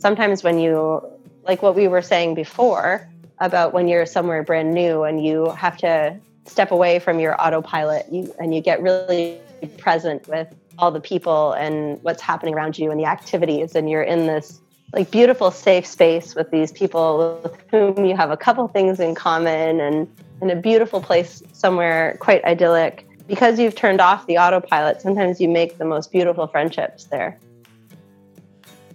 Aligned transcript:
sometimes 0.00 0.42
when 0.42 0.58
you, 0.58 1.02
like 1.44 1.62
what 1.62 1.76
we 1.76 1.86
were 1.86 2.02
saying 2.02 2.34
before 2.34 3.06
about 3.38 3.72
when 3.72 3.86
you're 3.86 4.06
somewhere 4.06 4.42
brand 4.42 4.74
new 4.74 5.04
and 5.04 5.24
you 5.24 5.50
have 5.50 5.76
to 5.78 6.18
step 6.46 6.70
away 6.72 6.98
from 6.98 7.20
your 7.20 7.40
autopilot 7.40 8.06
you, 8.10 8.34
and 8.38 8.54
you 8.54 8.60
get 8.60 8.82
really 8.82 9.40
present 9.78 10.26
with 10.26 10.48
all 10.78 10.90
the 10.90 11.00
people 11.00 11.52
and 11.52 12.02
what's 12.02 12.22
happening 12.22 12.54
around 12.54 12.78
you 12.78 12.90
and 12.90 12.98
the 12.98 13.04
activities 13.04 13.74
and 13.74 13.88
you're 13.88 14.02
in 14.02 14.26
this 14.26 14.60
like 14.92 15.10
beautiful 15.10 15.50
safe 15.50 15.86
space 15.86 16.34
with 16.34 16.50
these 16.50 16.72
people 16.72 17.40
with 17.42 17.56
whom 17.70 18.04
you 18.04 18.16
have 18.16 18.30
a 18.30 18.36
couple 18.36 18.66
things 18.68 18.98
in 18.98 19.14
common 19.14 19.80
and 19.80 20.08
in 20.42 20.50
a 20.50 20.56
beautiful 20.56 21.00
place 21.00 21.42
somewhere 21.52 22.16
quite 22.20 22.42
idyllic. 22.44 23.06
Because 23.28 23.60
you've 23.60 23.76
turned 23.76 24.00
off 24.00 24.26
the 24.26 24.38
autopilot 24.38 25.00
sometimes 25.00 25.40
you 25.40 25.48
make 25.48 25.78
the 25.78 25.84
most 25.84 26.10
beautiful 26.10 26.48
friendships 26.48 27.04
there 27.04 27.38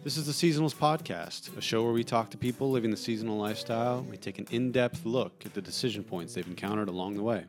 this 0.05 0.17
is 0.17 0.27
the 0.27 0.31
Seasonals 0.31 0.75
Podcast, 0.75 1.57
a 1.57 1.61
show 1.61 1.83
where 1.83 1.91
we 1.91 2.03
talk 2.03 2.29
to 2.29 2.37
people 2.37 2.69
living 2.69 2.91
the 2.91 2.95
seasonal 2.95 3.39
lifestyle. 3.39 4.05
We 4.07 4.17
take 4.17 4.37
an 4.37 4.45
in 4.51 4.71
depth 4.71 5.03
look 5.03 5.41
at 5.47 5.55
the 5.55 5.61
decision 5.61 6.03
points 6.03 6.35
they've 6.35 6.45
encountered 6.45 6.89
along 6.89 7.15
the 7.15 7.23
way. 7.23 7.45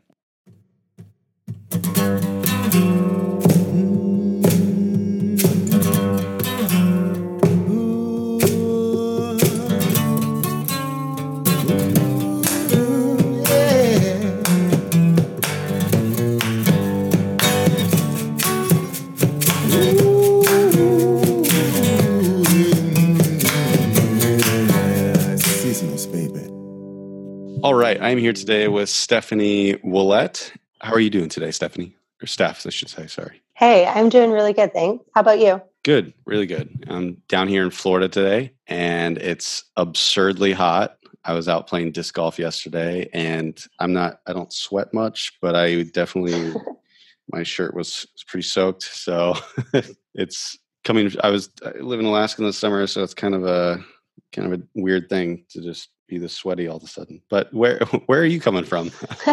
All 27.66 27.74
right. 27.74 28.00
I'm 28.00 28.18
here 28.18 28.32
today 28.32 28.68
with 28.68 28.88
Stephanie 28.88 29.74
Ouellette. 29.78 30.52
How 30.80 30.92
are 30.92 31.00
you 31.00 31.10
doing 31.10 31.28
today, 31.28 31.50
Stephanie? 31.50 31.96
Or 32.22 32.28
Steph, 32.28 32.64
I 32.64 32.70
should 32.70 32.88
say. 32.88 33.08
Sorry. 33.08 33.42
Hey, 33.54 33.84
I'm 33.84 34.08
doing 34.08 34.30
really 34.30 34.52
good. 34.52 34.72
Thanks. 34.72 35.04
How 35.16 35.22
about 35.22 35.40
you? 35.40 35.60
Good. 35.82 36.14
Really 36.26 36.46
good. 36.46 36.84
I'm 36.86 37.20
down 37.26 37.48
here 37.48 37.64
in 37.64 37.70
Florida 37.70 38.08
today 38.08 38.52
and 38.68 39.18
it's 39.18 39.64
absurdly 39.76 40.52
hot. 40.52 40.96
I 41.24 41.32
was 41.32 41.48
out 41.48 41.66
playing 41.66 41.90
disc 41.90 42.14
golf 42.14 42.38
yesterday 42.38 43.10
and 43.12 43.60
I'm 43.80 43.92
not, 43.92 44.20
I 44.28 44.32
don't 44.32 44.52
sweat 44.52 44.94
much, 44.94 45.36
but 45.42 45.56
I 45.56 45.82
definitely, 45.82 46.54
my 47.32 47.42
shirt 47.42 47.74
was, 47.74 48.06
was 48.12 48.22
pretty 48.28 48.46
soaked. 48.46 48.84
So 48.84 49.34
it's 50.14 50.56
coming. 50.84 51.10
I 51.20 51.30
was, 51.30 51.50
I 51.64 51.78
live 51.80 51.98
in 51.98 52.06
Alaska 52.06 52.42
in 52.42 52.46
the 52.46 52.52
summer. 52.52 52.86
So 52.86 53.02
it's 53.02 53.12
kind 53.12 53.34
of 53.34 53.44
a, 53.44 53.84
kind 54.32 54.52
of 54.52 54.60
a 54.60 54.62
weird 54.76 55.08
thing 55.08 55.46
to 55.48 55.60
just 55.60 55.88
be 56.06 56.18
this 56.18 56.32
sweaty 56.32 56.68
all 56.68 56.76
of 56.76 56.82
a 56.82 56.88
sudden. 56.88 57.22
But 57.28 57.52
where 57.52 57.78
where 58.06 58.20
are 58.20 58.26
you 58.26 58.40
coming 58.40 58.64
from? 58.64 58.90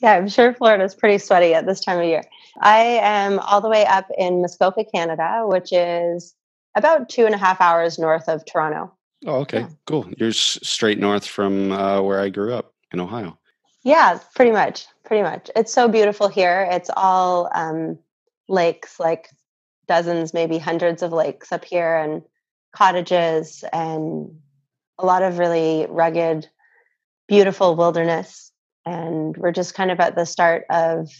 yeah, 0.00 0.12
I'm 0.12 0.28
sure 0.28 0.54
Florida 0.54 0.84
is 0.84 0.94
pretty 0.94 1.18
sweaty 1.18 1.54
at 1.54 1.66
this 1.66 1.80
time 1.80 1.98
of 1.98 2.04
year. 2.04 2.22
I 2.60 2.78
am 3.02 3.38
all 3.40 3.60
the 3.60 3.68
way 3.68 3.86
up 3.86 4.06
in 4.16 4.40
Muskoka, 4.40 4.84
Canada, 4.84 5.42
which 5.44 5.72
is 5.72 6.34
about 6.74 7.08
two 7.08 7.26
and 7.26 7.34
a 7.34 7.38
half 7.38 7.60
hours 7.60 7.98
north 7.98 8.28
of 8.28 8.44
Toronto. 8.44 8.92
Oh, 9.26 9.40
okay, 9.40 9.60
yeah. 9.60 9.68
cool. 9.86 10.08
You're 10.16 10.32
straight 10.32 10.98
north 10.98 11.26
from 11.26 11.72
uh, 11.72 12.00
where 12.02 12.20
I 12.20 12.28
grew 12.28 12.54
up 12.54 12.72
in 12.92 13.00
Ohio. 13.00 13.36
Yeah, 13.82 14.18
pretty 14.34 14.52
much, 14.52 14.86
pretty 15.04 15.22
much. 15.22 15.50
It's 15.56 15.72
so 15.72 15.88
beautiful 15.88 16.28
here. 16.28 16.68
It's 16.70 16.90
all 16.96 17.50
um, 17.54 17.98
lakes, 18.48 19.00
like 19.00 19.28
dozens, 19.86 20.34
maybe 20.34 20.58
hundreds 20.58 21.02
of 21.02 21.12
lakes 21.12 21.50
up 21.52 21.64
here, 21.64 21.96
and 21.96 22.22
cottages 22.72 23.64
and 23.72 24.38
a 24.98 25.06
lot 25.06 25.22
of 25.22 25.38
really 25.38 25.86
rugged, 25.88 26.48
beautiful 27.26 27.76
wilderness. 27.76 28.52
And 28.84 29.36
we're 29.36 29.52
just 29.52 29.74
kind 29.74 29.90
of 29.90 30.00
at 30.00 30.14
the 30.14 30.24
start 30.24 30.64
of 30.70 31.10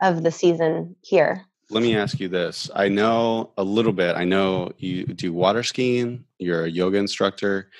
of 0.00 0.22
the 0.22 0.30
season 0.30 0.96
here. 1.02 1.44
Let 1.68 1.82
me 1.82 1.96
ask 1.96 2.18
you 2.18 2.28
this. 2.28 2.70
I 2.74 2.88
know 2.88 3.52
a 3.56 3.62
little 3.62 3.92
bit. 3.92 4.16
I 4.16 4.24
know 4.24 4.72
you 4.78 5.06
do 5.06 5.32
water 5.32 5.62
skiing, 5.62 6.24
you're 6.38 6.64
a 6.64 6.70
yoga 6.70 6.98
instructor, 6.98 7.70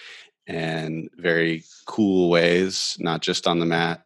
and 0.46 1.08
very 1.16 1.64
cool 1.86 2.30
ways, 2.30 2.96
not 3.00 3.20
just 3.20 3.46
on 3.46 3.58
the 3.58 3.66
mat. 3.66 4.04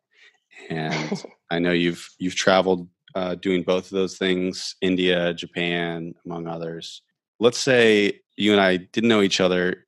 And 0.71 1.23
I 1.51 1.59
know 1.59 1.73
you've 1.73 2.09
you've 2.19 2.35
traveled 2.35 2.89
uh, 3.15 3.35
doing 3.35 3.63
both 3.63 3.85
of 3.85 3.91
those 3.91 4.17
things, 4.17 4.77
India, 4.81 5.35
Japan, 5.35 6.15
among 6.25 6.47
others. 6.47 7.03
Let's 7.41 7.59
say 7.59 8.21
you 8.37 8.53
and 8.53 8.61
I 8.61 8.77
didn't 8.77 9.09
know 9.09 9.23
each 9.23 9.41
other 9.41 9.87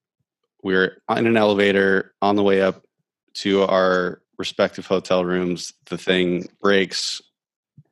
we 0.67 0.75
are 0.75 1.01
in 1.17 1.29
an 1.29 1.37
elevator 1.37 2.13
on 2.21 2.35
the 2.35 2.43
way 2.43 2.61
up 2.61 2.85
to 3.35 3.63
our 3.63 4.21
respective 4.37 4.85
hotel 4.85 5.25
rooms. 5.25 5.73
The 5.87 5.97
thing 5.97 6.49
breaks. 6.61 7.23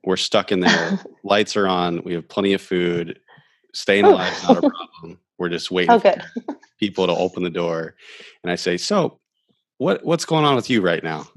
We're 0.03 0.17
stuck 0.17 0.51
in 0.51 0.59
there. 0.59 0.99
Lights 1.25 1.57
are 1.57 1.69
on. 1.69 2.03
We 2.03 2.15
have 2.15 2.29
plenty 2.29 2.53
of 2.53 2.61
food. 2.61 3.21
Staying 3.75 4.05
oh. 4.07 4.15
alive 4.15 4.33
is 4.33 4.43
not 4.43 4.57
a 4.59 4.61
problem. 4.71 5.21
We're 5.39 5.51
just 5.51 5.71
waiting 5.71 5.93
oh, 5.93 6.01
for 6.01 6.17
people 6.81 7.07
to 7.07 7.15
open 7.15 7.45
the 7.45 7.51
door. 7.51 7.95
And 8.43 8.51
I 8.51 8.57
say, 8.57 8.77
"So, 8.77 9.21
what 9.79 10.05
what's 10.05 10.25
going 10.25 10.45
on 10.45 10.56
with 10.56 10.69
you 10.69 10.81
right 10.81 11.03
now?" 11.03 11.29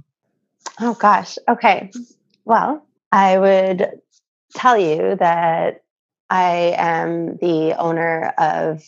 Oh 0.81 0.95
gosh. 0.95 1.37
Okay. 1.47 1.91
Well, 2.45 2.83
I 3.11 3.37
would 3.37 3.91
tell 4.55 4.77
you 4.77 5.15
that 5.17 5.83
I 6.31 6.73
am 6.77 7.37
the 7.37 7.75
owner 7.77 8.33
of 8.39 8.83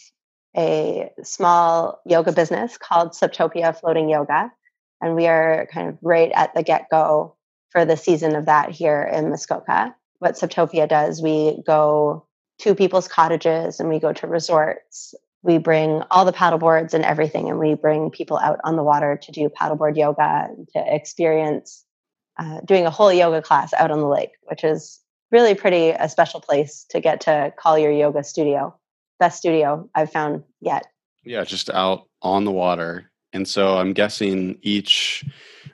a 0.57 1.11
small 1.23 2.01
yoga 2.05 2.31
business 2.31 2.77
called 2.77 3.11
Subtopia 3.11 3.77
Floating 3.79 4.09
Yoga. 4.09 4.51
And 5.01 5.15
we 5.15 5.27
are 5.27 5.67
kind 5.71 5.89
of 5.89 5.97
right 6.01 6.31
at 6.33 6.53
the 6.53 6.63
get 6.63 6.89
go 6.89 7.35
for 7.69 7.85
the 7.85 7.97
season 7.97 8.35
of 8.35 8.47
that 8.47 8.71
here 8.71 9.01
in 9.01 9.29
Muskoka. 9.29 9.95
What 10.19 10.35
Subtopia 10.35 10.89
does, 10.89 11.21
we 11.21 11.61
go 11.65 12.25
to 12.59 12.75
people's 12.75 13.07
cottages 13.07 13.79
and 13.79 13.87
we 13.89 13.99
go 13.99 14.11
to 14.11 14.27
resorts. 14.27 15.13
We 15.41 15.57
bring 15.57 16.03
all 16.11 16.25
the 16.25 16.33
paddleboards 16.33 16.93
and 16.93 17.05
everything, 17.05 17.49
and 17.49 17.57
we 17.57 17.75
bring 17.75 18.09
people 18.09 18.37
out 18.37 18.59
on 18.65 18.75
the 18.75 18.83
water 18.83 19.17
to 19.21 19.31
do 19.31 19.49
paddleboard 19.49 19.95
yoga 19.95 20.49
to 20.73 20.95
experience 20.95 21.85
uh, 22.37 22.59
doing 22.65 22.85
a 22.85 22.89
whole 22.89 23.13
yoga 23.13 23.41
class 23.41 23.73
out 23.73 23.91
on 23.91 23.99
the 23.99 24.07
lake, 24.07 24.31
which 24.43 24.65
is 24.65 24.99
really 25.31 25.55
pretty 25.55 25.91
a 25.91 26.09
special 26.09 26.41
place 26.41 26.85
to 26.89 26.99
get 26.99 27.21
to 27.21 27.53
call 27.57 27.77
your 27.77 27.91
yoga 27.91 28.23
studio 28.23 28.77
best 29.19 29.37
studio 29.37 29.89
I've 29.95 30.11
found 30.11 30.43
yet. 30.61 30.85
Yeah, 31.23 31.43
just 31.43 31.69
out 31.69 32.07
on 32.21 32.45
the 32.45 32.51
water. 32.51 33.11
And 33.33 33.47
so 33.47 33.77
I'm 33.77 33.93
guessing 33.93 34.57
each 34.61 35.25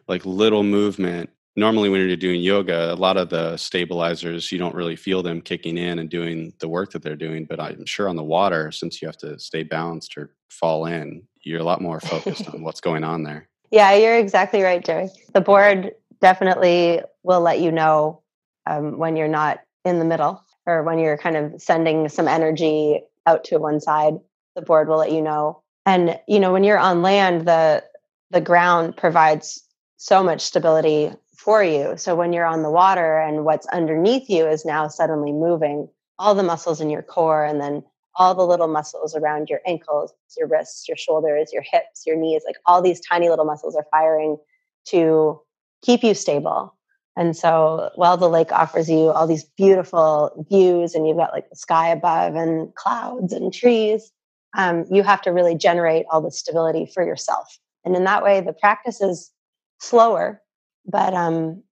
like 0.07 0.25
little 0.25 0.63
movement 0.63 1.29
normally 1.55 1.89
when 1.89 2.05
you're 2.05 2.15
doing 2.17 2.41
yoga 2.41 2.93
a 2.93 2.95
lot 2.95 3.17
of 3.17 3.29
the 3.29 3.55
stabilizers 3.57 4.51
you 4.51 4.57
don't 4.57 4.75
really 4.75 4.95
feel 4.95 5.23
them 5.23 5.41
kicking 5.41 5.77
in 5.77 5.99
and 5.99 6.09
doing 6.09 6.53
the 6.59 6.67
work 6.67 6.91
that 6.91 7.01
they're 7.01 7.15
doing 7.15 7.45
but 7.45 7.59
i'm 7.59 7.85
sure 7.85 8.09
on 8.09 8.15
the 8.15 8.23
water 8.23 8.71
since 8.71 9.01
you 9.01 9.07
have 9.07 9.17
to 9.17 9.37
stay 9.39 9.63
balanced 9.63 10.17
or 10.17 10.35
fall 10.49 10.85
in 10.85 11.21
you're 11.43 11.59
a 11.59 11.63
lot 11.63 11.81
more 11.81 11.99
focused 11.99 12.47
on 12.49 12.61
what's 12.61 12.81
going 12.81 13.03
on 13.03 13.23
there 13.23 13.47
yeah 13.71 13.93
you're 13.93 14.17
exactly 14.17 14.61
right 14.61 14.85
jerry 14.85 15.09
the 15.33 15.41
board 15.41 15.91
definitely 16.21 17.01
will 17.23 17.41
let 17.41 17.59
you 17.59 17.71
know 17.71 18.21
um, 18.67 18.97
when 18.97 19.15
you're 19.15 19.27
not 19.27 19.59
in 19.83 19.99
the 19.99 20.05
middle 20.05 20.43
or 20.65 20.83
when 20.83 20.97
you're 20.97 21.17
kind 21.17 21.35
of 21.35 21.61
sending 21.61 22.09
some 22.09 22.27
energy 22.27 23.01
out 23.25 23.43
to 23.45 23.57
one 23.57 23.79
side 23.79 24.15
the 24.55 24.61
board 24.61 24.87
will 24.87 24.97
let 24.97 25.11
you 25.11 25.21
know. 25.21 25.61
And 25.85 26.19
you 26.27 26.39
know 26.39 26.51
when 26.51 26.63
you're 26.63 26.79
on 26.79 27.01
land 27.01 27.47
the 27.47 27.83
the 28.31 28.41
ground 28.41 28.97
provides 28.97 29.63
so 29.97 30.23
much 30.23 30.41
stability 30.41 31.11
for 31.37 31.63
you. 31.63 31.95
So 31.97 32.15
when 32.15 32.33
you're 32.33 32.45
on 32.45 32.63
the 32.63 32.71
water 32.71 33.19
and 33.19 33.45
what's 33.45 33.67
underneath 33.67 34.29
you 34.29 34.47
is 34.47 34.65
now 34.65 34.87
suddenly 34.87 35.31
moving 35.31 35.87
all 36.17 36.33
the 36.33 36.43
muscles 36.43 36.81
in 36.81 36.89
your 36.89 37.03
core 37.03 37.45
and 37.45 37.61
then 37.61 37.83
all 38.15 38.33
the 38.33 38.45
little 38.45 38.67
muscles 38.67 39.15
around 39.15 39.49
your 39.49 39.59
ankles 39.67 40.13
your 40.37 40.47
wrists 40.47 40.87
your 40.87 40.97
shoulders 40.97 41.51
your 41.53 41.63
hips 41.69 42.03
your 42.05 42.15
knees 42.15 42.43
like 42.45 42.55
all 42.65 42.81
these 42.81 42.99
tiny 42.99 43.29
little 43.29 43.45
muscles 43.45 43.75
are 43.75 43.85
firing 43.91 44.37
to 44.85 45.39
keep 45.81 46.03
you 46.03 46.13
stable 46.13 46.74
and 47.15 47.35
so 47.35 47.91
while 47.95 48.17
the 48.17 48.29
lake 48.29 48.51
offers 48.51 48.89
you 48.89 49.09
all 49.09 49.27
these 49.27 49.45
beautiful 49.57 50.45
views 50.49 50.95
and 50.95 51.07
you've 51.07 51.17
got 51.17 51.31
like 51.31 51.49
the 51.49 51.55
sky 51.55 51.89
above 51.89 52.35
and 52.35 52.73
clouds 52.75 53.31
and 53.31 53.53
trees, 53.53 54.11
um, 54.57 54.85
you 54.91 55.03
have 55.03 55.21
to 55.21 55.31
really 55.31 55.55
generate 55.55 56.05
all 56.11 56.21
the 56.21 56.31
stability 56.31 56.85
for 56.85 57.05
yourself. 57.05 57.57
And 57.85 57.95
in 57.95 58.03
that 58.03 58.23
way, 58.23 58.41
the 58.41 58.53
practice 58.53 59.01
is 59.01 59.31
slower, 59.79 60.41
but 60.85 61.13
um, 61.13 61.63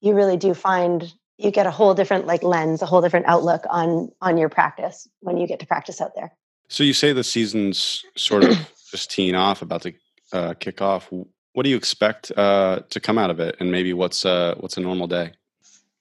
you 0.00 0.14
really 0.14 0.36
do 0.36 0.54
find 0.54 1.12
you 1.38 1.50
get 1.50 1.66
a 1.66 1.70
whole 1.70 1.94
different 1.94 2.26
like 2.26 2.42
lens, 2.42 2.82
a 2.82 2.86
whole 2.86 3.00
different 3.00 3.26
outlook 3.26 3.64
on 3.70 4.10
on 4.20 4.38
your 4.38 4.48
practice 4.48 5.08
when 5.20 5.36
you 5.36 5.46
get 5.46 5.60
to 5.60 5.66
practice 5.66 6.00
out 6.00 6.12
there. 6.14 6.32
So 6.68 6.82
you 6.82 6.92
say 6.92 7.12
the 7.12 7.24
season's 7.24 8.04
sort 8.16 8.44
of 8.44 8.56
just 8.90 9.10
teeing 9.10 9.34
off, 9.34 9.62
about 9.62 9.82
to 9.82 9.92
uh, 10.32 10.54
kick 10.54 10.80
off 10.80 11.12
what 11.54 11.64
do 11.64 11.70
you 11.70 11.76
expect 11.76 12.30
uh, 12.36 12.80
to 12.90 13.00
come 13.00 13.18
out 13.18 13.30
of 13.30 13.40
it, 13.40 13.56
and 13.58 13.72
maybe 13.72 13.92
what's 13.92 14.26
uh, 14.26 14.54
what's 14.60 14.76
a 14.76 14.80
normal 14.80 15.06
day? 15.06 15.32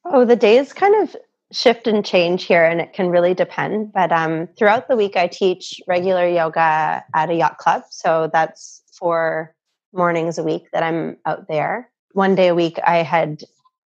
Oh, 0.06 0.26
the 0.26 0.36
days 0.36 0.74
kind 0.74 1.02
of 1.02 1.16
shift 1.54 1.88
and 1.88 2.04
change 2.04 2.44
here 2.46 2.66
and 2.66 2.82
it 2.82 2.94
can 2.94 3.10
really 3.10 3.34
depend. 3.34 3.94
But 3.94 4.12
um, 4.12 4.48
throughout 4.58 4.88
the 4.88 4.96
week, 4.96 5.16
I 5.16 5.28
teach 5.28 5.80
regular 5.88 6.28
yoga 6.28 7.04
at 7.14 7.30
a 7.30 7.36
yacht 7.36 7.60
club. 7.60 7.84
So 7.90 8.30
that's 8.34 8.82
four 8.92 9.56
mornings 9.94 10.38
a 10.38 10.44
week 10.44 10.72
that 10.74 10.84
I'm 10.84 11.18
out 11.26 11.48
there. 11.48 11.90
One 12.14 12.36
day 12.36 12.48
a 12.48 12.56
week, 12.56 12.80
I 12.86 12.98
had 12.98 13.44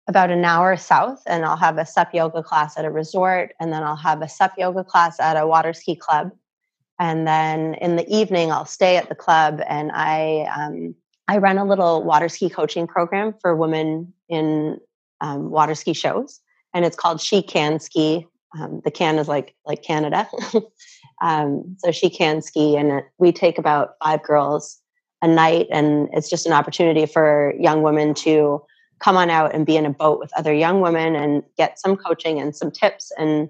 about 0.07 0.31
an 0.31 0.45
hour 0.45 0.77
south 0.77 1.23
and 1.27 1.45
I'll 1.45 1.57
have 1.57 1.79
a 1.79 1.87
sup 1.87 2.13
yoga 2.13 2.43
class 2.43 2.77
at 2.77 2.85
a 2.85 2.91
resort 2.91 3.55
and 3.59 3.73
then 3.73 3.83
I'll 3.83 3.97
have 3.97 4.21
a 4.21 4.29
sup 4.29 4.53
yoga 4.59 4.85
class 4.85 5.19
at 5.19 5.37
a 5.37 5.47
water 5.47 5.73
ski 5.73 5.97
club. 5.97 6.33
And 6.99 7.27
then 7.27 7.75
in 7.75 7.97
the 7.97 8.09
evening, 8.15 8.53
I'll 8.53 8.67
stay 8.67 8.97
at 8.97 9.09
the 9.09 9.15
club 9.15 9.61
and 9.67 9.91
I 9.93 10.47
um, 10.55 10.95
I 11.29 11.39
run 11.39 11.59
a 11.59 11.65
little 11.65 12.03
water 12.03 12.29
ski 12.29 12.51
coaching 12.51 12.87
program 12.87 13.35
for 13.41 13.57
women 13.57 14.13
in 14.29 14.79
um, 15.21 15.51
water 15.51 15.75
ski 15.75 15.93
shows, 15.93 16.41
and 16.75 16.85
it's 16.85 16.97
called 16.97 17.21
She 17.21 17.43
Can 17.43 17.81
Ski. 17.81 18.27
Um, 18.59 18.83
the 18.85 18.91
can 18.91 19.19
is 19.19 19.27
like 19.27 19.55
like 19.67 19.83
Canada, 19.83 20.29
um, 21.23 21.77
so 21.79 21.91
she 21.91 22.09
can 22.09 22.41
ski, 22.41 22.77
and 22.77 23.03
we 23.19 23.33
take 23.33 23.59
about 23.59 23.95
five 24.03 24.23
girls 24.23 24.81
a 25.23 25.29
night, 25.29 25.67
and 25.71 26.09
it's 26.13 26.31
just 26.31 26.47
an 26.47 26.53
opportunity 26.53 27.07
for 27.07 27.55
young 27.59 27.83
women 27.83 28.15
to 28.15 28.63
come 29.01 29.17
on 29.17 29.29
out 29.29 29.55
and 29.55 29.67
be 29.67 29.77
in 29.77 29.87
a 29.87 29.91
boat 29.91 30.21
with 30.21 30.31
other 30.37 30.53
young 30.53 30.81
women 30.81 31.17
and 31.17 31.43
get 31.57 31.81
some 31.81 31.97
coaching 31.97 32.39
and 32.39 32.55
some 32.55 32.71
tips, 32.71 33.11
and 33.19 33.49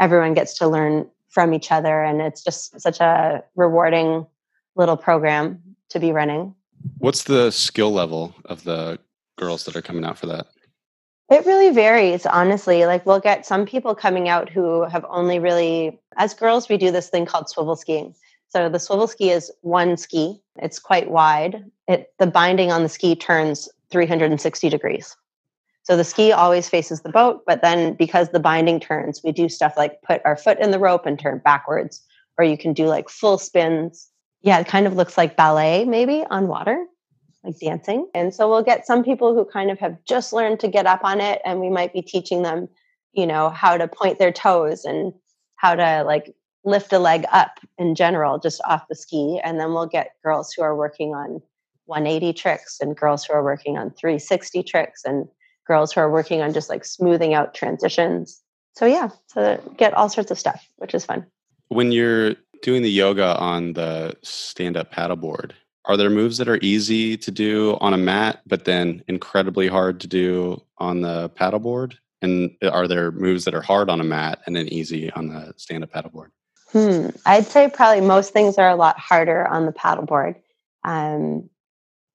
everyone 0.00 0.32
gets 0.32 0.56
to 0.58 0.68
learn 0.68 1.06
from 1.28 1.52
each 1.52 1.70
other, 1.70 2.02
and 2.02 2.22
it's 2.22 2.42
just 2.42 2.80
such 2.80 3.00
a 3.00 3.42
rewarding 3.56 4.26
little 4.74 4.96
program 4.96 5.60
to 5.90 6.00
be 6.00 6.12
running. 6.12 6.54
What's 6.98 7.24
the 7.24 7.50
skill 7.50 7.92
level 7.92 8.34
of 8.44 8.64
the 8.64 8.98
girls 9.38 9.64
that 9.64 9.76
are 9.76 9.82
coming 9.82 10.04
out 10.04 10.18
for 10.18 10.26
that? 10.26 10.46
It 11.30 11.46
really 11.46 11.70
varies, 11.70 12.26
honestly. 12.26 12.86
Like, 12.86 13.06
we'll 13.06 13.20
get 13.20 13.46
some 13.46 13.64
people 13.64 13.94
coming 13.94 14.28
out 14.28 14.50
who 14.50 14.84
have 14.84 15.06
only 15.08 15.38
really, 15.38 16.00
as 16.16 16.34
girls, 16.34 16.68
we 16.68 16.76
do 16.76 16.90
this 16.90 17.08
thing 17.08 17.24
called 17.24 17.48
swivel 17.48 17.76
skiing. 17.76 18.14
So, 18.48 18.68
the 18.68 18.80
swivel 18.80 19.06
ski 19.06 19.30
is 19.30 19.50
one 19.60 19.96
ski, 19.96 20.42
it's 20.56 20.80
quite 20.80 21.10
wide. 21.10 21.64
It, 21.86 22.12
the 22.18 22.26
binding 22.26 22.72
on 22.72 22.82
the 22.82 22.88
ski 22.88 23.14
turns 23.14 23.68
360 23.90 24.68
degrees. 24.68 25.16
So, 25.84 25.96
the 25.96 26.04
ski 26.04 26.32
always 26.32 26.68
faces 26.68 27.02
the 27.02 27.10
boat, 27.10 27.44
but 27.46 27.62
then 27.62 27.94
because 27.94 28.30
the 28.30 28.40
binding 28.40 28.80
turns, 28.80 29.22
we 29.22 29.30
do 29.30 29.48
stuff 29.48 29.74
like 29.76 30.02
put 30.02 30.20
our 30.24 30.36
foot 30.36 30.58
in 30.58 30.72
the 30.72 30.80
rope 30.80 31.06
and 31.06 31.16
turn 31.16 31.40
backwards, 31.44 32.02
or 32.36 32.44
you 32.44 32.58
can 32.58 32.72
do 32.72 32.86
like 32.86 33.08
full 33.08 33.38
spins 33.38 34.09
yeah, 34.42 34.58
it 34.58 34.66
kind 34.66 34.86
of 34.86 34.94
looks 34.94 35.18
like 35.18 35.36
ballet 35.36 35.84
maybe 35.84 36.24
on 36.30 36.48
water, 36.48 36.86
like 37.44 37.58
dancing. 37.58 38.08
And 38.14 38.34
so 38.34 38.48
we'll 38.48 38.62
get 38.62 38.86
some 38.86 39.04
people 39.04 39.34
who 39.34 39.44
kind 39.44 39.70
of 39.70 39.78
have 39.78 39.96
just 40.04 40.32
learned 40.32 40.60
to 40.60 40.68
get 40.68 40.86
up 40.86 41.04
on 41.04 41.20
it, 41.20 41.40
and 41.44 41.60
we 41.60 41.70
might 41.70 41.92
be 41.92 42.02
teaching 42.02 42.42
them, 42.42 42.68
you 43.12 43.26
know, 43.26 43.50
how 43.50 43.76
to 43.76 43.88
point 43.88 44.18
their 44.18 44.32
toes 44.32 44.84
and 44.84 45.12
how 45.56 45.74
to 45.74 46.02
like 46.04 46.34
lift 46.64 46.92
a 46.92 46.98
leg 46.98 47.24
up 47.32 47.60
in 47.78 47.94
general, 47.94 48.38
just 48.38 48.60
off 48.64 48.88
the 48.88 48.94
ski. 48.94 49.40
And 49.42 49.58
then 49.58 49.72
we'll 49.72 49.86
get 49.86 50.14
girls 50.22 50.52
who 50.52 50.62
are 50.62 50.76
working 50.76 51.14
on 51.14 51.40
180 51.86 52.32
tricks 52.34 52.78
and 52.80 52.96
girls 52.96 53.24
who 53.24 53.32
are 53.32 53.42
working 53.42 53.76
on 53.76 53.90
360 53.90 54.62
tricks 54.62 55.02
and 55.04 55.26
girls 55.66 55.92
who 55.92 56.00
are 56.00 56.10
working 56.10 56.40
on 56.42 56.52
just 56.52 56.68
like 56.68 56.84
smoothing 56.84 57.34
out 57.34 57.54
transitions. 57.54 58.42
So 58.76 58.86
yeah, 58.86 59.10
to 59.34 59.60
get 59.76 59.94
all 59.94 60.08
sorts 60.08 60.30
of 60.30 60.38
stuff, 60.38 60.66
which 60.76 60.94
is 60.94 61.04
fun. 61.04 61.26
When 61.68 61.92
you're 61.92 62.34
doing 62.62 62.82
the 62.82 62.90
yoga 62.90 63.36
on 63.38 63.72
the 63.74 64.16
stand 64.22 64.76
up 64.76 64.92
paddleboard, 64.92 65.52
are 65.86 65.96
there 65.96 66.10
moves 66.10 66.38
that 66.38 66.48
are 66.48 66.58
easy 66.62 67.16
to 67.16 67.30
do 67.30 67.76
on 67.80 67.94
a 67.94 67.98
mat, 67.98 68.42
but 68.46 68.64
then 68.64 69.02
incredibly 69.08 69.66
hard 69.66 70.00
to 70.00 70.06
do 70.06 70.62
on 70.78 71.00
the 71.00 71.30
paddleboard? 71.30 71.96
And 72.22 72.54
are 72.62 72.86
there 72.86 73.10
moves 73.10 73.44
that 73.44 73.54
are 73.54 73.62
hard 73.62 73.88
on 73.88 74.00
a 74.00 74.04
mat 74.04 74.40
and 74.46 74.54
then 74.54 74.68
easy 74.68 75.10
on 75.12 75.28
the 75.28 75.54
stand 75.56 75.84
up 75.84 75.92
paddleboard? 75.92 76.28
Hmm. 76.70 77.08
I'd 77.26 77.46
say 77.46 77.68
probably 77.68 78.06
most 78.06 78.32
things 78.32 78.58
are 78.58 78.68
a 78.68 78.76
lot 78.76 78.98
harder 78.98 79.48
on 79.48 79.66
the 79.66 79.72
paddleboard. 79.72 80.36
Um, 80.84 81.48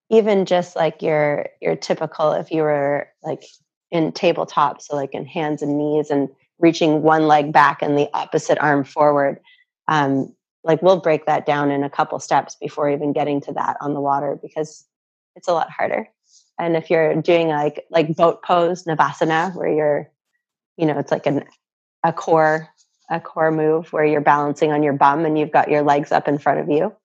even 0.10 0.46
just 0.46 0.76
like 0.76 1.02
your 1.02 1.48
your 1.62 1.76
typical, 1.76 2.34
if 2.34 2.52
you 2.52 2.62
were 2.62 3.10
like 3.24 3.44
in 3.92 4.12
tabletop, 4.12 4.82
so 4.82 4.96
like 4.96 5.14
in 5.14 5.26
hands 5.26 5.62
and 5.62 5.78
knees 5.78 6.12
and 6.12 6.30
reaching 6.60 7.02
one 7.02 7.28
leg 7.28 7.52
back 7.52 7.82
and 7.82 7.98
the 7.98 8.10
opposite 8.14 8.60
arm 8.60 8.84
forward 8.84 9.40
um, 9.88 10.34
like 10.64 10.82
we'll 10.82 11.00
break 11.00 11.26
that 11.26 11.46
down 11.46 11.72
in 11.72 11.84
a 11.84 11.90
couple 11.90 12.20
steps 12.20 12.56
before 12.60 12.90
even 12.90 13.14
getting 13.14 13.40
to 13.42 13.54
that 13.54 13.78
on 13.82 13.94
the 13.94 14.02
water 14.02 14.38
because 14.42 14.86
it's 15.36 15.48
a 15.48 15.54
lot 15.54 15.70
harder. 15.70 16.10
And 16.60 16.76
if 16.76 16.90
you're 16.90 17.22
doing 17.22 17.50
like 17.50 17.86
like 17.90 18.16
boat 18.16 18.42
pose 18.44 18.86
navasana 18.86 19.56
where 19.56 19.72
you're 19.72 20.12
you 20.78 20.86
know 20.86 20.98
it's 20.98 21.12
like 21.12 21.26
an 21.26 21.44
a 22.04 22.12
core 22.14 22.70
a 23.10 23.20
core 23.20 23.52
move 23.52 23.94
where 23.94 24.06
you're 24.06 24.22
balancing 24.22 24.72
on 24.72 24.82
your 24.82 24.94
bum 24.94 25.26
and 25.26 25.38
you've 25.38 25.52
got 25.52 25.70
your 25.70 25.84
legs 25.84 26.12
up 26.12 26.28
in 26.28 26.40
front 26.40 26.60
of 26.60 26.70
you 26.70 26.96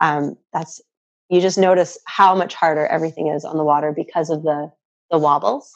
um, 0.00 0.36
that's 0.52 0.80
you 1.28 1.40
just 1.40 1.58
notice 1.58 1.98
how 2.04 2.34
much 2.34 2.54
harder 2.54 2.86
everything 2.86 3.28
is 3.28 3.44
on 3.44 3.56
the 3.56 3.64
water 3.64 3.92
because 3.92 4.30
of 4.30 4.42
the 4.42 4.70
the 5.10 5.18
wobbles. 5.18 5.72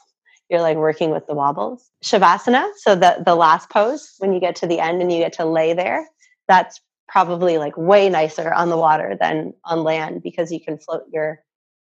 You're 0.51 0.61
like 0.61 0.77
working 0.77 1.11
with 1.11 1.27
the 1.27 1.35
wobbles. 1.35 1.91
Shavasana 2.05 2.71
so 2.77 2.95
the 2.95 3.23
the 3.25 3.35
last 3.35 3.71
pose 3.71 4.15
when 4.19 4.33
you 4.33 4.41
get 4.41 4.57
to 4.57 4.67
the 4.67 4.81
end 4.81 5.01
and 5.03 5.11
you 5.11 5.19
get 5.19 5.33
to 5.35 5.45
lay 5.45 5.73
there 5.73 6.07
that's 6.49 6.81
probably 7.09 7.59
like 7.59 7.77
way 7.77 8.09
nicer 8.09 8.53
on 8.53 8.71
the 8.71 8.77
water 8.77 9.17
than 9.21 9.53
on 9.65 9.85
land 9.85 10.23
because 10.23 10.51
you 10.51 10.61
can 10.61 10.79
float 10.79 11.03
your 11.13 11.43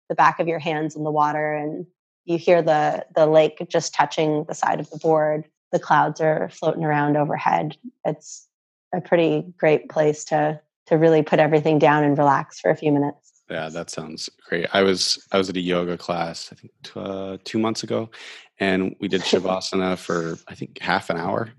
the 0.08 0.14
back 0.14 0.40
of 0.40 0.48
your 0.48 0.58
hands 0.58 0.96
in 0.96 1.04
the 1.04 1.10
water 1.10 1.54
and 1.54 1.86
you 2.24 2.38
hear 2.38 2.62
the 2.62 3.06
the 3.14 3.26
lake 3.26 3.64
just 3.68 3.94
touching 3.94 4.44
the 4.44 4.54
side 4.54 4.80
of 4.80 4.90
the 4.90 4.98
board. 4.98 5.44
The 5.72 5.78
clouds 5.78 6.20
are 6.20 6.48
floating 6.50 6.84
around 6.84 7.16
overhead. 7.16 7.76
It's 8.04 8.48
a 8.94 9.00
pretty 9.00 9.44
great 9.58 9.88
place 9.88 10.24
to 10.26 10.60
to 10.86 10.96
really 10.96 11.22
put 11.22 11.38
everything 11.38 11.78
down 11.78 12.04
and 12.04 12.18
relax 12.18 12.60
for 12.60 12.70
a 12.70 12.76
few 12.76 12.92
minutes. 12.92 13.42
Yeah 13.48 13.68
that 13.68 13.90
sounds 13.90 14.28
great. 14.48 14.66
I 14.72 14.82
was 14.82 15.24
i 15.32 15.38
was 15.38 15.48
at 15.48 15.56
a 15.56 15.60
yoga 15.60 15.96
class 15.96 16.50
i 16.52 16.56
think 16.56 16.72
uh, 16.96 17.38
two 17.44 17.58
months 17.58 17.82
ago 17.82 18.10
and 18.58 18.96
we 19.00 19.08
did 19.08 19.20
shavasana 19.30 19.96
for 19.98 20.38
i 20.48 20.54
think 20.54 20.78
half 20.80 21.10
an 21.10 21.18
hour 21.18 21.50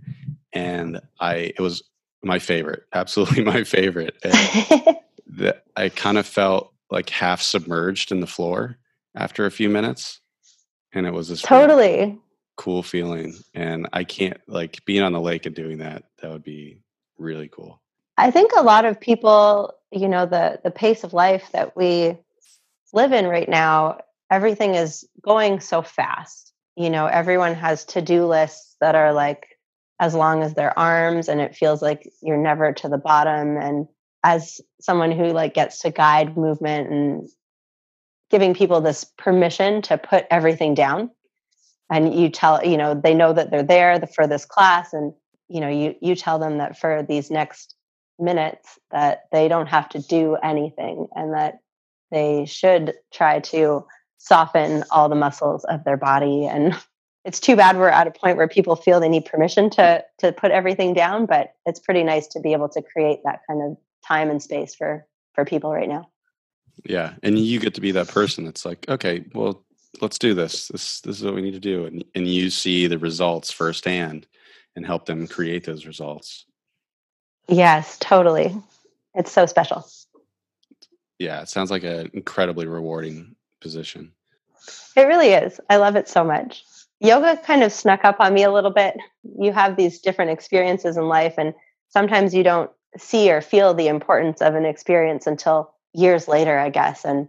and 0.54 1.00
i 1.20 1.54
it 1.58 1.60
was 1.60 1.84
my 2.26 2.40
favorite, 2.40 2.84
absolutely 2.92 3.44
my 3.54 3.64
favorite. 3.64 4.18
that 5.28 5.64
I 5.76 5.90
kind 5.90 6.18
of 6.18 6.26
felt 6.26 6.74
like 6.92 7.10
half 7.10 7.42
submerged 7.42 8.12
in 8.12 8.20
the 8.20 8.28
floor 8.28 8.78
after 9.16 9.46
a 9.46 9.52
few 9.52 9.70
minutes, 9.70 10.20
and 10.92 11.06
it 11.06 11.14
was 11.14 11.30
this 11.30 11.42
totally 11.42 11.98
really 11.98 12.20
cool 12.58 12.84
feeling. 12.84 13.36
And 13.54 13.88
I 13.94 14.04
can't 14.04 14.40
like 14.48 14.84
being 14.86 15.04
on 15.04 15.14
the 15.14 15.22
lake 15.22 15.46
and 15.46 15.56
doing 15.56 15.80
that. 15.80 16.04
That 16.22 16.32
would 16.32 16.44
be 16.44 16.82
really 17.18 17.48
cool. 17.48 17.82
I 18.18 18.32
think 18.32 18.52
a 18.56 18.64
lot 18.64 18.86
of 18.86 19.00
people, 19.00 19.74
you 19.92 20.08
know, 20.08 20.26
the 20.26 20.60
the 20.64 20.72
pace 20.72 21.04
of 21.04 21.14
life 21.14 21.50
that 21.54 21.76
we 21.76 22.18
live 22.94 23.12
in 23.12 23.28
right 23.28 23.50
now, 23.50 24.00
everything 24.32 24.76
is 24.76 25.06
going 25.22 25.60
so 25.60 25.82
fast. 25.82 26.54
You 26.76 26.90
know, 26.90 27.06
everyone 27.06 27.56
has 27.56 27.86
to-do 27.86 28.26
lists 28.26 28.76
that 28.82 28.96
are 28.96 29.14
like 29.14 29.55
as 30.00 30.14
long 30.14 30.44
as 30.44 30.54
their 30.54 30.78
arms 30.78 31.30
and 31.30 31.40
it 31.40 31.56
feels 31.56 31.82
like 31.82 32.12
you're 32.22 32.38
never 32.38 32.74
to 32.74 32.90
the 32.90 32.98
bottom. 32.98 33.58
And 33.58 33.88
as 34.24 34.60
someone 34.82 35.12
who 35.12 35.26
like 35.28 35.54
gets 35.54 35.80
to 35.80 35.92
guide 35.92 36.38
movement 36.38 36.90
and 36.90 37.30
giving 38.30 38.54
people 38.54 38.82
this 38.82 39.06
permission 39.18 39.82
to 39.84 39.98
put 39.98 40.26
everything 40.30 40.74
down 40.74 41.12
and 41.90 42.14
you 42.14 42.30
tell 42.30 42.66
you 42.66 42.78
know 42.78 42.94
they 42.94 43.14
know 43.14 43.34
that 43.34 43.52
they're 43.52 43.64
there 43.64 44.00
for 44.16 44.28
this 44.28 44.46
class 44.46 44.94
and 44.94 45.14
you 45.48 45.62
know 45.62 45.70
you 45.70 45.96
you 46.02 46.16
tell 46.16 46.40
them 46.40 46.58
that 46.58 46.78
for 46.78 47.04
these 47.04 47.30
next 47.30 47.76
minutes 48.18 48.80
that 48.92 49.24
they 49.32 49.48
don't 49.48 49.68
have 49.68 49.90
to 49.90 50.00
do 50.00 50.36
anything 50.42 51.08
and 51.16 51.34
that 51.34 51.60
they 52.12 52.46
should 52.46 52.94
try 53.14 53.40
to 53.40 53.86
soften 54.18 54.84
all 54.90 55.10
the 55.10 55.16
muscles 55.16 55.64
of 55.66 55.84
their 55.84 55.98
body 55.98 56.46
and 56.46 56.76
it's 57.26 57.40
too 57.40 57.56
bad 57.56 57.76
we're 57.78 57.90
at 57.90 58.08
a 58.08 58.12
point 58.12 58.38
where 58.38 58.48
people 58.48 58.76
feel 58.76 59.00
they 59.00 59.10
need 59.10 59.26
permission 59.26 59.70
to 59.72 60.04
to 60.20 60.32
put 60.32 60.52
everything 60.52 60.94
down 60.94 61.26
but 61.26 61.56
it's 61.66 61.80
pretty 61.80 62.04
nice 62.04 62.28
to 62.28 62.40
be 62.40 62.54
able 62.54 62.70
to 62.70 62.82
create 62.82 63.20
that 63.26 63.42
kind 63.48 63.62
of 63.62 63.78
time 64.08 64.30
and 64.30 64.42
space 64.42 64.76
for 64.76 65.06
for 65.34 65.44
people 65.44 65.74
right 65.74 65.90
now. 65.90 66.08
Yeah 66.86 67.16
and 67.24 67.38
you 67.38 67.60
get 67.60 67.74
to 67.74 67.82
be 67.82 67.92
that 67.92 68.08
person 68.08 68.46
that's 68.46 68.64
like 68.64 68.88
okay 68.88 69.26
well 69.34 69.66
let's 70.02 70.20
do 70.20 70.34
this. 70.34 70.68
This 70.68 71.02
this 71.02 71.18
is 71.18 71.24
what 71.24 71.36
we 71.36 71.42
need 71.42 71.54
to 71.54 71.60
do 71.60 71.86
and 71.86 72.06
and 72.14 72.28
you 72.28 72.50
see 72.50 72.88
the 72.88 73.00
results 73.00 73.52
firsthand 73.52 74.28
and 74.76 74.86
help 74.86 75.06
them 75.06 75.28
create 75.28 75.66
those 75.66 75.86
results. 75.86 76.46
Yes 77.48 77.98
totally. 78.00 78.56
It's 79.16 79.32
so 79.32 79.46
special. 79.46 79.86
Yeah 81.18 81.42
it 81.42 81.50
sounds 81.50 81.72
like 81.72 81.84
an 81.84 82.12
incredibly 82.14 82.68
rewarding 82.68 83.36
position. 83.62 84.12
It 84.96 85.02
really 85.02 85.30
is. 85.30 85.60
I 85.70 85.78
love 85.78 85.96
it 85.96 86.08
so 86.08 86.24
much 86.24 86.64
yoga 87.00 87.38
kind 87.38 87.64
of 87.64 87.72
snuck 87.72 88.06
up 88.06 88.20
on 88.20 88.34
me 88.34 88.44
a 88.44 88.52
little 88.52 88.72
bit. 88.72 88.96
You 89.40 89.52
have 89.52 89.76
these 89.76 90.00
different 90.00 90.32
experiences 90.32 90.98
in 90.98 91.08
life, 91.08 91.36
and 91.38 91.54
sometimes 91.90 92.34
you 92.34 92.44
don't 92.44 92.72
see 92.98 93.32
or 93.32 93.42
feel 93.42 93.74
the 93.74 93.88
importance 93.88 94.42
of 94.42 94.56
an 94.56 94.66
experience 94.66 95.28
until 95.28 95.74
years 95.94 96.28
later, 96.28 96.58
I 96.58 96.70
guess. 96.70 97.06
And 97.06 97.28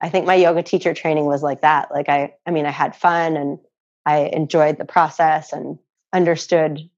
I 0.00 0.08
think 0.10 0.26
my 0.26 0.34
yoga 0.34 0.62
teacher 0.62 0.94
training 0.94 1.24
was 1.24 1.42
like 1.42 1.62
that. 1.62 1.90
Like 1.90 2.08
I, 2.08 2.34
I 2.46 2.50
mean, 2.50 2.66
I 2.66 2.70
had 2.70 2.94
fun 2.94 3.36
and 3.36 3.58
I 4.06 4.30
enjoyed 4.32 4.78
the 4.78 4.84
process, 4.84 5.52
and 5.52 5.78
understood 6.12 6.88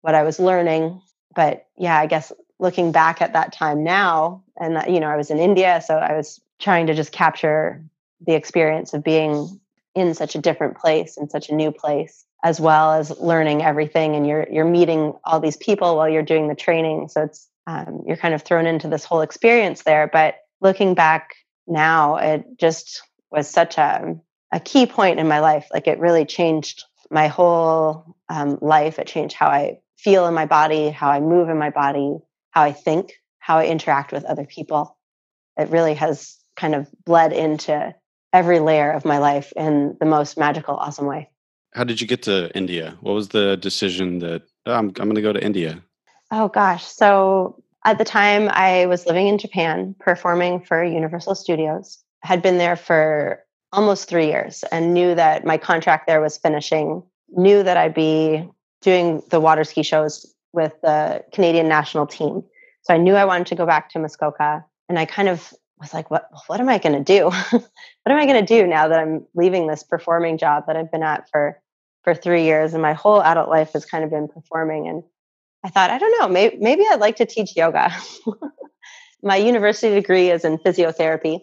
what 0.00 0.14
I 0.14 0.22
was 0.22 0.40
learning. 0.40 1.00
But 1.34 1.66
yeah, 1.76 1.98
I 1.98 2.06
guess 2.06 2.32
looking 2.58 2.92
back 2.92 3.20
at 3.20 3.34
that 3.34 3.52
time 3.52 3.84
now, 3.84 4.42
and 4.58 4.78
uh, 4.78 4.84
you 4.88 5.00
know, 5.00 5.08
I 5.08 5.16
was 5.16 5.30
in 5.30 5.38
India, 5.38 5.82
so 5.84 5.96
I 5.96 6.16
was 6.16 6.40
trying 6.58 6.86
to 6.86 6.94
just 6.94 7.12
capture 7.12 7.84
the 8.26 8.34
experience 8.34 8.94
of 8.94 9.04
being 9.04 9.60
in 9.96 10.14
such 10.14 10.34
a 10.34 10.40
different 10.40 10.76
place, 10.76 11.16
in 11.16 11.28
such 11.28 11.48
a 11.48 11.54
new 11.54 11.72
place, 11.72 12.24
as 12.44 12.60
well 12.60 12.92
as 12.92 13.18
learning 13.18 13.62
everything. 13.62 14.14
And 14.14 14.26
you're 14.26 14.46
you're 14.50 14.64
meeting 14.66 15.14
all 15.24 15.40
these 15.40 15.56
people 15.56 15.96
while 15.96 16.08
you're 16.08 16.22
doing 16.22 16.48
the 16.48 16.54
training, 16.54 17.08
so 17.08 17.22
it's 17.22 17.48
um, 17.66 18.02
you're 18.06 18.18
kind 18.18 18.34
of 18.34 18.42
thrown 18.42 18.66
into 18.66 18.88
this 18.88 19.04
whole 19.04 19.22
experience 19.22 19.82
there. 19.82 20.08
But 20.12 20.36
looking 20.60 20.94
back 20.94 21.34
now, 21.66 22.16
it 22.16 22.44
just 22.58 23.02
was 23.30 23.48
such 23.48 23.78
a 23.78 24.14
a 24.52 24.60
key 24.60 24.86
point 24.86 25.18
in 25.18 25.26
my 25.26 25.40
life. 25.40 25.66
Like 25.72 25.88
it 25.88 25.98
really 25.98 26.26
changed 26.26 26.84
my 27.10 27.28
whole 27.28 28.16
um, 28.28 28.58
life. 28.60 28.98
It 28.98 29.06
changed 29.06 29.34
how 29.34 29.48
I 29.48 29.78
feel 29.96 30.26
in 30.26 30.34
my 30.34 30.46
body, 30.46 30.90
how 30.90 31.08
I 31.08 31.20
move 31.20 31.48
in 31.48 31.58
my 31.58 31.70
body, 31.70 32.18
how 32.50 32.62
I 32.62 32.72
think, 32.72 33.14
how 33.38 33.58
I 33.58 33.66
interact 33.66 34.12
with 34.12 34.24
other 34.24 34.44
people. 34.44 34.96
It 35.56 35.70
really 35.70 35.94
has 35.94 36.36
kind 36.54 36.74
of 36.74 36.86
bled 37.04 37.32
into 37.32 37.94
every 38.36 38.60
layer 38.60 38.92
of 38.92 39.04
my 39.06 39.16
life 39.16 39.50
in 39.56 39.96
the 39.98 40.04
most 40.04 40.36
magical, 40.36 40.76
awesome 40.76 41.06
way. 41.06 41.30
How 41.72 41.84
did 41.84 42.00
you 42.00 42.06
get 42.06 42.22
to 42.24 42.54
India? 42.54 42.96
What 43.00 43.14
was 43.14 43.28
the 43.28 43.56
decision 43.56 44.18
that 44.18 44.42
oh, 44.66 44.74
I'm, 44.74 44.88
I'm 44.88 45.08
going 45.08 45.14
to 45.14 45.22
go 45.22 45.32
to 45.32 45.42
India? 45.42 45.82
Oh, 46.30 46.48
gosh. 46.48 46.84
So 46.84 47.62
at 47.84 47.96
the 47.96 48.04
time, 48.04 48.50
I 48.52 48.86
was 48.86 49.06
living 49.06 49.26
in 49.26 49.38
Japan 49.38 49.94
performing 49.98 50.60
for 50.60 50.84
Universal 50.84 51.36
Studios, 51.36 51.98
had 52.22 52.42
been 52.42 52.58
there 52.58 52.76
for 52.76 53.42
almost 53.72 54.08
three 54.08 54.26
years 54.26 54.64
and 54.70 54.92
knew 54.92 55.14
that 55.14 55.44
my 55.46 55.56
contract 55.56 56.06
there 56.06 56.20
was 56.20 56.36
finishing, 56.36 57.02
knew 57.30 57.62
that 57.62 57.76
I'd 57.76 57.94
be 57.94 58.48
doing 58.82 59.22
the 59.30 59.40
water 59.40 59.64
ski 59.64 59.82
shows 59.82 60.26
with 60.52 60.72
the 60.82 61.24
Canadian 61.32 61.68
national 61.68 62.06
team. 62.06 62.42
So 62.82 62.92
I 62.92 62.98
knew 62.98 63.14
I 63.14 63.24
wanted 63.24 63.46
to 63.48 63.54
go 63.54 63.66
back 63.66 63.90
to 63.90 63.98
Muskoka. 63.98 64.64
And 64.88 64.98
I 64.98 65.04
kind 65.04 65.28
of 65.28 65.52
was 65.80 65.94
like, 65.94 66.10
what, 66.10 66.28
what 66.46 66.60
am 66.60 66.68
I 66.68 66.78
going 66.78 67.04
to 67.04 67.04
do? 67.04 67.24
what 67.50 67.62
am 68.06 68.18
I 68.18 68.26
going 68.26 68.44
to 68.44 68.60
do 68.60 68.66
now 68.66 68.88
that 68.88 68.98
I'm 68.98 69.26
leaving 69.34 69.66
this 69.66 69.82
performing 69.82 70.38
job 70.38 70.64
that 70.66 70.76
I've 70.76 70.90
been 70.90 71.02
at 71.02 71.28
for, 71.30 71.60
for 72.04 72.14
three 72.14 72.44
years? 72.44 72.72
And 72.72 72.82
my 72.82 72.94
whole 72.94 73.22
adult 73.22 73.48
life 73.48 73.72
has 73.72 73.84
kind 73.84 74.04
of 74.04 74.10
been 74.10 74.28
performing. 74.28 74.88
And 74.88 75.02
I 75.64 75.68
thought, 75.68 75.90
I 75.90 75.98
don't 75.98 76.18
know, 76.20 76.28
maybe, 76.28 76.56
maybe 76.58 76.84
I'd 76.90 77.00
like 77.00 77.16
to 77.16 77.26
teach 77.26 77.56
yoga. 77.56 77.92
my 79.22 79.36
university 79.36 79.94
degree 79.94 80.30
is 80.30 80.44
in 80.44 80.58
physiotherapy. 80.58 81.40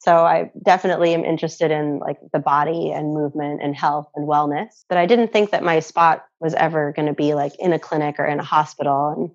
So 0.00 0.16
I 0.16 0.50
definitely 0.60 1.14
am 1.14 1.24
interested 1.24 1.70
in 1.70 2.00
like 2.00 2.18
the 2.32 2.40
body 2.40 2.90
and 2.90 3.14
movement 3.14 3.62
and 3.62 3.76
health 3.76 4.10
and 4.16 4.28
wellness. 4.28 4.84
But 4.88 4.98
I 4.98 5.06
didn't 5.06 5.32
think 5.32 5.52
that 5.52 5.62
my 5.62 5.78
spot 5.78 6.24
was 6.40 6.54
ever 6.54 6.92
going 6.92 7.06
to 7.06 7.14
be 7.14 7.34
like 7.34 7.52
in 7.60 7.72
a 7.72 7.78
clinic 7.78 8.16
or 8.18 8.26
in 8.26 8.40
a 8.40 8.44
hospital. 8.44 9.14
And 9.16 9.30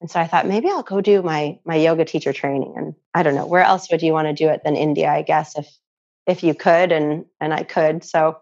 and 0.00 0.10
so 0.10 0.20
I 0.20 0.26
thought 0.26 0.46
maybe 0.46 0.68
I'll 0.68 0.82
go 0.82 1.00
do 1.00 1.22
my 1.22 1.58
my 1.64 1.76
yoga 1.76 2.04
teacher 2.04 2.32
training. 2.32 2.74
And 2.76 2.94
I 3.14 3.22
don't 3.22 3.34
know 3.34 3.46
where 3.46 3.62
else 3.62 3.90
would 3.90 4.02
you 4.02 4.12
want 4.12 4.28
to 4.28 4.34
do 4.34 4.48
it 4.48 4.62
than 4.64 4.76
India? 4.76 5.10
I 5.10 5.22
guess 5.22 5.56
if 5.56 5.68
if 6.26 6.42
you 6.42 6.54
could 6.54 6.92
and 6.92 7.24
and 7.40 7.54
I 7.54 7.62
could. 7.62 8.04
So 8.04 8.38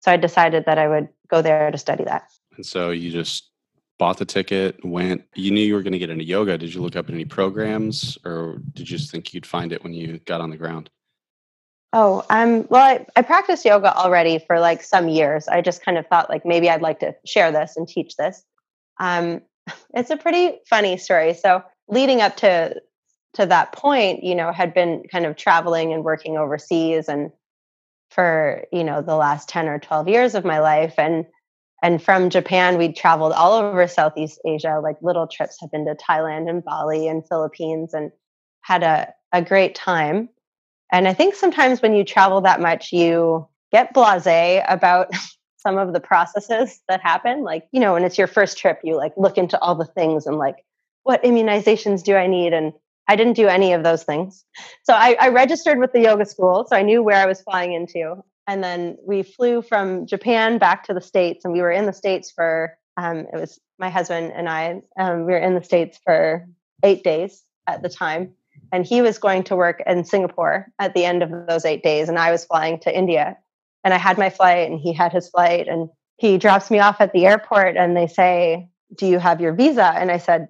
so 0.00 0.12
I 0.12 0.16
decided 0.16 0.64
that 0.66 0.78
I 0.78 0.88
would 0.88 1.08
go 1.28 1.42
there 1.42 1.70
to 1.70 1.78
study 1.78 2.04
that. 2.04 2.30
And 2.56 2.64
so 2.64 2.90
you 2.90 3.10
just 3.10 3.50
bought 3.98 4.18
the 4.18 4.24
ticket, 4.24 4.84
went. 4.84 5.24
You 5.34 5.50
knew 5.50 5.60
you 5.60 5.74
were 5.74 5.82
going 5.82 5.92
to 5.92 5.98
get 5.98 6.10
into 6.10 6.24
yoga. 6.24 6.58
Did 6.58 6.74
you 6.74 6.82
look 6.82 6.96
up 6.96 7.08
any 7.08 7.24
programs, 7.24 8.18
or 8.24 8.58
did 8.72 8.90
you 8.90 8.98
just 8.98 9.10
think 9.10 9.32
you'd 9.32 9.46
find 9.46 9.72
it 9.72 9.82
when 9.82 9.92
you 9.92 10.18
got 10.20 10.40
on 10.40 10.50
the 10.50 10.56
ground? 10.56 10.90
Oh, 11.92 12.24
um, 12.28 12.66
well, 12.68 12.82
I, 12.82 13.06
I 13.14 13.22
practiced 13.22 13.64
yoga 13.64 13.96
already 13.96 14.40
for 14.40 14.58
like 14.58 14.82
some 14.82 15.08
years. 15.08 15.46
I 15.46 15.60
just 15.60 15.84
kind 15.84 15.96
of 15.96 16.06
thought 16.08 16.28
like 16.28 16.44
maybe 16.44 16.68
I'd 16.68 16.82
like 16.82 16.98
to 17.00 17.14
share 17.24 17.52
this 17.52 17.76
and 17.76 17.86
teach 17.86 18.16
this. 18.16 18.42
Um, 18.98 19.42
it's 19.94 20.10
a 20.10 20.16
pretty 20.16 20.58
funny 20.68 20.96
story. 20.96 21.34
So 21.34 21.62
leading 21.88 22.20
up 22.20 22.36
to 22.38 22.80
to 23.34 23.46
that 23.46 23.72
point, 23.72 24.22
you 24.22 24.34
know, 24.34 24.52
had 24.52 24.72
been 24.72 25.02
kind 25.10 25.26
of 25.26 25.36
traveling 25.36 25.92
and 25.92 26.04
working 26.04 26.38
overseas 26.38 27.08
and 27.08 27.32
for, 28.10 28.64
you 28.72 28.84
know, 28.84 29.02
the 29.02 29.16
last 29.16 29.48
10 29.48 29.66
or 29.66 29.80
12 29.80 30.08
years 30.08 30.34
of 30.36 30.44
my 30.44 30.60
life. 30.60 30.94
And 30.98 31.26
and 31.82 32.02
from 32.02 32.30
Japan, 32.30 32.78
we'd 32.78 32.96
traveled 32.96 33.32
all 33.32 33.52
over 33.52 33.86
Southeast 33.86 34.40
Asia, 34.46 34.80
like 34.82 34.96
little 35.02 35.26
trips 35.26 35.58
have 35.60 35.70
been 35.70 35.84
to 35.84 35.94
Thailand 35.94 36.48
and 36.48 36.64
Bali 36.64 37.08
and 37.08 37.26
Philippines 37.28 37.92
and 37.92 38.10
had 38.62 38.82
a, 38.82 39.12
a 39.32 39.42
great 39.42 39.74
time. 39.74 40.30
And 40.90 41.06
I 41.06 41.12
think 41.12 41.34
sometimes 41.34 41.82
when 41.82 41.94
you 41.94 42.04
travel 42.04 42.40
that 42.42 42.60
much, 42.60 42.90
you 42.92 43.46
get 43.70 43.92
blase 43.92 44.62
about 44.66 45.10
some 45.66 45.78
of 45.78 45.92
the 45.92 46.00
processes 46.00 46.80
that 46.88 47.00
happen. 47.00 47.42
Like, 47.42 47.66
you 47.72 47.80
know, 47.80 47.94
when 47.94 48.04
it's 48.04 48.18
your 48.18 48.26
first 48.26 48.58
trip, 48.58 48.80
you 48.84 48.96
like 48.96 49.12
look 49.16 49.38
into 49.38 49.58
all 49.60 49.74
the 49.74 49.84
things 49.84 50.26
and 50.26 50.36
like, 50.36 50.64
what 51.02 51.22
immunizations 51.22 52.02
do 52.02 52.16
I 52.16 52.26
need? 52.26 52.52
And 52.52 52.72
I 53.08 53.16
didn't 53.16 53.34
do 53.34 53.48
any 53.48 53.72
of 53.72 53.82
those 53.82 54.02
things. 54.02 54.44
So 54.84 54.94
I, 54.94 55.16
I 55.20 55.28
registered 55.28 55.78
with 55.78 55.92
the 55.92 56.00
yoga 56.00 56.24
school. 56.24 56.66
So 56.68 56.76
I 56.76 56.82
knew 56.82 57.02
where 57.02 57.16
I 57.16 57.26
was 57.26 57.42
flying 57.42 57.72
into. 57.72 58.22
And 58.46 58.62
then 58.62 58.96
we 59.06 59.22
flew 59.22 59.62
from 59.62 60.06
Japan 60.06 60.58
back 60.58 60.84
to 60.84 60.94
the 60.94 61.00
States, 61.00 61.44
and 61.44 61.54
we 61.54 61.62
were 61.62 61.70
in 61.70 61.86
the 61.86 61.92
States 61.92 62.30
for, 62.30 62.76
um, 62.98 63.26
it 63.32 63.40
was 63.40 63.58
my 63.78 63.88
husband 63.88 64.32
and 64.34 64.48
I, 64.48 64.82
um, 64.98 65.20
we 65.20 65.32
were 65.32 65.38
in 65.38 65.54
the 65.54 65.64
States 65.64 65.98
for 66.04 66.46
eight 66.82 67.02
days 67.02 67.42
at 67.66 67.82
the 67.82 67.88
time 67.88 68.34
and 68.72 68.84
he 68.84 69.02
was 69.02 69.18
going 69.18 69.44
to 69.44 69.56
work 69.56 69.82
in 69.86 70.04
Singapore 70.04 70.66
at 70.78 70.94
the 70.94 71.04
end 71.04 71.22
of 71.22 71.30
those 71.46 71.64
eight 71.64 71.82
days, 71.82 72.08
and 72.08 72.18
I 72.18 72.30
was 72.30 72.44
flying 72.44 72.78
to 72.80 72.96
India. 72.96 73.36
And 73.84 73.92
I 73.92 73.98
had 73.98 74.18
my 74.18 74.30
flight, 74.30 74.70
and 74.70 74.80
he 74.80 74.92
had 74.92 75.12
his 75.12 75.28
flight, 75.28 75.68
and 75.68 75.90
he 76.16 76.38
drops 76.38 76.70
me 76.70 76.78
off 76.78 77.00
at 77.00 77.12
the 77.12 77.26
airport, 77.26 77.76
and 77.76 77.96
they 77.96 78.06
say, 78.06 78.68
"Do 78.94 79.06
you 79.06 79.18
have 79.18 79.40
your 79.40 79.52
visa?" 79.52 79.84
And 79.84 80.10
I 80.10 80.18
said, 80.18 80.48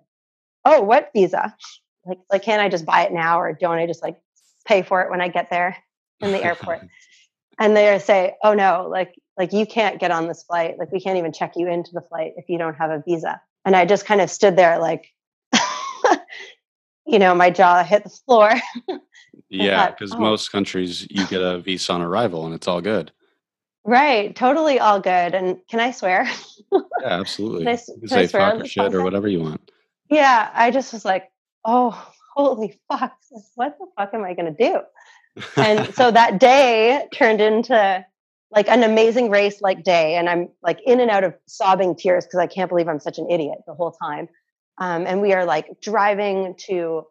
"Oh, 0.65 0.81
what 0.81 1.11
visa? 1.15 1.55
Like, 2.07 2.19
like, 2.31 2.43
can 2.43 2.61
I 2.61 2.69
just 2.69 2.87
buy 2.87 3.03
it 3.03 3.13
now, 3.13 3.41
or 3.41 3.53
don't 3.53 3.79
I 3.79 3.87
just 3.87 4.03
like 4.03 4.19
pay 4.67 4.83
for 4.83 5.03
it 5.03 5.11
when 5.11 5.21
I 5.21 5.29
get 5.29 5.51
there 5.51 5.77
in 6.21 6.33
the 6.33 6.43
airport?" 6.43 6.81
and 7.59 7.77
they 7.77 7.99
say, 7.99 8.35
"Oh 8.43 8.55
no, 8.55 8.87
like, 8.89 9.15
like 9.37 9.53
you 9.53 9.67
can't 9.67 9.99
get 9.99 10.11
on 10.11 10.29
this 10.29 10.45
flight. 10.45 10.79
Like, 10.79 10.93
we 10.93 11.01
can't 11.01 11.19
even 11.19 11.33
check 11.33 11.55
you 11.57 11.69
into 11.69 11.91
the 11.93 12.03
flight 12.03 12.35
if 12.37 12.49
you 12.49 12.59
don't 12.59 12.77
have 12.77 12.91
a 12.91 13.03
visa." 13.07 13.41
And 13.65 13.75
I 13.75 13.87
just 13.87 14.07
kind 14.07 14.21
of 14.21 14.31
stood 14.31 14.57
there, 14.57 14.79
like, 14.79 15.11
you 17.07 17.19
know, 17.19 17.35
my 17.35 17.51
jaw 17.51 17.83
hit 17.83 18.05
the 18.05 18.11
floor. 18.11 18.53
yeah, 19.49 19.91
because 19.91 20.13
oh. 20.13 20.19
most 20.19 20.53
countries 20.53 21.07
you 21.11 21.27
get 21.27 21.41
a 21.41 21.59
visa 21.59 21.93
on 21.93 22.03
arrival 22.03 22.45
and 22.45 22.55
it's 22.55 22.69
all 22.69 22.81
good. 22.81 23.11
Right, 23.85 24.35
totally 24.35 24.79
all 24.79 25.01
good. 25.01 25.35
And 25.35 25.59
can 25.69 25.81
I 25.81 25.91
swear? 25.91 26.29
yeah, 26.73 26.81
absolutely. 27.05 27.65
can 27.65 27.75
I, 27.75 27.79
you 27.95 28.01
can 28.01 28.09
say 28.09 28.27
fuck 28.27 28.61
or 28.61 28.67
shit 28.67 28.95
or 28.95 29.03
whatever 29.03 29.29
you 29.29 29.41
want. 29.41 29.71
Yeah, 30.11 30.51
I 30.55 30.71
just 30.71 30.93
was 30.93 31.05
like, 31.05 31.31
oh, 31.65 31.91
holy 32.35 32.79
fuck! 32.91 33.17
What 33.55 33.77
the 33.79 33.87
fuck 33.97 34.15
am 34.15 34.25
I 34.25 34.35
going 34.35 34.55
to 34.55 34.71
do? 34.71 34.81
and 35.57 35.95
so 35.95 36.11
that 36.11 36.39
day 36.39 37.07
turned 37.13 37.41
into 37.41 38.05
like 38.51 38.69
an 38.69 38.85
amazing 38.85 39.31
race 39.31 39.61
like 39.61 39.83
day 39.83 40.15
and 40.15 40.29
i'm 40.29 40.49
like 40.63 40.79
in 40.87 41.01
and 41.01 41.11
out 41.11 41.25
of 41.25 41.35
sobbing 41.47 41.97
tears 41.97 42.25
because 42.25 42.39
i 42.39 42.47
can't 42.47 42.69
believe 42.69 42.87
i'm 42.87 43.01
such 43.01 43.19
an 43.19 43.29
idiot 43.29 43.59
the 43.67 43.75
whole 43.75 43.91
time 43.91 44.29
um, 44.79 45.07
and 45.07 45.21
we 45.21 45.33
are 45.33 45.45
like 45.45 45.81
driving 45.81 46.55
to, 46.67 47.07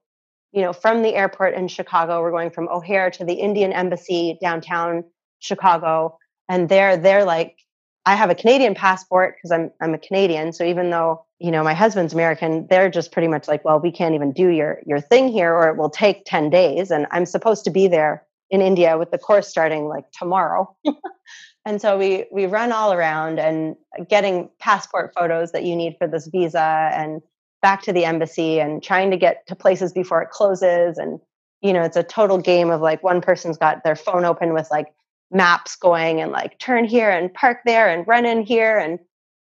you 0.51 0.61
know, 0.61 0.73
from 0.73 1.01
the 1.01 1.15
airport 1.15 1.53
in 1.53 1.67
Chicago. 1.67 2.21
We're 2.21 2.31
going 2.31 2.51
from 2.51 2.67
O'Hare 2.67 3.09
to 3.11 3.25
the 3.25 3.33
Indian 3.33 3.71
Embassy 3.71 4.37
downtown 4.41 5.03
Chicago. 5.39 6.17
And 6.49 6.69
there, 6.69 6.97
they're 6.97 7.25
like, 7.25 7.57
I 8.05 8.15
have 8.15 8.29
a 8.29 8.35
Canadian 8.35 8.75
passport 8.75 9.35
because 9.35 9.51
I'm 9.51 9.71
I'm 9.81 9.93
a 9.93 9.97
Canadian. 9.97 10.51
So 10.51 10.65
even 10.65 10.89
though 10.89 11.25
you 11.39 11.51
know 11.51 11.63
my 11.63 11.73
husband's 11.73 12.13
American, 12.13 12.67
they're 12.69 12.89
just 12.89 13.11
pretty 13.11 13.29
much 13.29 13.47
like, 13.47 13.63
well, 13.63 13.79
we 13.79 13.91
can't 13.91 14.15
even 14.15 14.33
do 14.33 14.49
your 14.49 14.81
your 14.85 14.99
thing 14.99 15.29
here, 15.29 15.53
or 15.53 15.69
it 15.69 15.77
will 15.77 15.89
take 15.89 16.25
ten 16.25 16.49
days. 16.49 16.91
And 16.91 17.07
I'm 17.11 17.25
supposed 17.25 17.63
to 17.63 17.71
be 17.71 17.87
there 17.87 18.25
in 18.49 18.61
India 18.61 18.97
with 18.97 19.11
the 19.11 19.17
course 19.17 19.47
starting 19.47 19.87
like 19.87 20.05
tomorrow. 20.11 20.75
and 21.65 21.81
so 21.81 21.97
we 21.97 22.25
we 22.31 22.45
run 22.45 22.71
all 22.71 22.91
around 22.91 23.39
and 23.39 23.75
getting 24.09 24.49
passport 24.59 25.13
photos 25.17 25.51
that 25.53 25.63
you 25.63 25.75
need 25.75 25.95
for 25.97 26.07
this 26.07 26.27
visa 26.27 26.91
and 26.93 27.21
back 27.61 27.81
to 27.83 27.93
the 27.93 28.03
embassy 28.03 28.59
and 28.59 28.83
trying 28.83 29.09
to 29.11 29.17
get 29.17 29.47
to 29.47 29.55
places 29.55 29.93
before 29.93 30.21
it 30.21 30.29
closes 30.29 30.97
and 30.97 31.19
you 31.61 31.71
know 31.71 31.81
it's 31.81 31.95
a 31.95 32.03
total 32.03 32.37
game 32.37 32.69
of 32.69 32.81
like 32.81 33.01
one 33.01 33.21
person's 33.21 33.57
got 33.57 33.83
their 33.85 33.95
phone 33.95 34.25
open 34.25 34.53
with 34.53 34.69
like 34.69 34.87
maps 35.33 35.75
going 35.75 36.21
and 36.21 36.31
like 36.31 36.57
turn 36.59 36.85
here 36.85 37.09
and 37.09 37.33
park 37.33 37.59
there 37.65 37.89
and 37.89 38.07
run 38.07 38.25
in 38.25 38.43
here 38.43 38.77
and 38.77 38.99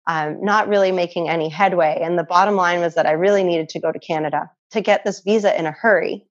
um, 0.06 0.42
not 0.42 0.68
really 0.68 0.92
making 0.92 1.28
any 1.28 1.48
headway 1.48 1.98
and 2.02 2.18
the 2.18 2.24
bottom 2.24 2.56
line 2.56 2.80
was 2.80 2.94
that 2.94 3.06
i 3.06 3.12
really 3.12 3.44
needed 3.44 3.68
to 3.68 3.80
go 3.80 3.92
to 3.92 3.98
canada 3.98 4.50
to 4.70 4.80
get 4.80 5.04
this 5.04 5.20
visa 5.20 5.58
in 5.58 5.66
a 5.66 5.72
hurry. 5.72 6.26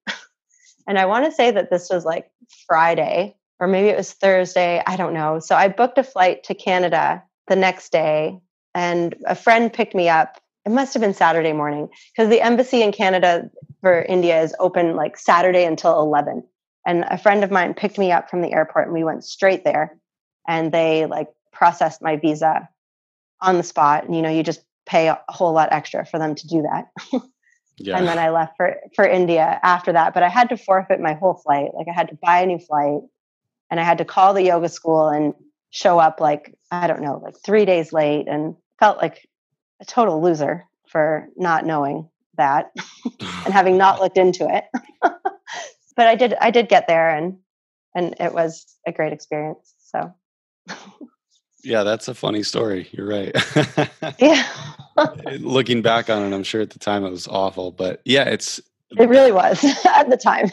And 0.87 0.97
i 0.97 1.05
want 1.05 1.25
to 1.25 1.31
say 1.31 1.51
that 1.51 1.69
this 1.69 1.89
was 1.89 2.05
like 2.05 2.31
friday 2.67 3.35
or 3.59 3.67
maybe 3.67 3.89
it 3.89 3.97
was 3.97 4.13
thursday 4.13 4.81
i 4.85 4.95
don't 4.95 5.13
know. 5.13 5.39
So 5.39 5.55
i 5.55 5.67
booked 5.67 5.97
a 5.97 6.03
flight 6.03 6.43
to 6.45 6.55
canada 6.55 7.23
the 7.47 7.55
next 7.55 7.91
day 7.91 8.39
and 8.77 9.15
a 9.25 9.33
friend 9.33 9.73
picked 9.73 9.95
me 9.95 10.07
up. 10.07 10.37
It 10.65 10.71
must 10.71 10.93
have 10.93 11.01
been 11.01 11.15
Saturday 11.15 11.51
morning 11.51 11.89
because 12.11 12.29
the 12.29 12.41
embassy 12.41 12.83
in 12.83 12.91
Canada 12.91 13.49
for 13.81 14.03
India 14.03 14.41
is 14.41 14.53
open 14.59 14.95
like 14.95 15.17
Saturday 15.17 15.63
until 15.63 15.99
11. 15.99 16.43
And 16.87 17.03
a 17.09 17.17
friend 17.17 17.43
of 17.43 17.51
mine 17.51 17.73
picked 17.73 17.97
me 17.97 18.13
up 18.13 18.29
from 18.29 18.41
the 18.41 18.53
airport 18.53 18.85
and 18.85 18.93
we 18.93 19.03
went 19.03 19.25
straight 19.25 19.65
there 19.65 19.97
and 20.47 20.71
they 20.71 21.05
like 21.05 21.27
processed 21.51 22.01
my 22.01 22.15
visa 22.15 22.69
on 23.41 23.57
the 23.57 23.63
spot. 23.63 24.05
And, 24.05 24.15
you 24.15 24.21
know, 24.21 24.29
you 24.29 24.41
just 24.41 24.61
pay 24.85 25.09
a 25.09 25.21
whole 25.27 25.51
lot 25.51 25.73
extra 25.73 26.05
for 26.05 26.17
them 26.17 26.33
to 26.33 26.47
do 26.47 26.61
that. 26.61 26.87
yeah. 27.77 27.97
And 27.97 28.07
then 28.07 28.17
I 28.17 28.29
left 28.29 28.55
for, 28.55 28.77
for 28.95 29.05
India 29.05 29.59
after 29.61 29.91
that. 29.91 30.13
But 30.13 30.23
I 30.23 30.29
had 30.29 30.47
to 30.49 30.57
forfeit 30.57 31.01
my 31.01 31.13
whole 31.13 31.33
flight. 31.33 31.71
Like 31.75 31.87
I 31.89 31.93
had 31.93 32.07
to 32.07 32.17
buy 32.21 32.39
a 32.39 32.45
new 32.45 32.57
flight 32.57 33.01
and 33.69 33.81
I 33.81 33.83
had 33.83 33.97
to 33.97 34.05
call 34.05 34.33
the 34.33 34.43
yoga 34.43 34.69
school 34.69 35.09
and 35.09 35.33
show 35.71 35.99
up 35.99 36.21
like, 36.21 36.55
I 36.71 36.87
don't 36.87 37.01
know, 37.01 37.19
like 37.21 37.35
three 37.45 37.65
days 37.65 37.91
late 37.91 38.29
and 38.29 38.55
felt 38.79 38.97
like 39.01 39.27
a 39.81 39.85
total 39.85 40.21
loser 40.21 40.63
for 40.87 41.27
not 41.35 41.65
knowing 41.65 42.09
that 42.37 42.71
and 43.19 43.53
having 43.53 43.77
not 43.77 43.99
looked 44.01 44.17
into 44.17 44.47
it. 44.47 44.63
But 45.97 46.07
I 46.07 46.15
did 46.15 46.35
I 46.39 46.51
did 46.51 46.69
get 46.69 46.87
there 46.87 47.09
and 47.09 47.37
and 47.95 48.15
it 48.19 48.33
was 48.33 48.65
a 48.85 48.91
great 48.91 49.11
experience. 49.11 49.73
So 49.79 50.13
Yeah, 51.63 51.83
that's 51.83 52.07
a 52.07 52.13
funny 52.13 52.43
story. 52.43 52.87
You're 52.91 53.07
right. 53.07 53.35
yeah. 54.19 54.47
Looking 55.39 55.81
back 55.81 56.09
on 56.09 56.21
it, 56.21 56.33
I'm 56.33 56.43
sure 56.43 56.61
at 56.61 56.69
the 56.69 56.79
time 56.79 57.03
it 57.03 57.09
was 57.09 57.27
awful, 57.27 57.71
but 57.71 58.01
yeah, 58.05 58.23
it's 58.23 58.61
it 58.97 59.09
really 59.09 59.33
was 59.33 59.63
at 59.95 60.09
the 60.09 60.17
time. 60.17 60.49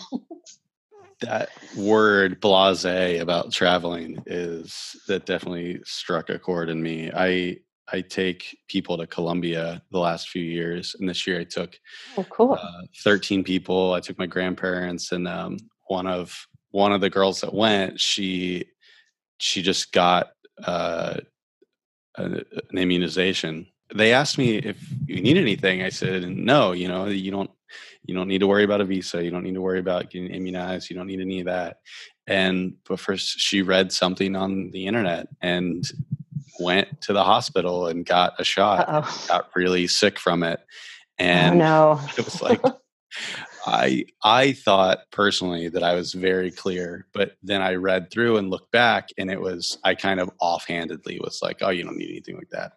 that 1.20 1.50
word 1.76 2.40
blase 2.40 2.84
about 2.84 3.52
traveling 3.52 4.22
is 4.26 4.96
that 5.06 5.26
definitely 5.26 5.80
struck 5.84 6.30
a 6.30 6.38
chord 6.38 6.68
in 6.68 6.82
me. 6.82 7.12
I 7.14 7.58
I 7.92 8.00
take 8.00 8.58
people 8.68 8.96
to 8.96 9.06
Colombia 9.06 9.82
the 9.90 9.98
last 9.98 10.28
few 10.28 10.42
years, 10.42 10.96
and 10.98 11.08
this 11.08 11.26
year 11.26 11.40
I 11.40 11.44
took 11.44 11.78
oh, 12.16 12.24
cool. 12.30 12.54
Uh, 12.54 12.82
13 13.02 13.44
people. 13.44 13.92
I 13.92 14.00
took 14.00 14.18
my 14.18 14.26
grandparents, 14.26 15.12
and 15.12 15.28
um, 15.28 15.58
one 15.88 16.06
of 16.06 16.46
one 16.70 16.92
of 16.92 17.00
the 17.00 17.10
girls 17.10 17.40
that 17.42 17.52
went, 17.52 18.00
she 18.00 18.64
she 19.38 19.62
just 19.62 19.92
got 19.92 20.28
uh, 20.64 21.18
an 22.16 22.44
immunization. 22.76 23.66
They 23.94 24.12
asked 24.12 24.38
me 24.38 24.56
if 24.56 24.78
you 25.06 25.20
need 25.20 25.36
anything. 25.36 25.82
I 25.82 25.90
said, 25.90 26.28
no. 26.28 26.72
You 26.72 26.88
know, 26.88 27.06
you 27.06 27.30
don't 27.30 27.50
you 28.04 28.14
don't 28.14 28.28
need 28.28 28.40
to 28.40 28.46
worry 28.46 28.64
about 28.64 28.80
a 28.80 28.84
visa. 28.84 29.22
You 29.22 29.30
don't 29.30 29.44
need 29.44 29.54
to 29.54 29.62
worry 29.62 29.78
about 29.78 30.10
getting 30.10 30.30
immunized. 30.30 30.90
You 30.90 30.96
don't 30.96 31.06
need 31.06 31.20
any 31.20 31.40
of 31.40 31.46
that. 31.46 31.78
And 32.26 32.74
but 32.88 33.00
first, 33.00 33.38
she 33.38 33.62
read 33.62 33.92
something 33.92 34.34
on 34.36 34.70
the 34.70 34.86
internet, 34.86 35.28
and 35.42 35.84
went 36.60 37.00
to 37.02 37.12
the 37.12 37.24
hospital 37.24 37.86
and 37.86 38.06
got 38.06 38.34
a 38.38 38.44
shot, 38.44 38.86
got 39.28 39.50
really 39.54 39.86
sick 39.86 40.18
from 40.18 40.42
it. 40.42 40.60
And 41.18 41.60
oh, 41.62 41.94
no. 41.94 42.00
it 42.18 42.24
was 42.24 42.42
like, 42.42 42.60
I 43.66 44.06
I 44.22 44.52
thought 44.52 45.10
personally 45.10 45.68
that 45.68 45.82
I 45.82 45.94
was 45.94 46.12
very 46.12 46.50
clear, 46.50 47.06
but 47.12 47.36
then 47.42 47.62
I 47.62 47.74
read 47.74 48.10
through 48.10 48.36
and 48.36 48.50
looked 48.50 48.72
back, 48.72 49.08
and 49.16 49.30
it 49.30 49.40
was 49.40 49.78
I 49.84 49.94
kind 49.94 50.20
of 50.20 50.30
offhandedly 50.40 51.20
was 51.20 51.40
like, 51.42 51.58
"Oh, 51.62 51.70
you 51.70 51.84
don't 51.84 51.96
need 51.96 52.10
anything 52.10 52.36
like 52.36 52.50
that." 52.50 52.72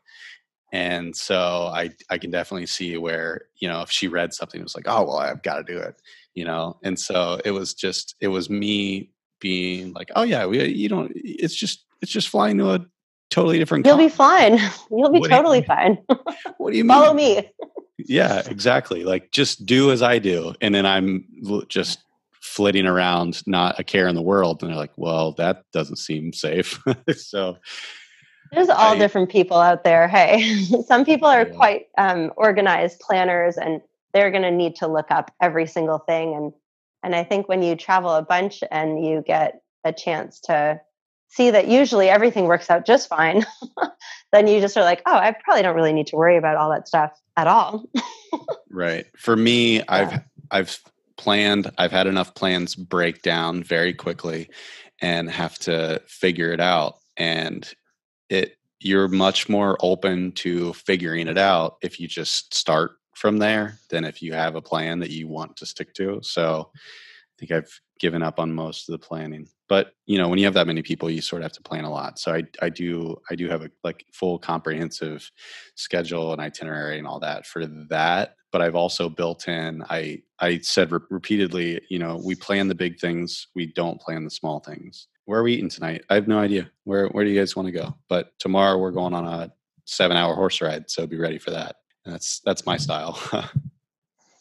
And 0.71 1.15
so 1.15 1.71
I 1.73 1.91
I 2.09 2.17
can 2.17 2.31
definitely 2.31 2.67
see 2.67 2.97
where 2.97 3.45
you 3.59 3.67
know 3.67 3.81
if 3.81 3.91
she 3.91 4.07
read 4.07 4.33
something, 4.33 4.59
it 4.59 4.63
was 4.63 4.75
like, 4.75 4.87
"Oh, 4.87 5.03
well, 5.03 5.17
I've 5.17 5.43
got 5.43 5.57
to 5.57 5.63
do 5.63 5.77
it," 5.77 5.95
you 6.33 6.45
know. 6.45 6.77
And 6.83 6.99
so 6.99 7.39
it 7.43 7.51
was 7.51 7.73
just 7.73 8.15
it 8.21 8.29
was 8.29 8.49
me 8.49 9.11
being 9.39 9.93
like, 9.93 10.11
"Oh 10.15 10.23
yeah, 10.23 10.45
we 10.45 10.63
you 10.65 10.89
don't. 10.89 11.11
It's 11.15 11.55
just 11.55 11.85
it's 12.01 12.11
just 12.11 12.29
flying 12.29 12.57
to 12.59 12.71
a 12.71 12.85
totally 13.29 13.57
different. 13.59 13.85
You'll 13.85 13.97
be 13.97 14.09
fine. 14.09 14.59
You'll 14.91 15.11
be 15.11 15.19
what 15.19 15.29
totally 15.29 15.59
you, 15.59 15.65
fine. 15.65 15.97
what 16.57 16.71
do 16.71 16.77
you 16.77 16.83
mean? 16.85 16.89
Follow 16.89 17.13
me. 17.13 17.49
yeah, 17.97 18.41
exactly. 18.47 19.03
Like 19.03 19.31
just 19.31 19.65
do 19.65 19.91
as 19.91 20.01
I 20.01 20.19
do, 20.19 20.53
and 20.61 20.73
then 20.73 20.85
I'm 20.85 21.25
just 21.67 21.99
flitting 22.39 22.85
around, 22.85 23.45
not 23.45 23.79
a 23.79 23.83
care 23.83 24.07
in 24.07 24.15
the 24.15 24.21
world. 24.21 24.61
And 24.61 24.71
they're 24.71 24.77
like, 24.77 24.93
"Well, 24.95 25.33
that 25.33 25.63
doesn't 25.73 25.97
seem 25.97 26.33
safe." 26.33 26.81
so 27.15 27.57
there's 28.51 28.69
all 28.69 28.93
I, 28.93 28.97
different 28.97 29.29
people 29.29 29.57
out 29.57 29.83
there. 29.83 30.07
Hey, 30.07 30.63
some 30.87 31.05
people 31.05 31.27
are 31.27 31.47
yeah. 31.47 31.53
quite 31.53 31.87
um, 31.97 32.31
organized 32.37 32.99
planners, 32.99 33.57
and 33.57 33.81
they're 34.13 34.31
going 34.31 34.43
to 34.43 34.51
need 34.51 34.75
to 34.77 34.87
look 34.87 35.11
up 35.11 35.33
every 35.41 35.67
single 35.67 35.99
thing. 35.99 36.35
And 36.35 36.53
and 37.03 37.15
I 37.15 37.23
think 37.23 37.47
when 37.47 37.61
you 37.61 37.75
travel 37.75 38.11
a 38.11 38.21
bunch 38.21 38.63
and 38.71 39.05
you 39.05 39.23
get 39.25 39.61
a 39.83 39.93
chance 39.93 40.39
to 40.41 40.81
see 41.29 41.51
that 41.51 41.67
usually 41.67 42.09
everything 42.09 42.45
works 42.45 42.69
out 42.69 42.85
just 42.85 43.07
fine, 43.07 43.45
then 44.31 44.47
you 44.47 44.59
just 44.59 44.77
are 44.77 44.83
like, 44.83 45.01
oh, 45.05 45.15
I 45.15 45.35
probably 45.43 45.63
don't 45.63 45.75
really 45.75 45.93
need 45.93 46.07
to 46.07 46.15
worry 46.15 46.37
about 46.37 46.55
all 46.55 46.69
that 46.71 46.87
stuff 46.87 47.11
at 47.35 47.47
all. 47.47 47.83
right. 48.69 49.05
For 49.17 49.35
me, 49.35 49.77
yeah. 49.77 49.83
I've 49.89 50.21
I've 50.49 50.79
planned, 51.17 51.71
I've 51.77 51.91
had 51.91 52.07
enough 52.07 52.35
plans 52.35 52.75
break 52.75 53.21
down 53.21 53.63
very 53.63 53.93
quickly 53.93 54.49
and 55.01 55.29
have 55.29 55.57
to 55.59 56.01
figure 56.07 56.51
it 56.51 56.59
out. 56.59 56.97
And 57.17 57.67
it 58.29 58.57
you're 58.79 59.07
much 59.07 59.49
more 59.49 59.75
open 59.81 60.31
to 60.31 60.71
figuring 60.73 61.27
it 61.27 61.37
out 61.37 61.77
if 61.81 61.99
you 61.99 62.07
just 62.07 62.53
start 62.53 62.91
from 63.15 63.37
there 63.37 63.79
than 63.89 64.05
if 64.05 64.21
you 64.21 64.33
have 64.33 64.55
a 64.55 64.61
plan 64.61 64.99
that 64.99 65.09
you 65.09 65.27
want 65.27 65.57
to 65.57 65.65
stick 65.65 65.93
to. 65.95 66.19
So 66.21 66.69
I 66.75 67.35
think 67.39 67.51
I've 67.51 67.81
given 67.99 68.21
up 68.21 68.39
on 68.39 68.53
most 68.53 68.87
of 68.87 68.93
the 68.93 69.05
planning 69.05 69.47
but 69.69 69.93
you 70.05 70.17
know 70.17 70.27
when 70.27 70.39
you 70.39 70.45
have 70.45 70.53
that 70.53 70.67
many 70.67 70.81
people 70.81 71.09
you 71.09 71.21
sort 71.21 71.41
of 71.41 71.45
have 71.45 71.51
to 71.51 71.61
plan 71.61 71.83
a 71.83 71.91
lot 71.91 72.19
so 72.19 72.33
i 72.33 72.43
i 72.61 72.69
do 72.69 73.15
i 73.29 73.35
do 73.35 73.49
have 73.49 73.61
a 73.61 73.71
like 73.83 74.05
full 74.13 74.37
comprehensive 74.39 75.31
schedule 75.75 76.31
and 76.31 76.41
itinerary 76.41 76.97
and 76.97 77.07
all 77.07 77.19
that 77.19 77.45
for 77.45 77.65
that 77.65 78.35
but 78.51 78.61
i've 78.61 78.75
also 78.75 79.09
built 79.09 79.47
in 79.47 79.83
i 79.89 80.21
i 80.39 80.57
said 80.59 80.91
re- 80.91 80.99
repeatedly 81.09 81.81
you 81.89 81.99
know 81.99 82.21
we 82.23 82.35
plan 82.35 82.67
the 82.67 82.75
big 82.75 82.99
things 82.99 83.47
we 83.55 83.67
don't 83.73 84.01
plan 84.01 84.23
the 84.23 84.29
small 84.29 84.59
things. 84.59 85.07
Where 85.25 85.39
are 85.39 85.43
we 85.43 85.53
eating 85.53 85.69
tonight? 85.69 86.03
I 86.09 86.15
have 86.15 86.27
no 86.27 86.39
idea. 86.39 86.69
Where 86.85 87.07
where 87.09 87.25
do 87.25 87.31
you 87.31 87.39
guys 87.39 87.55
want 87.55 87.67
to 87.67 87.71
go? 87.71 87.95
But 88.07 88.31
tomorrow 88.39 88.77
we're 88.77 88.91
going 88.91 89.13
on 89.13 89.25
a 89.25 89.51
seven 89.85 90.17
hour 90.17 90.35
horse 90.35 90.61
ride 90.61 90.89
so 90.89 91.05
be 91.07 91.17
ready 91.17 91.37
for 91.37 91.51
that. 91.51 91.77
And 92.05 92.13
that's 92.13 92.39
that's 92.45 92.65
my 92.65 92.77
style 92.77 93.19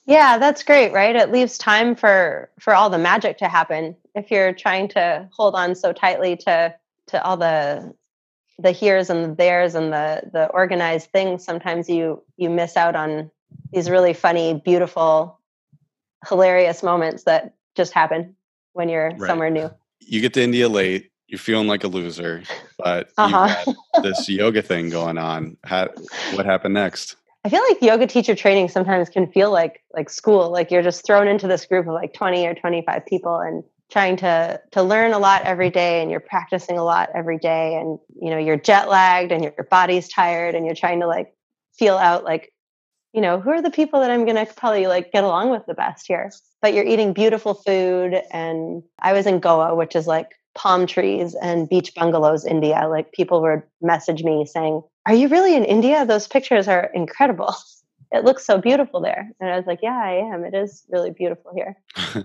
Yeah, 0.07 0.39
that's 0.39 0.63
great, 0.63 0.93
right? 0.93 1.17
It 1.17 1.33
leaves 1.33 1.59
time 1.59 1.97
for 1.97 2.51
for 2.61 2.75
all 2.75 2.91
the 2.91 2.99
magic 2.99 3.39
to 3.39 3.49
happen. 3.49 3.97
If 4.15 4.31
you're 4.31 4.53
trying 4.53 4.89
to 4.89 5.29
hold 5.33 5.55
on 5.55 5.75
so 5.75 5.93
tightly 5.93 6.37
to 6.39 6.75
to 7.09 7.25
all 7.25 7.37
the 7.37 7.93
the 8.59 8.73
here's 8.73 9.11
and 9.11 9.25
the 9.25 9.35
there's 9.35 9.75
and 9.75 9.93
the 9.93 10.23
the 10.33 10.47
organized 10.49 11.11
things, 11.11 11.45
sometimes 11.45 11.89
you 11.89 12.23
you 12.37 12.49
miss 12.49 12.77
out 12.77 12.95
on 12.95 13.31
these 13.73 13.91
really 13.91 14.13
funny, 14.13 14.63
beautiful, 14.65 15.41
hilarious 16.29 16.83
moments 16.83 17.25
that 17.25 17.55
just 17.75 17.93
happen 17.93 18.37
when 18.73 18.89
you're 18.89 19.11
right. 19.11 19.29
somewhere 19.29 19.51
new. 19.51 19.71
You 20.01 20.21
get 20.21 20.35
to 20.35 20.43
India 20.43 20.69
late, 20.69 21.11
you're 21.27 21.39
feeling 21.39 21.67
like 21.67 21.83
a 21.83 21.89
loser, 21.89 22.43
but 22.79 23.11
uh-huh. 23.19 23.57
you've 23.67 23.77
got 23.95 24.03
this 24.03 24.29
yoga 24.29 24.63
thing 24.63 24.89
going 24.91 25.19
on. 25.19 25.57
How, 25.65 25.89
what 26.35 26.47
happened 26.47 26.75
next? 26.75 27.17
I 27.47 27.49
feel 27.49 27.63
like 27.69 27.81
yoga 27.81 28.09
teacher 28.09 28.35
training 28.35 28.71
sometimes 28.71 29.09
can 29.09 29.29
feel 29.29 29.53
like 29.53 29.81
like 29.95 30.11
school. 30.11 30.51
Like 30.51 30.73
you're 30.73 30.83
just 30.83 31.07
thrown 31.07 31.29
into 31.29 31.47
this 31.47 31.65
group 31.65 31.87
of 31.87 31.95
like 31.95 32.13
20 32.13 32.45
or 32.45 32.55
25 32.57 33.07
people 33.07 33.39
and 33.39 33.63
trying 33.89 34.17
to 34.17 34.61
to 34.73 34.83
learn 34.83 35.13
a 35.13 35.21
lot 35.21 35.43
every 35.45 35.71
day 35.71 36.03
and 36.03 36.11
you're 36.11 36.19
practicing 36.19 36.77
a 36.77 36.83
lot 36.83 37.09
every 37.15 37.39
day 37.39 37.77
and 37.77 38.01
you 38.21 38.31
know 38.31 38.37
you're 38.37 38.57
jet 38.57 38.89
lagged 38.89 39.31
and 39.31 39.45
your, 39.45 39.53
body's 39.71 40.09
tired 40.09 40.57
and 40.57 40.67
you're 40.67 40.75
trying 40.75 40.99
to 40.99 41.07
like 41.07 41.33
feel 41.79 41.97
out 41.97 42.25
like 42.25 42.53
you 43.13 43.21
know 43.21 43.39
who 43.39 43.51
are 43.51 43.63
the 43.63 43.71
people 43.71 44.01
that 44.01 44.11
i'm 44.11 44.25
going 44.25 44.45
to 44.45 44.53
probably 44.55 44.89
like 44.89 45.13
get 45.13 45.23
along 45.23 45.51
with 45.51 45.65
the 45.67 45.75
best 45.75 46.09
here 46.09 46.33
but 46.61 46.75
you're 46.75 46.85
eating 46.85 47.13
beautiful 47.13 47.55
food 47.55 48.21
and 48.33 48.83
i 48.99 49.13
was 49.13 49.25
in 49.25 49.39
goa 49.39 49.73
which 49.73 49.95
is 49.95 50.09
like 50.09 50.33
palm 50.57 50.85
trees 50.85 51.37
and 51.41 51.69
beach 51.69 51.95
bungalows 51.95 52.45
india 52.45 52.89
like 52.89 53.13
people 53.13 53.41
would 53.41 53.63
message 53.81 54.25
me 54.25 54.45
saying 54.45 54.83
are 55.07 55.15
you 55.15 55.29
really 55.29 55.55
in 55.55 55.65
India? 55.65 56.05
Those 56.05 56.27
pictures 56.27 56.69
are 56.69 56.91
incredible. 56.93 57.55
It 58.13 58.25
looks 58.25 58.47
so 58.47 58.59
beautiful 58.59 59.01
there. 59.01 59.33
And 59.41 59.51
I 59.51 59.57
was 59.57 59.67
like, 59.67 59.81
yeah, 59.83 60.01
I 60.01 60.33
am. 60.33 60.45
It 60.45 60.55
is 60.55 60.85
really 60.89 61.11
beautiful 61.11 61.51
here. 61.53 61.77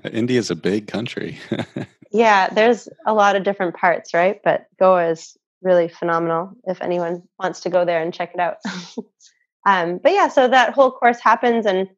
India 0.13 0.37
is 0.37 0.51
a 0.51 0.55
big 0.55 0.85
country. 0.85 1.39
yeah, 2.11 2.49
there's 2.49 2.87
a 3.07 3.15
lot 3.15 3.35
of 3.35 3.43
different 3.43 3.75
parts, 3.75 4.13
right? 4.13 4.39
But 4.43 4.67
Goa 4.79 5.09
is 5.09 5.35
really 5.63 5.87
phenomenal 5.87 6.51
if 6.67 6.83
anyone 6.83 7.23
wants 7.39 7.61
to 7.61 7.71
go 7.71 7.83
there 7.83 7.99
and 7.99 8.13
check 8.13 8.31
it 8.35 8.39
out. 8.39 8.57
um, 9.65 9.97
but 9.97 10.11
yeah, 10.11 10.27
so 10.27 10.47
that 10.47 10.75
whole 10.75 10.91
course 10.91 11.19
happens 11.19 11.65
and 11.65 11.89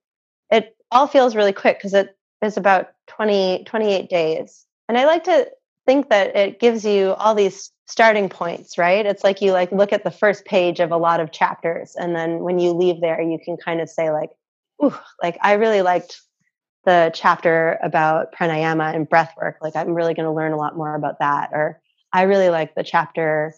it 0.50 0.78
all 0.90 1.06
feels 1.06 1.36
really 1.36 1.54
quick 1.54 1.78
because 1.78 1.94
it 1.94 2.16
is 2.42 2.56
about 2.56 2.92
20, 3.08 3.66
28 3.66 4.10
days. 4.10 4.66
And 4.88 4.98
I 4.98 5.06
like 5.06 5.26
to 5.26 5.50
think 5.86 6.10
that 6.10 6.36
it 6.36 6.60
gives 6.60 6.86
you 6.86 7.14
all 7.14 7.36
these 7.36 7.72
starting 7.86 8.30
points 8.30 8.78
right? 8.78 9.06
It's 9.06 9.24
like 9.24 9.42
you 9.42 9.52
like 9.52 9.72
look 9.72 9.94
at 9.94 10.04
the 10.04 10.12
first 10.12 10.46
page 10.46 10.80
of 10.80 10.92
a 10.92 10.98
lot 10.98 11.20
of 11.20 11.32
chapters 11.32 11.96
and 11.96 12.16
then 12.16 12.40
when 12.40 12.60
you 12.60 12.72
leave 12.72 13.02
there 13.02 13.22
you 13.22 13.40
can 13.44 13.58
kind 13.58 13.82
of 13.82 13.90
say 13.90 14.12
like 14.12 14.30
ooh 14.84 14.96
like 15.22 15.38
i 15.42 15.54
really 15.54 15.82
liked 15.82 16.22
the 16.86 17.12
chapter 17.14 17.80
about 17.82 18.34
pranayama 18.34 18.94
and 18.94 19.08
breath 19.08 19.34
work. 19.38 19.58
Like 19.62 19.76
i'm 19.76 19.94
really 19.94 20.14
going 20.14 20.26
to 20.26 20.32
learn 20.34 20.54
a 20.54 20.58
lot 20.58 20.76
more 20.76 20.96
about 20.96 21.20
that 21.20 21.50
or 21.54 21.82
i 22.12 22.24
really 22.24 22.50
like 22.50 22.76
the 22.76 22.84
chapter 22.84 23.54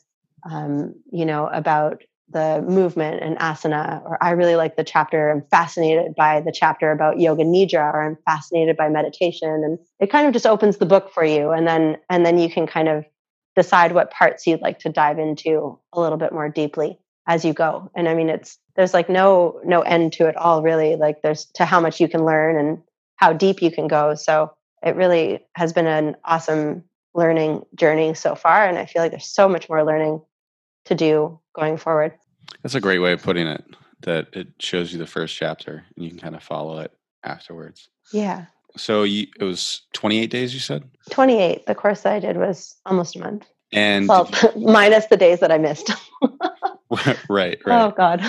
um, 0.49 0.93
you 1.11 1.25
know 1.25 1.47
about 1.47 2.03
the 2.29 2.63
movement 2.67 3.21
and 3.21 3.38
asana 3.38 4.03
or 4.03 4.21
i 4.23 4.31
really 4.31 4.55
like 4.55 4.75
the 4.75 4.83
chapter 4.83 5.29
i'm 5.29 5.43
fascinated 5.51 6.15
by 6.15 6.41
the 6.41 6.51
chapter 6.51 6.91
about 6.91 7.19
yoga 7.19 7.43
nidra 7.43 7.93
or 7.93 8.03
i'm 8.03 8.17
fascinated 8.25 8.75
by 8.75 8.89
meditation 8.89 9.49
and 9.63 9.77
it 9.99 10.09
kind 10.09 10.25
of 10.25 10.33
just 10.33 10.47
opens 10.47 10.77
the 10.77 10.85
book 10.88 11.11
for 11.13 11.23
you 11.23 11.51
and 11.51 11.67
then 11.67 11.97
and 12.09 12.25
then 12.25 12.39
you 12.39 12.49
can 12.49 12.65
kind 12.65 12.88
of 12.88 13.05
decide 13.55 13.93
what 13.93 14.11
parts 14.11 14.45
you'd 14.45 14.61
like 14.61 14.79
to 14.79 14.89
dive 14.89 15.19
into 15.19 15.79
a 15.93 16.01
little 16.01 16.17
bit 16.17 16.33
more 16.33 16.49
deeply 16.49 16.99
as 17.27 17.43
you 17.43 17.53
go. 17.53 17.89
And 17.95 18.07
I 18.07 18.13
mean, 18.13 18.29
it's 18.29 18.59
there's 18.75 18.93
like 18.93 19.09
no 19.09 19.59
no 19.63 19.81
end 19.81 20.13
to 20.13 20.27
it 20.27 20.35
all 20.35 20.61
really. 20.61 20.95
Like 20.95 21.21
there's 21.21 21.45
to 21.55 21.65
how 21.65 21.79
much 21.79 21.99
you 21.99 22.07
can 22.07 22.25
learn 22.25 22.57
and 22.57 22.81
how 23.15 23.33
deep 23.33 23.61
you 23.61 23.71
can 23.71 23.88
go. 23.88 24.15
So 24.15 24.53
it 24.83 24.95
really 24.95 25.39
has 25.55 25.73
been 25.73 25.88
an 25.88 26.17
awesome 26.23 26.83
learning 27.13 27.65
journey 27.73 28.13
so 28.13 28.35
far. 28.35 28.65
And 28.65 28.77
I 28.77 28.85
feel 28.85 29.01
like 29.01 29.11
there's 29.11 29.27
so 29.27 29.47
much 29.47 29.69
more 29.69 29.83
learning 29.83 30.21
to 30.85 30.95
do 30.95 31.39
going 31.56 31.78
forward. 31.78 32.13
That's 32.62 32.76
a 32.76 32.82
great 32.82 33.00
way 33.00 33.13
of 33.13 33.24
putting 33.24 33.48
it. 33.48 33.63
That 34.02 34.28
it 34.34 34.50
shows 34.60 34.91
you 34.94 35.00
the 35.00 35.08
first 35.08 35.36
chapter 35.36 35.84
and 35.96 36.06
you 36.06 36.12
can 36.12 36.20
kind 36.20 36.36
of 36.36 36.44
follow 36.44 36.80
it 36.80 36.91
afterwards. 37.24 37.89
Yeah. 38.12 38.46
So 38.78 39.04
you, 39.04 39.28
it 39.39 39.44
was 39.44 39.82
28 39.94 40.30
days, 40.30 40.54
you 40.54 40.60
said? 40.60 40.84
28. 41.10 41.65
The 41.65 41.76
course 41.76 42.02
that 42.02 42.13
I 42.13 42.20
did 42.20 42.38
was 42.38 42.76
almost 42.86 43.15
a 43.15 43.20
month. 43.20 43.48
And 43.72 44.08
well, 44.08 44.30
you, 44.56 44.68
minus 44.72 45.08
the 45.08 45.18
days 45.18 45.39
that 45.39 45.52
I 45.52 45.58
missed. 45.58 45.91
right, 47.30 47.58
right. 47.65 47.82
Oh 47.82 47.94
God. 47.96 48.24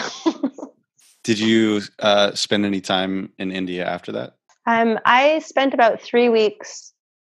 did 1.23 1.39
you 1.39 1.83
uh, 1.99 2.33
spend 2.35 2.65
any 2.65 2.81
time 2.81 3.33
in 3.39 3.53
India 3.53 3.85
after 3.85 4.13
that? 4.13 4.37
Um, 4.67 4.99
I 5.05 5.41
spent 5.41 5.75
about 5.75 6.01
three 6.01 6.29
weeks 6.29 6.93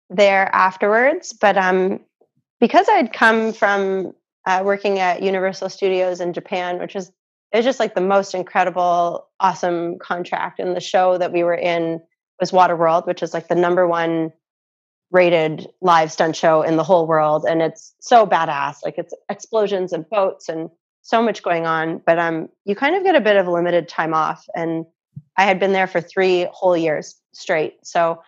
there 0.08 0.52
afterwards, 0.54 1.32
but 1.32 1.56
um, 1.56 2.00
because 2.58 2.86
I'd 2.88 3.12
come 3.12 3.52
from 3.52 4.14
uh, 4.46 4.62
working 4.64 4.98
at 4.98 5.22
Universal 5.22 5.68
Studios 5.68 6.20
in 6.20 6.32
Japan, 6.32 6.78
which 6.78 6.96
is 6.96 7.12
it 7.52 7.56
was 7.56 7.64
just 7.64 7.80
like 7.80 7.94
the 7.94 8.00
most 8.00 8.34
incredible, 8.34 9.26
awesome 9.40 9.98
contract. 9.98 10.60
And 10.60 10.76
the 10.76 10.80
show 10.80 11.18
that 11.18 11.32
we 11.32 11.42
were 11.42 11.54
in 11.54 12.00
was 12.38 12.52
Waterworld, 12.52 13.06
which 13.06 13.22
is 13.22 13.34
like 13.34 13.48
the 13.48 13.56
number 13.56 13.86
one 13.88 14.32
rated 15.10 15.66
live 15.80 16.12
stunt 16.12 16.36
show 16.36 16.62
in 16.62 16.76
the 16.76 16.84
whole 16.84 17.06
world. 17.06 17.44
And 17.44 17.60
it's 17.60 17.92
so 18.00 18.24
badass. 18.24 18.76
Like 18.84 18.98
it's 18.98 19.12
explosions 19.28 19.92
and 19.92 20.08
boats 20.08 20.48
and 20.48 20.70
so 21.02 21.20
much 21.20 21.42
going 21.42 21.66
on. 21.66 22.00
But 22.06 22.18
um 22.18 22.48
you 22.64 22.76
kind 22.76 22.94
of 22.94 23.02
get 23.02 23.16
a 23.16 23.20
bit 23.20 23.36
of 23.36 23.48
limited 23.48 23.88
time 23.88 24.14
off. 24.14 24.46
And 24.54 24.86
I 25.36 25.44
had 25.44 25.58
been 25.58 25.72
there 25.72 25.88
for 25.88 26.00
three 26.00 26.46
whole 26.52 26.76
years 26.76 27.20
straight. 27.32 27.78
So 27.82 28.22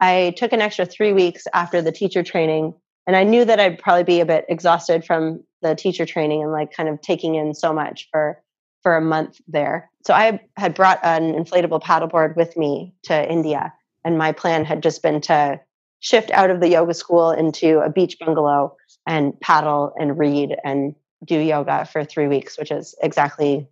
I 0.00 0.34
took 0.36 0.52
an 0.52 0.62
extra 0.62 0.86
three 0.86 1.12
weeks 1.12 1.46
after 1.52 1.82
the 1.82 1.92
teacher 1.92 2.22
training. 2.22 2.74
And 3.06 3.16
I 3.16 3.24
knew 3.24 3.44
that 3.44 3.60
I'd 3.60 3.78
probably 3.78 4.04
be 4.04 4.20
a 4.20 4.26
bit 4.26 4.46
exhausted 4.48 5.04
from 5.04 5.44
the 5.62 5.74
teacher 5.74 6.04
training 6.04 6.42
and 6.42 6.52
like 6.52 6.72
kind 6.72 6.88
of 6.88 7.00
taking 7.00 7.34
in 7.34 7.54
so 7.54 7.72
much 7.72 8.08
for 8.10 8.42
for 8.82 8.96
a 8.96 9.00
month 9.00 9.40
there. 9.46 9.88
So 10.04 10.12
I 10.12 10.40
had 10.56 10.74
brought 10.74 10.98
an 11.04 11.34
inflatable 11.34 11.80
paddleboard 11.82 12.36
with 12.36 12.56
me 12.56 12.94
to 13.04 13.30
India, 13.30 13.72
and 14.04 14.18
my 14.18 14.32
plan 14.32 14.64
had 14.64 14.82
just 14.82 15.02
been 15.02 15.20
to 15.22 15.60
shift 16.00 16.30
out 16.32 16.50
of 16.50 16.60
the 16.60 16.68
yoga 16.68 16.94
school 16.94 17.30
into 17.30 17.78
a 17.78 17.88
beach 17.88 18.18
bungalow 18.18 18.76
and 19.06 19.38
paddle 19.40 19.94
and 19.98 20.18
read 20.18 20.56
and 20.64 20.96
do 21.24 21.38
yoga 21.38 21.84
for 21.84 22.04
three 22.04 22.26
weeks, 22.26 22.58
which 22.58 22.72
is 22.72 22.94
exactly 23.00 23.68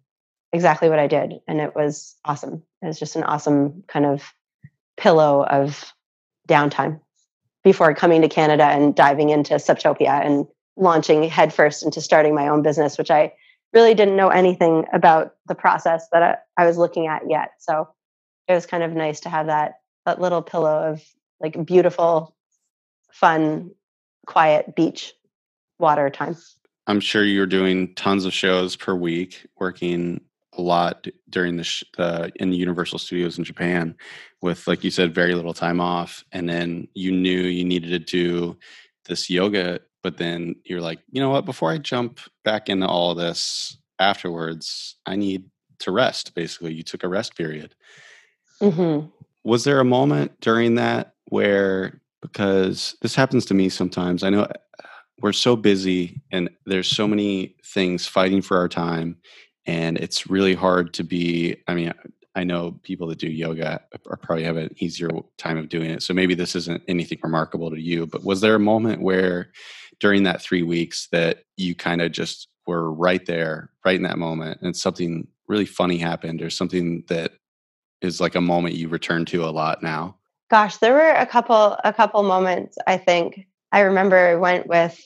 exactly 0.52 0.88
what 0.88 0.98
I 0.98 1.06
did, 1.06 1.34
and 1.46 1.60
it 1.60 1.74
was 1.74 2.16
awesome. 2.24 2.62
It 2.82 2.86
was 2.86 2.98
just 2.98 3.16
an 3.16 3.24
awesome 3.24 3.84
kind 3.88 4.06
of 4.06 4.32
pillow 4.96 5.44
of 5.44 5.92
downtime 6.48 7.00
before 7.62 7.94
coming 7.94 8.22
to 8.22 8.28
Canada 8.28 8.64
and 8.64 8.94
diving 8.94 9.30
into 9.30 9.54
Subtopia 9.54 10.24
and 10.24 10.46
launching 10.80 11.22
headfirst 11.24 11.84
into 11.84 12.00
starting 12.00 12.34
my 12.34 12.48
own 12.48 12.62
business, 12.62 12.98
which 12.98 13.10
I 13.10 13.32
really 13.72 13.94
didn't 13.94 14.16
know 14.16 14.30
anything 14.30 14.86
about 14.92 15.34
the 15.46 15.54
process 15.54 16.08
that 16.12 16.22
I, 16.22 16.62
I, 16.62 16.66
was 16.66 16.76
looking 16.76 17.06
at 17.06 17.22
yet. 17.28 17.50
So 17.60 17.88
it 18.48 18.54
was 18.54 18.66
kind 18.66 18.82
of 18.82 18.92
nice 18.92 19.20
to 19.20 19.28
have 19.28 19.46
that 19.46 19.74
that 20.06 20.20
little 20.20 20.42
pillow 20.42 20.90
of 20.90 21.02
like 21.40 21.64
beautiful, 21.64 22.34
fun, 23.12 23.70
quiet 24.26 24.74
beach 24.74 25.12
water 25.78 26.10
time. 26.10 26.36
I'm 26.86 27.00
sure 27.00 27.24
you're 27.24 27.46
doing 27.46 27.94
tons 27.94 28.24
of 28.24 28.32
shows 28.32 28.74
per 28.74 28.94
week, 28.94 29.46
working 29.58 30.20
a 30.54 30.62
lot 30.62 31.06
during 31.28 31.56
the, 31.56 31.64
sh- 31.64 31.84
the 31.96 32.32
in 32.36 32.50
the 32.50 32.56
Universal 32.56 32.98
Studios 32.98 33.38
in 33.38 33.44
Japan, 33.44 33.94
with 34.42 34.66
like 34.66 34.82
you 34.82 34.90
said, 34.90 35.14
very 35.14 35.34
little 35.34 35.54
time 35.54 35.80
off, 35.80 36.24
and 36.32 36.48
then 36.48 36.88
you 36.94 37.12
knew 37.12 37.42
you 37.42 37.64
needed 37.64 37.90
to 37.90 37.98
do 37.98 38.58
this 39.06 39.30
yoga 39.30 39.80
but 40.02 40.16
then 40.18 40.54
you're 40.64 40.80
like 40.80 41.00
you 41.10 41.20
know 41.20 41.30
what 41.30 41.44
before 41.44 41.70
i 41.70 41.78
jump 41.78 42.20
back 42.44 42.68
into 42.68 42.86
all 42.86 43.14
this 43.14 43.76
afterwards 43.98 44.96
i 45.06 45.16
need 45.16 45.44
to 45.78 45.90
rest 45.90 46.34
basically 46.34 46.72
you 46.72 46.82
took 46.82 47.02
a 47.02 47.08
rest 47.08 47.36
period 47.36 47.74
mm-hmm. 48.60 49.06
was 49.44 49.64
there 49.64 49.80
a 49.80 49.84
moment 49.84 50.32
during 50.40 50.74
that 50.74 51.14
where 51.26 52.00
because 52.20 52.96
this 53.02 53.14
happens 53.14 53.44
to 53.44 53.54
me 53.54 53.68
sometimes 53.68 54.22
i 54.22 54.30
know 54.30 54.46
we're 55.20 55.32
so 55.32 55.54
busy 55.54 56.20
and 56.32 56.48
there's 56.64 56.88
so 56.88 57.06
many 57.06 57.54
things 57.64 58.06
fighting 58.06 58.40
for 58.40 58.56
our 58.56 58.68
time 58.68 59.16
and 59.66 59.98
it's 59.98 60.28
really 60.28 60.54
hard 60.54 60.92
to 60.94 61.04
be 61.04 61.56
i 61.68 61.74
mean 61.74 61.92
I 62.36 62.44
know 62.44 62.78
people 62.82 63.08
that 63.08 63.18
do 63.18 63.28
yoga 63.28 63.80
are 64.08 64.16
probably 64.16 64.44
have 64.44 64.56
an 64.56 64.70
easier 64.78 65.10
time 65.36 65.58
of 65.58 65.68
doing 65.68 65.90
it. 65.90 66.02
So 66.02 66.14
maybe 66.14 66.34
this 66.34 66.54
isn't 66.54 66.82
anything 66.86 67.18
remarkable 67.22 67.70
to 67.70 67.80
you, 67.80 68.06
but 68.06 68.24
was 68.24 68.40
there 68.40 68.54
a 68.54 68.60
moment 68.60 69.02
where 69.02 69.50
during 70.00 70.22
that 70.24 70.42
three 70.42 70.62
weeks 70.62 71.08
that 71.12 71.44
you 71.56 71.74
kind 71.74 72.02
of 72.02 72.12
just 72.12 72.48
were 72.66 72.92
right 72.92 73.24
there, 73.26 73.70
right 73.84 73.96
in 73.96 74.02
that 74.02 74.18
moment, 74.18 74.60
and 74.62 74.76
something 74.76 75.26
really 75.46 75.66
funny 75.66 75.98
happened 75.98 76.42
or 76.42 76.50
something 76.50 77.04
that 77.08 77.32
is 78.00 78.20
like 78.20 78.34
a 78.34 78.40
moment 78.40 78.74
you 78.74 78.88
return 78.88 79.24
to 79.26 79.44
a 79.44 79.50
lot 79.50 79.82
now? 79.82 80.16
Gosh, 80.50 80.78
there 80.78 80.94
were 80.94 81.10
a 81.10 81.26
couple 81.26 81.76
a 81.84 81.92
couple 81.92 82.22
moments 82.22 82.76
I 82.86 82.96
think. 82.96 83.46
I 83.72 83.80
remember 83.80 84.16
I 84.16 84.34
went 84.34 84.66
with 84.66 85.00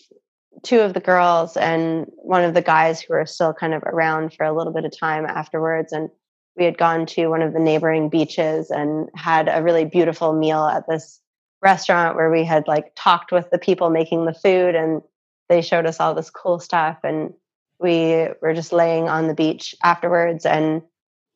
two 0.62 0.80
of 0.80 0.94
the 0.94 1.00
girls 1.00 1.56
and 1.56 2.06
one 2.16 2.44
of 2.44 2.54
the 2.54 2.62
guys 2.62 3.00
who 3.00 3.12
were 3.14 3.26
still 3.26 3.52
kind 3.52 3.74
of 3.74 3.82
around 3.82 4.32
for 4.32 4.46
a 4.46 4.56
little 4.56 4.72
bit 4.72 4.84
of 4.84 4.98
time 4.98 5.26
afterwards 5.26 5.92
and 5.92 6.08
we 6.56 6.64
had 6.64 6.78
gone 6.78 7.04
to 7.04 7.26
one 7.26 7.42
of 7.42 7.52
the 7.52 7.58
neighboring 7.58 8.08
beaches 8.08 8.70
and 8.70 9.10
had 9.14 9.48
a 9.48 9.62
really 9.62 9.84
beautiful 9.84 10.32
meal 10.32 10.64
at 10.64 10.84
this 10.88 11.20
restaurant 11.64 12.14
where 12.14 12.30
we 12.30 12.44
had 12.44 12.68
like 12.68 12.92
talked 12.94 13.32
with 13.32 13.50
the 13.50 13.58
people 13.58 13.90
making 13.90 14.26
the 14.26 14.34
food 14.34 14.74
and 14.74 15.02
they 15.48 15.62
showed 15.62 15.86
us 15.86 15.98
all 15.98 16.14
this 16.14 16.30
cool 16.30 16.58
stuff 16.58 16.98
and 17.02 17.32
we 17.80 18.28
were 18.40 18.54
just 18.54 18.72
laying 18.72 19.08
on 19.08 19.26
the 19.26 19.34
beach 19.34 19.74
afterwards 19.82 20.46
and 20.46 20.82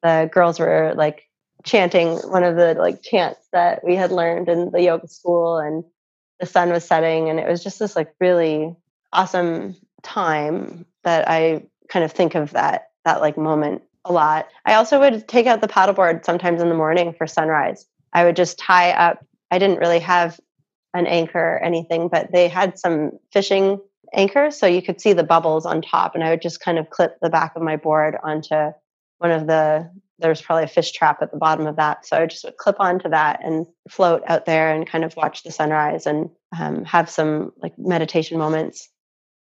the 0.02 0.30
girls 0.32 0.60
were 0.60 0.92
like 0.96 1.24
chanting 1.64 2.16
one 2.18 2.44
of 2.44 2.56
the 2.56 2.74
like 2.74 3.02
chants 3.02 3.40
that 3.52 3.82
we 3.84 3.96
had 3.96 4.12
learned 4.12 4.48
in 4.48 4.70
the 4.70 4.82
yoga 4.82 5.08
school 5.08 5.58
and 5.58 5.82
the 6.38 6.46
sun 6.46 6.70
was 6.70 6.84
setting 6.84 7.28
and 7.28 7.40
it 7.40 7.48
was 7.48 7.64
just 7.64 7.78
this 7.78 7.96
like 7.96 8.14
really 8.20 8.76
awesome 9.12 9.74
time 10.02 10.86
that 11.02 11.28
i 11.28 11.62
kind 11.88 12.04
of 12.04 12.12
think 12.12 12.34
of 12.34 12.52
that 12.52 12.90
that 13.04 13.20
like 13.20 13.36
moment 13.36 13.82
a 14.04 14.12
lot. 14.12 14.48
I 14.64 14.74
also 14.74 14.98
would 14.98 15.28
take 15.28 15.46
out 15.46 15.60
the 15.60 15.68
paddleboard 15.68 16.24
sometimes 16.24 16.60
in 16.62 16.68
the 16.68 16.74
morning 16.74 17.12
for 17.12 17.26
sunrise. 17.26 17.86
I 18.12 18.24
would 18.24 18.36
just 18.36 18.58
tie 18.58 18.90
up 18.90 19.24
I 19.50 19.58
didn't 19.58 19.78
really 19.78 20.00
have 20.00 20.38
an 20.94 21.06
anchor 21.06 21.56
or 21.56 21.62
anything, 21.62 22.08
but 22.08 22.32
they 22.32 22.48
had 22.48 22.78
some 22.78 23.12
fishing 23.32 23.80
anchors 24.14 24.58
so 24.58 24.66
you 24.66 24.82
could 24.82 25.00
see 25.00 25.12
the 25.12 25.22
bubbles 25.22 25.66
on 25.66 25.82
top. 25.82 26.14
And 26.14 26.24
I 26.24 26.30
would 26.30 26.42
just 26.42 26.60
kind 26.60 26.78
of 26.78 26.90
clip 26.90 27.18
the 27.20 27.30
back 27.30 27.56
of 27.56 27.62
my 27.62 27.76
board 27.76 28.16
onto 28.22 28.72
one 29.18 29.30
of 29.30 29.46
the 29.46 29.90
there's 30.20 30.42
probably 30.42 30.64
a 30.64 30.68
fish 30.68 30.90
trap 30.92 31.22
at 31.22 31.30
the 31.30 31.38
bottom 31.38 31.66
of 31.66 31.76
that. 31.76 32.04
So 32.04 32.16
I 32.16 32.26
just 32.26 32.44
would 32.44 32.56
clip 32.56 32.76
onto 32.80 33.08
that 33.10 33.40
and 33.44 33.66
float 33.88 34.22
out 34.26 34.46
there 34.46 34.74
and 34.74 34.84
kind 34.84 35.04
of 35.04 35.14
watch 35.16 35.44
the 35.44 35.52
sunrise 35.52 36.06
and 36.06 36.28
um, 36.58 36.84
have 36.84 37.08
some 37.08 37.52
like 37.62 37.78
meditation 37.78 38.36
moments. 38.36 38.88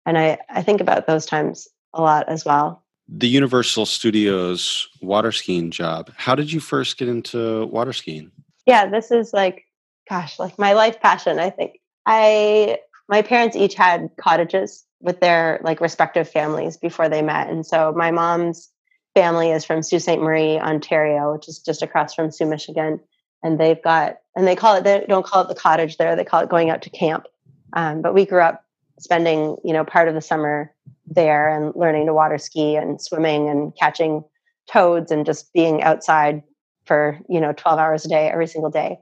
And 0.05 0.17
I, 0.17 0.39
I 0.49 0.63
think 0.63 0.81
about 0.81 1.05
those 1.05 1.25
times 1.25 1.67
a 1.93 2.01
lot 2.01 2.27
as 2.27 2.43
well. 2.43 2.83
The 3.07 3.27
Universal 3.27 3.85
Studios 3.85 4.87
water 5.01 5.31
skiing 5.31 5.69
job. 5.69 6.11
How 6.17 6.33
did 6.33 6.51
you 6.51 6.59
first 6.59 6.97
get 6.97 7.07
into 7.07 7.67
water 7.67 7.93
skiing? 7.93 8.31
Yeah, 8.65 8.87
this 8.87 9.11
is 9.11 9.31
like 9.33 9.62
gosh, 10.09 10.39
like 10.39 10.57
my 10.59 10.73
life 10.73 10.99
passion, 11.01 11.39
I 11.39 11.49
think. 11.49 11.79
I 12.05 12.79
my 13.09 13.21
parents 13.21 13.55
each 13.55 13.75
had 13.75 14.09
cottages 14.19 14.85
with 15.01 15.19
their 15.19 15.59
like 15.63 15.81
respective 15.81 16.27
families 16.27 16.77
before 16.77 17.09
they 17.09 17.21
met. 17.21 17.49
And 17.49 17.65
so 17.65 17.93
my 17.95 18.11
mom's 18.11 18.69
family 19.13 19.51
is 19.51 19.65
from 19.65 19.83
Sault 19.83 20.01
Ste. 20.01 20.19
Marie, 20.19 20.57
Ontario, 20.57 21.33
which 21.33 21.47
is 21.47 21.59
just 21.59 21.81
across 21.81 22.13
from 22.13 22.31
Sault, 22.31 22.49
Michigan. 22.49 22.99
And 23.43 23.59
they've 23.59 23.81
got, 23.83 24.17
and 24.35 24.47
they 24.47 24.55
call 24.55 24.75
it, 24.75 24.85
they 24.85 25.05
don't 25.07 25.25
call 25.25 25.43
it 25.43 25.49
the 25.49 25.55
cottage 25.55 25.97
there, 25.97 26.15
they 26.15 26.23
call 26.23 26.41
it 26.41 26.49
going 26.49 26.69
out 26.69 26.81
to 26.83 26.89
camp. 26.89 27.27
Um, 27.73 28.01
but 28.01 28.13
we 28.13 28.25
grew 28.25 28.41
up 28.41 28.63
spending, 28.99 29.57
you 29.63 29.73
know, 29.73 29.83
part 29.83 30.07
of 30.07 30.13
the 30.13 30.21
summer 30.21 30.73
there 31.05 31.49
and 31.49 31.73
learning 31.75 32.05
to 32.05 32.13
water 32.13 32.37
ski 32.37 32.77
and 32.77 33.01
swimming 33.01 33.49
and 33.49 33.73
catching 33.77 34.23
toads 34.71 35.11
and 35.11 35.25
just 35.25 35.51
being 35.53 35.83
outside 35.83 36.41
for, 36.85 37.19
you 37.27 37.41
know, 37.41 37.51
12 37.51 37.79
hours 37.79 38.05
a 38.05 38.09
day, 38.09 38.29
every 38.29 38.47
single 38.47 38.71
day. 38.71 38.97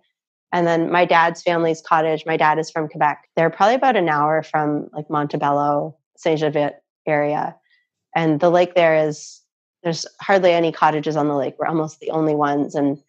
And 0.52 0.68
then 0.68 0.92
my 0.92 1.06
dad's 1.06 1.42
family's 1.42 1.82
cottage, 1.82 2.26
my 2.26 2.38
dad 2.38 2.60
is 2.60 2.70
from 2.70 2.90
Quebec. 2.90 3.30
They're 3.36 3.50
probably 3.50 3.76
about 3.76 3.96
an 3.96 4.10
hour 4.10 4.44
from 4.44 4.90
like 4.94 5.10
Montebello, 5.10 5.96
Saint 6.18 6.42
Jovite 6.42 6.76
area. 7.08 7.56
And 8.16 8.40
the 8.40 8.50
lake 8.50 8.76
there 8.76 8.96
is, 8.96 9.42
there's 9.84 10.06
hardly 10.20 10.52
any 10.52 10.72
cottages 10.72 11.16
on 11.16 11.28
the 11.28 11.36
lake. 11.36 11.56
We're 11.58 11.68
almost 11.68 12.00
the 12.00 12.12
only 12.12 12.36
ones. 12.36 12.76
And 12.76 13.02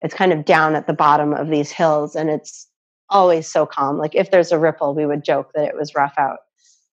it's 0.00 0.14
kind 0.14 0.32
of 0.32 0.44
down 0.44 0.74
at 0.74 0.86
the 0.86 0.94
bottom 0.94 1.34
of 1.34 1.48
these 1.48 1.70
hills. 1.70 2.16
And 2.16 2.30
it's 2.30 2.66
always 3.10 3.46
so 3.46 3.66
calm. 3.66 3.98
Like 3.98 4.14
if 4.14 4.30
there's 4.30 4.52
a 4.52 4.58
ripple, 4.58 4.94
we 4.94 5.06
would 5.06 5.24
joke 5.24 5.50
that 5.54 5.68
it 5.68 5.76
was 5.76 5.94
rough 5.94 6.14
out. 6.16 6.38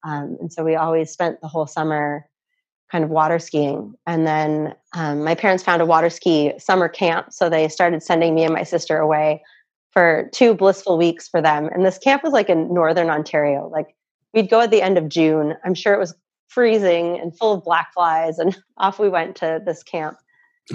Um, 0.03 0.37
and 0.39 0.51
so 0.51 0.63
we 0.63 0.75
always 0.75 1.09
spent 1.09 1.41
the 1.41 1.47
whole 1.47 1.67
summer 1.67 2.25
kind 2.91 3.03
of 3.03 3.09
water 3.09 3.39
skiing. 3.39 3.95
And 4.05 4.27
then 4.27 4.75
um, 4.93 5.23
my 5.23 5.35
parents 5.35 5.63
found 5.63 5.81
a 5.81 5.85
water 5.85 6.09
ski 6.09 6.53
summer 6.59 6.87
camp. 6.87 7.31
So 7.31 7.49
they 7.49 7.67
started 7.67 8.03
sending 8.03 8.35
me 8.35 8.43
and 8.43 8.53
my 8.53 8.63
sister 8.63 8.97
away 8.97 9.41
for 9.95 10.29
two 10.33 10.53
blissful 10.53 10.97
weeks 10.97 11.27
for 11.27 11.41
them. 11.41 11.67
And 11.67 11.85
this 11.85 11.97
camp 11.97 12.21
was 12.21 12.33
like 12.33 12.49
in 12.49 12.71
Northern 12.73 13.09
Ontario. 13.09 13.69
Like 13.69 13.95
we'd 14.33 14.49
go 14.49 14.59
at 14.59 14.69
the 14.69 14.81
end 14.81 14.97
of 14.97 15.07
June. 15.07 15.55
I'm 15.63 15.73
sure 15.73 15.93
it 15.93 15.99
was 15.99 16.13
freezing 16.49 17.17
and 17.19 17.35
full 17.35 17.53
of 17.53 17.63
black 17.63 17.93
flies. 17.93 18.37
And 18.37 18.55
off 18.77 18.99
we 18.99 19.09
went 19.09 19.37
to 19.37 19.61
this 19.65 19.81
camp 19.83 20.17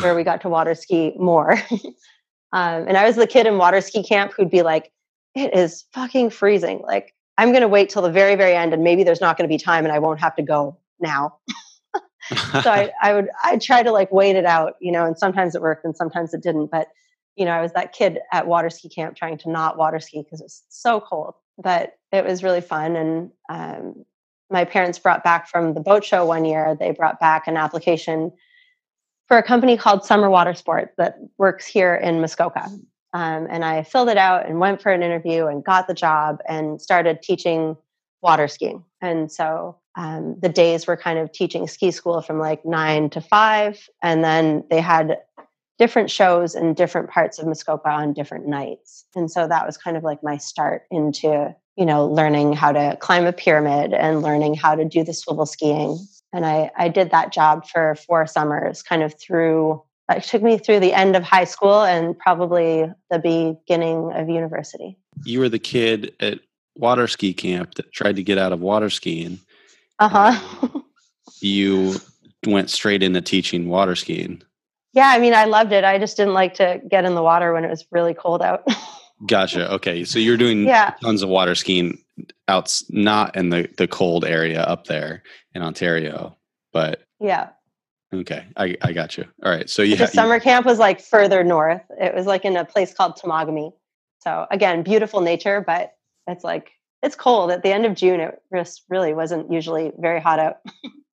where 0.00 0.14
we 0.14 0.24
got 0.24 0.40
to 0.40 0.48
water 0.48 0.74
ski 0.74 1.12
more. 1.18 1.52
um, 2.52 2.88
and 2.88 2.96
I 2.96 3.04
was 3.04 3.16
the 3.16 3.26
kid 3.26 3.46
in 3.46 3.58
water 3.58 3.82
ski 3.82 4.02
camp 4.02 4.32
who'd 4.34 4.50
be 4.50 4.62
like, 4.62 4.90
it 5.34 5.54
is 5.54 5.84
fucking 5.92 6.30
freezing. 6.30 6.80
Like, 6.80 7.14
I'm 7.36 7.50
going 7.50 7.60
to 7.60 7.68
wait 7.68 7.90
till 7.90 8.02
the 8.02 8.10
very, 8.10 8.36
very 8.36 8.54
end 8.54 8.72
and 8.72 8.82
maybe 8.82 9.04
there's 9.04 9.20
not 9.20 9.36
going 9.36 9.48
to 9.48 9.52
be 9.52 9.62
time 9.62 9.84
and 9.84 9.92
I 9.92 9.98
won't 9.98 10.20
have 10.20 10.34
to 10.36 10.42
go 10.42 10.78
now. 10.98 11.36
so 12.62 12.70
I, 12.70 12.90
I 13.02 13.12
would, 13.12 13.28
I 13.44 13.58
try 13.58 13.82
to 13.82 13.92
like 13.92 14.10
wait 14.10 14.36
it 14.36 14.46
out, 14.46 14.74
you 14.80 14.90
know, 14.90 15.04
and 15.04 15.18
sometimes 15.18 15.54
it 15.54 15.60
worked 15.60 15.84
and 15.84 15.94
sometimes 15.94 16.32
it 16.32 16.42
didn't. 16.42 16.70
But, 16.70 16.88
you 17.40 17.46
know, 17.46 17.52
I 17.52 17.62
was 17.62 17.72
that 17.72 17.94
kid 17.94 18.18
at 18.32 18.46
water 18.46 18.68
ski 18.68 18.90
camp 18.90 19.16
trying 19.16 19.38
to 19.38 19.50
not 19.50 19.78
water 19.78 19.98
ski 19.98 20.22
because 20.22 20.42
it 20.42 20.44
was 20.44 20.62
so 20.68 21.00
cold, 21.00 21.32
but 21.56 21.94
it 22.12 22.22
was 22.22 22.44
really 22.44 22.60
fun. 22.60 22.96
And 22.96 23.30
um, 23.48 24.04
my 24.50 24.66
parents 24.66 24.98
brought 24.98 25.24
back 25.24 25.48
from 25.48 25.72
the 25.72 25.80
boat 25.80 26.04
show 26.04 26.26
one 26.26 26.44
year, 26.44 26.76
they 26.78 26.90
brought 26.90 27.18
back 27.18 27.46
an 27.46 27.56
application 27.56 28.30
for 29.26 29.38
a 29.38 29.42
company 29.42 29.78
called 29.78 30.04
Summer 30.04 30.28
Water 30.28 30.52
Sport 30.52 30.92
that 30.98 31.16
works 31.38 31.66
here 31.66 31.94
in 31.94 32.20
Muskoka. 32.20 32.68
Um, 33.14 33.46
and 33.48 33.64
I 33.64 33.84
filled 33.84 34.10
it 34.10 34.18
out 34.18 34.46
and 34.46 34.60
went 34.60 34.82
for 34.82 34.92
an 34.92 35.02
interview 35.02 35.46
and 35.46 35.64
got 35.64 35.88
the 35.88 35.94
job 35.94 36.40
and 36.46 36.78
started 36.78 37.22
teaching 37.22 37.74
water 38.20 38.48
skiing. 38.48 38.84
And 39.00 39.32
so 39.32 39.78
um, 39.96 40.36
the 40.40 40.50
days 40.50 40.86
were 40.86 40.96
kind 40.96 41.18
of 41.18 41.32
teaching 41.32 41.66
ski 41.66 41.90
school 41.90 42.20
from 42.20 42.38
like 42.38 42.66
nine 42.66 43.08
to 43.10 43.20
five. 43.22 43.88
And 44.02 44.22
then 44.22 44.64
they 44.68 44.80
had 44.80 45.18
different 45.80 46.10
shows 46.10 46.54
in 46.54 46.74
different 46.74 47.08
parts 47.08 47.38
of 47.38 47.46
Muskoka 47.46 47.88
on 47.88 48.12
different 48.12 48.46
nights. 48.46 49.06
And 49.16 49.30
so 49.30 49.48
that 49.48 49.64
was 49.66 49.78
kind 49.78 49.96
of 49.96 50.04
like 50.04 50.22
my 50.22 50.36
start 50.36 50.82
into, 50.90 51.56
you 51.74 51.86
know, 51.86 52.06
learning 52.06 52.52
how 52.52 52.70
to 52.70 52.98
climb 53.00 53.24
a 53.24 53.32
pyramid 53.32 53.94
and 53.94 54.20
learning 54.20 54.56
how 54.56 54.74
to 54.74 54.84
do 54.84 55.02
the 55.02 55.14
swivel 55.14 55.46
skiing. 55.46 55.98
And 56.34 56.44
I, 56.44 56.70
I 56.76 56.88
did 56.88 57.10
that 57.12 57.32
job 57.32 57.66
for 57.66 57.94
four 57.94 58.26
summers 58.26 58.82
kind 58.82 59.02
of 59.02 59.18
through 59.18 59.82
it 60.10 60.24
took 60.24 60.42
me 60.42 60.58
through 60.58 60.80
the 60.80 60.92
end 60.92 61.16
of 61.16 61.22
high 61.22 61.44
school 61.44 61.82
and 61.82 62.18
probably 62.18 62.92
the 63.10 63.18
beginning 63.18 64.12
of 64.12 64.28
university. 64.28 64.98
You 65.24 65.38
were 65.38 65.48
the 65.48 65.60
kid 65.60 66.12
at 66.20 66.40
water 66.74 67.06
ski 67.06 67.32
camp 67.32 67.76
that 67.76 67.92
tried 67.92 68.16
to 68.16 68.22
get 68.22 68.36
out 68.36 68.52
of 68.52 68.60
water 68.60 68.90
skiing. 68.90 69.38
Uh-huh. 69.98 70.68
You 71.40 71.94
went 72.44 72.68
straight 72.68 73.02
into 73.02 73.22
teaching 73.22 73.68
water 73.68 73.94
skiing 73.94 74.42
yeah 74.92 75.08
i 75.08 75.18
mean 75.18 75.34
i 75.34 75.44
loved 75.44 75.72
it 75.72 75.84
i 75.84 75.98
just 75.98 76.16
didn't 76.16 76.34
like 76.34 76.54
to 76.54 76.80
get 76.88 77.04
in 77.04 77.14
the 77.14 77.22
water 77.22 77.52
when 77.52 77.64
it 77.64 77.70
was 77.70 77.84
really 77.90 78.14
cold 78.14 78.42
out 78.42 78.66
gotcha 79.26 79.70
okay 79.72 80.04
so 80.04 80.18
you're 80.18 80.36
doing 80.36 80.64
yeah. 80.64 80.94
tons 81.02 81.22
of 81.22 81.28
water 81.28 81.54
skiing 81.54 81.98
out 82.48 82.80
not 82.90 83.36
in 83.36 83.50
the 83.50 83.68
the 83.76 83.88
cold 83.88 84.24
area 84.24 84.62
up 84.62 84.86
there 84.86 85.22
in 85.54 85.62
Ontario, 85.62 86.36
but 86.72 87.02
yeah. 87.18 87.50
Okay, 88.12 88.44
I 88.56 88.76
I 88.82 88.92
got 88.92 89.16
you. 89.16 89.24
All 89.44 89.50
right, 89.52 89.70
so 89.70 89.82
yeah, 89.82 89.96
the 89.96 90.06
summer 90.06 90.36
you, 90.36 90.40
camp 90.40 90.66
was 90.66 90.78
like 90.78 91.00
further 91.00 91.44
north. 91.44 91.82
It 92.00 92.14
was 92.14 92.26
like 92.26 92.44
in 92.44 92.56
a 92.56 92.64
place 92.64 92.92
called 92.92 93.16
Temagami. 93.16 93.72
So 94.20 94.46
again, 94.50 94.82
beautiful 94.82 95.20
nature, 95.20 95.62
but 95.64 95.94
it's 96.26 96.44
like 96.44 96.72
it's 97.02 97.14
cold 97.14 97.50
at 97.50 97.62
the 97.62 97.72
end 97.72 97.86
of 97.86 97.94
June. 97.94 98.20
It 98.20 98.42
just 98.54 98.82
really 98.88 99.14
wasn't 99.14 99.50
usually 99.50 99.92
very 99.98 100.20
hot 100.20 100.38
out. 100.38 100.58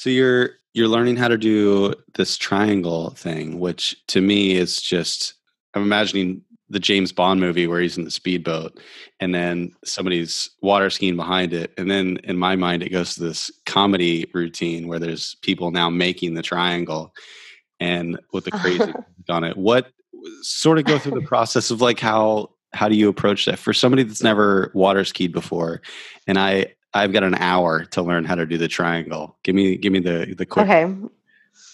so 0.00 0.08
you're 0.08 0.52
you're 0.72 0.88
learning 0.88 1.16
how 1.16 1.28
to 1.28 1.36
do 1.36 1.92
this 2.14 2.38
triangle 2.38 3.10
thing, 3.10 3.60
which 3.60 3.94
to 4.06 4.22
me 4.22 4.56
is 4.56 4.80
just 4.80 5.34
I'm 5.74 5.82
imagining 5.82 6.40
the 6.70 6.78
James 6.78 7.12
Bond 7.12 7.38
movie 7.38 7.66
where 7.66 7.82
he's 7.82 7.98
in 7.98 8.04
the 8.04 8.10
speedboat 8.10 8.80
and 9.18 9.34
then 9.34 9.72
somebody's 9.84 10.48
water 10.62 10.88
skiing 10.88 11.16
behind 11.16 11.52
it. 11.52 11.74
And 11.76 11.90
then 11.90 12.16
in 12.24 12.38
my 12.38 12.56
mind, 12.56 12.82
it 12.82 12.88
goes 12.88 13.14
to 13.16 13.20
this 13.20 13.50
comedy 13.66 14.30
routine 14.32 14.88
where 14.88 14.98
there's 14.98 15.34
people 15.42 15.70
now 15.70 15.90
making 15.90 16.32
the 16.32 16.42
triangle 16.42 17.12
and 17.78 18.18
with 18.32 18.46
the 18.46 18.52
crazy 18.52 18.94
on 19.28 19.44
it. 19.44 19.58
What 19.58 19.92
sort 20.40 20.78
of 20.78 20.84
go 20.84 20.98
through 20.98 21.20
the 21.20 21.26
process 21.26 21.70
of 21.70 21.82
like 21.82 22.00
how 22.00 22.52
how 22.72 22.88
do 22.88 22.94
you 22.94 23.10
approach 23.10 23.44
that 23.44 23.58
for 23.58 23.74
somebody 23.74 24.04
that's 24.04 24.22
never 24.22 24.70
water 24.72 25.04
skied 25.04 25.32
before? 25.32 25.82
And 26.26 26.38
I 26.38 26.72
I've 26.92 27.12
got 27.12 27.22
an 27.22 27.36
hour 27.36 27.84
to 27.86 28.02
learn 28.02 28.24
how 28.24 28.34
to 28.34 28.46
do 28.46 28.58
the 28.58 28.68
triangle. 28.68 29.36
Give 29.42 29.54
me 29.54 29.76
give 29.76 29.92
me 29.92 30.00
the 30.00 30.34
the 30.36 30.46
quick 30.46 30.68
Okay 30.68 30.92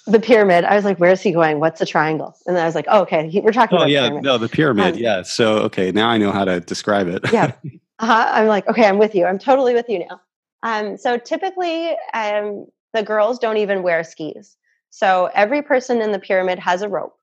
the 0.06 0.20
pyramid. 0.20 0.64
I 0.64 0.74
was 0.74 0.84
like, 0.84 0.98
"Where 0.98 1.10
is 1.10 1.20
he 1.20 1.32
going? 1.32 1.60
What's 1.60 1.80
a 1.80 1.86
triangle?" 1.86 2.36
And 2.46 2.56
then 2.56 2.62
I 2.62 2.66
was 2.66 2.74
like, 2.74 2.86
"Oh, 2.88 3.02
okay, 3.02 3.28
he, 3.28 3.40
we're 3.40 3.52
talking." 3.52 3.76
Oh, 3.76 3.82
about 3.82 3.90
yeah, 3.90 4.08
no, 4.08 4.38
the 4.38 4.48
pyramid. 4.48 4.94
Um, 4.94 5.00
yeah. 5.00 5.22
So, 5.22 5.58
okay, 5.58 5.90
now 5.90 6.08
I 6.08 6.18
know 6.18 6.32
how 6.32 6.44
to 6.44 6.60
describe 6.60 7.08
it. 7.08 7.22
yeah, 7.32 7.52
uh-huh. 7.98 8.30
I'm 8.32 8.46
like, 8.46 8.66
okay, 8.68 8.86
I'm 8.86 8.98
with 8.98 9.14
you. 9.14 9.26
I'm 9.26 9.38
totally 9.38 9.74
with 9.74 9.88
you 9.88 10.00
now. 10.00 10.20
Um, 10.62 10.96
so 10.96 11.18
typically, 11.18 11.96
um, 12.14 12.66
the 12.94 13.02
girls 13.02 13.38
don't 13.38 13.56
even 13.56 13.82
wear 13.82 14.02
skis. 14.04 14.56
So 14.90 15.30
every 15.34 15.62
person 15.62 16.00
in 16.00 16.12
the 16.12 16.18
pyramid 16.18 16.58
has 16.60 16.82
a 16.82 16.88
rope, 16.88 17.16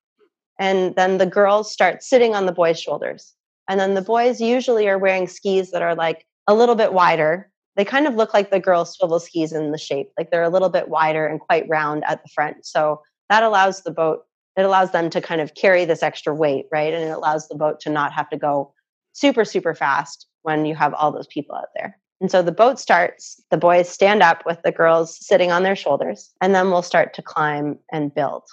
and 0.60 0.96
then 0.96 1.18
the 1.18 1.26
girls 1.26 1.72
start 1.72 2.04
sitting 2.04 2.36
on 2.36 2.46
the 2.46 2.52
boys' 2.52 2.80
shoulders, 2.80 3.34
and 3.70 3.80
then 3.80 3.94
the 3.94 4.02
boys 4.02 4.42
usually 4.42 4.88
are 4.90 5.00
wearing 5.00 5.28
skis 5.28 5.72
that 5.72 5.82
are 5.82 5.96
like 5.96 6.26
a 6.48 6.54
little 6.54 6.76
bit 6.76 6.92
wider 6.92 7.50
they 7.76 7.86
kind 7.86 8.08
of 8.08 8.16
look 8.16 8.34
like 8.34 8.52
the 8.52 8.60
girls 8.60 8.94
swivel 8.94 9.20
skis 9.20 9.52
in 9.52 9.72
the 9.72 9.78
shape 9.78 10.12
like 10.18 10.32
they're 10.32 10.44
a 10.44 10.50
little 10.50 10.70
bit 10.70 10.90
wider 10.90 11.26
and 11.26 11.40
quite 11.40 11.68
round 11.68 12.04
at 12.08 12.22
the 12.22 12.30
front. 12.30 12.66
So 12.66 13.02
that 13.30 13.44
allows 13.44 13.82
the 13.82 13.92
boat 13.92 14.26
it 14.56 14.66
allows 14.66 14.92
them 14.92 15.10
to 15.10 15.20
kind 15.20 15.42
of 15.42 15.56
carry 15.56 15.84
this 15.84 16.04
extra 16.04 16.34
weight 16.34 16.66
right? 16.72 16.94
And 16.94 17.04
it 17.04 17.16
allows 17.16 17.48
the 17.48 17.56
boat 17.56 17.80
to 17.82 17.90
not 17.90 18.14
have 18.14 18.30
to 18.30 18.38
go 18.38 18.74
super 19.14 19.46
super 19.46 19.74
fast 19.74 20.28
when 20.44 20.66
you 20.66 20.76
have 20.76 20.94
all 20.94 21.12
those 21.12 21.28
people 21.28 21.56
out 21.56 21.70
there. 21.76 21.98
And 22.22 22.32
so 22.32 22.42
the 22.42 22.52
boat 22.52 22.80
starts 22.80 23.42
the 23.52 23.58
boys 23.58 23.90
stand 23.90 24.22
up 24.22 24.46
with 24.46 24.62
the 24.64 24.72
girls 24.72 25.18
sitting 25.26 25.52
on 25.52 25.64
their 25.64 25.76
shoulders 25.76 26.32
and 26.42 26.54
then 26.54 26.70
we'll 26.70 26.82
start 26.82 27.14
to 27.16 27.22
climb 27.22 27.80
and 27.92 28.14
build. 28.14 28.44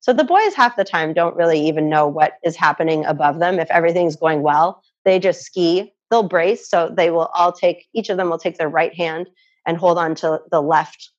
So 0.00 0.12
the 0.12 0.24
boys 0.24 0.54
half 0.54 0.74
the 0.74 0.84
time 0.84 1.12
don't 1.12 1.36
really 1.36 1.60
even 1.68 1.88
know 1.88 2.08
what 2.08 2.38
is 2.42 2.56
happening 2.56 3.04
above 3.04 3.38
them. 3.38 3.60
If 3.60 3.70
everything's 3.70 4.16
going 4.16 4.42
well 4.42 4.82
they 5.04 5.18
just 5.18 5.42
ski 5.42 5.92
they'll 6.12 6.22
brace. 6.22 6.68
So 6.68 6.92
they 6.94 7.10
will 7.10 7.30
all 7.34 7.52
take, 7.52 7.86
each 7.94 8.10
of 8.10 8.18
them 8.18 8.28
will 8.28 8.38
take 8.38 8.58
their 8.58 8.68
right 8.68 8.94
hand 8.94 9.28
and 9.66 9.78
hold 9.78 9.96
on 9.96 10.14
to 10.16 10.40
the 10.50 10.60
left, 10.60 11.10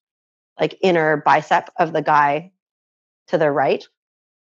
like 0.60 0.78
inner 0.84 1.18
bicep 1.18 1.72
of 1.80 1.94
the 1.94 2.04
guy 2.04 2.52
to 3.28 3.40
their 3.40 3.52
right. 3.52 3.84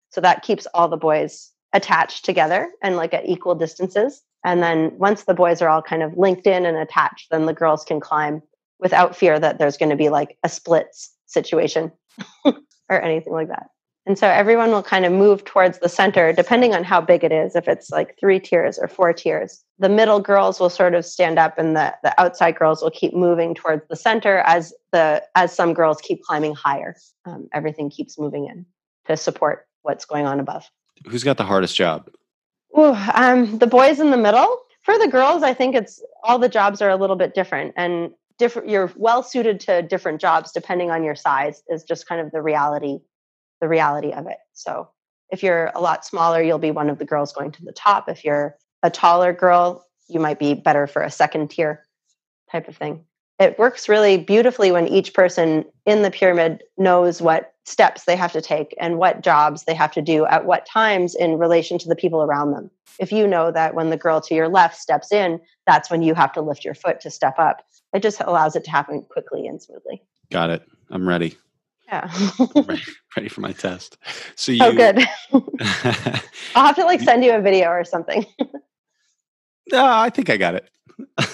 So 0.09 0.23
that 0.23 0.43
keeps 0.43 0.67
all 0.73 0.89
the 0.89 0.97
boys 0.97 1.53
attached 1.75 2.25
together 2.25 2.71
and 2.83 2.97
like 2.97 3.13
at 3.13 3.29
equal 3.29 3.55
distances. 3.55 4.23
And 4.43 4.63
then 4.63 4.93
once 4.97 5.25
the 5.25 5.35
boys 5.35 5.61
are 5.61 5.69
all 5.69 5.83
kind 5.83 6.03
of 6.03 6.17
linked 6.17 6.47
in 6.47 6.65
and 6.65 6.79
attached, 6.79 7.29
then 7.31 7.45
the 7.45 7.53
girls 7.53 7.85
can 7.85 8.01
climb 8.01 8.43
without 8.79 9.15
fear 9.15 9.39
that 9.39 9.59
there's 9.59 9.77
going 9.77 9.91
to 9.91 9.97
be 9.97 10.09
like 10.09 10.39
a 10.43 10.49
splits 10.49 11.15
situation 11.27 11.93
or 12.45 13.03
anything 13.03 13.35
like 13.35 13.49
that. 13.49 13.67
And 14.11 14.19
so 14.19 14.27
everyone 14.27 14.73
will 14.73 14.83
kind 14.83 15.05
of 15.05 15.13
move 15.13 15.45
towards 15.45 15.79
the 15.79 15.89
center, 15.89 16.33
depending 16.33 16.75
on 16.75 16.83
how 16.83 17.01
big 17.01 17.23
it 17.23 17.31
is, 17.31 17.55
if 17.55 17.69
it's 17.69 17.91
like 17.91 18.19
three 18.19 18.41
tiers 18.41 18.77
or 18.77 18.89
four 18.89 19.13
tiers. 19.13 19.63
The 19.79 19.89
middle 19.89 20.19
girls 20.19 20.59
will 20.59 20.69
sort 20.69 20.97
of 20.97 21.07
stand 21.07 21.39
up 21.39 21.59
and 21.59 21.77
the, 21.77 21.95
the 22.03 22.21
outside 22.21 22.57
girls 22.57 22.83
will 22.83 22.91
keep 22.91 23.15
moving 23.15 23.55
towards 23.55 23.87
the 23.89 23.95
center 23.95 24.39
as 24.39 24.75
the 24.91 25.23
as 25.37 25.55
some 25.55 25.75
girls 25.75 26.01
keep 26.01 26.25
climbing 26.25 26.57
higher. 26.57 26.97
Um, 27.25 27.49
everything 27.55 27.89
keeps 27.89 28.19
moving 28.19 28.47
in 28.47 28.67
to 29.07 29.17
support 29.17 29.69
what's 29.83 30.07
going 30.07 30.27
on 30.27 30.41
above. 30.41 30.69
Who's 31.07 31.23
got 31.23 31.37
the 31.37 31.45
hardest 31.45 31.77
job? 31.77 32.11
Ooh, 32.77 32.97
um, 33.15 33.59
the 33.59 33.69
boys 33.69 34.01
in 34.01 34.11
the 34.11 34.17
middle. 34.17 34.61
For 34.83 34.99
the 34.99 35.07
girls, 35.07 35.45
I 35.45 35.55
think 35.55 35.77
it's 35.77 36.03
all 36.25 36.41
the 36.41 36.49
jobs 36.49 36.83
are 36.83 36.91
a 36.91 36.97
little 36.97 37.15
bit 37.15 37.33
different 37.33 37.75
and 37.77 38.11
different. 38.41 38.71
You're 38.71 38.91
well 38.97 39.23
suited 39.23 39.61
to 39.61 39.83
different 39.83 40.21
jobs 40.21 40.51
depending 40.51 40.91
on 40.91 41.05
your 41.05 41.15
size. 41.15 41.63
Is 41.69 41.85
just 41.85 42.09
kind 42.09 42.21
of 42.21 42.33
the 42.33 42.43
reality 42.43 42.99
the 43.61 43.69
reality 43.69 44.13
of 44.13 44.27
it. 44.27 44.39
So 44.53 44.89
if 45.31 45.43
you're 45.43 45.71
a 45.75 45.81
lot 45.81 46.05
smaller, 46.05 46.43
you'll 46.43 46.59
be 46.59 46.71
one 46.71 46.91
of 46.91 46.99
the 46.99 47.05
girls 47.05 47.33
going 47.33 47.53
to 47.53 47.65
the 47.65 47.73
top. 47.73 48.09
If 48.09 48.25
you're 48.25 48.57
a 48.83 48.91
taller 48.91 49.33
girl, 49.33 49.87
you 50.09 50.21
might 50.21 50.39
be 50.39 50.55
better 50.55 50.87
for 50.87 51.03
a 51.03 51.11
second 51.11 51.51
tier 51.51 51.85
type 52.51 52.69
of 52.69 52.77
thing. 52.77 53.05
It 53.39 53.59
works 53.59 53.89
really 53.89 54.19
beautifully 54.19 54.71
when 54.71 54.87
each 54.87 55.15
person 55.15 55.65
in 55.87 56.03
the 56.03 56.11
pyramid 56.11 56.63
knows 56.77 57.23
what 57.23 57.55
steps 57.65 58.05
they 58.05 58.17
have 58.17 58.33
to 58.33 58.43
take 58.43 58.75
and 58.79 58.99
what 58.99 59.23
jobs 59.23 59.65
they 59.65 59.75
have 59.75 59.93
to 59.93 60.03
do 60.03 60.27
at 60.27 60.45
what 60.45 60.67
times 60.67 61.15
in 61.15 61.39
relation 61.39 61.79
to 61.79 61.89
the 61.89 61.97
people 61.97 62.23
around 62.23 62.53
them. 62.53 62.71
If 62.99 63.13
you 63.13 63.27
know 63.27 63.51
that 63.53 63.75
when 63.75 63.89
the 63.89 63.97
girl 63.97 64.21
to 64.23 64.35
your 64.35 64.49
left 64.49 64.77
steps 64.77 65.11
in, 65.11 65.41
that's 65.67 65.91
when 65.91 66.03
you 66.03 66.15
have 66.15 66.33
to 66.35 66.43
lift 66.43 66.65
your 66.65 66.75
foot 66.75 67.01
to 67.01 67.11
step 67.11 67.39
up, 67.39 67.65
it 67.95 68.03
just 68.03 68.21
allows 68.21 68.57
it 68.57 68.65
to 68.65 68.71
happen 68.71 69.07
quickly 69.11 69.47
and 69.47 69.63
smoothly. 69.63 70.03
Got 70.31 70.51
it. 70.51 70.63
I'm 70.91 71.09
ready. 71.09 71.39
Yeah. 71.91 72.11
ready, 72.55 72.83
ready, 73.17 73.29
for 73.29 73.41
my 73.41 73.53
test. 73.53 73.99
So 74.37 74.53
oh, 74.53 74.55
you. 74.55 74.63
Oh, 74.63 74.73
good. 74.73 74.99
I'll 76.55 76.67
have 76.67 76.77
to 76.77 76.85
like 76.85 77.01
send 77.01 77.25
you 77.25 77.33
a 77.33 77.41
video 77.41 77.69
or 77.69 77.85
something. 77.85 78.25
no, 79.73 79.85
I 79.85 80.11
think 80.11 80.31
I 80.31 80.37
got 80.37 80.55
it. 80.55 80.71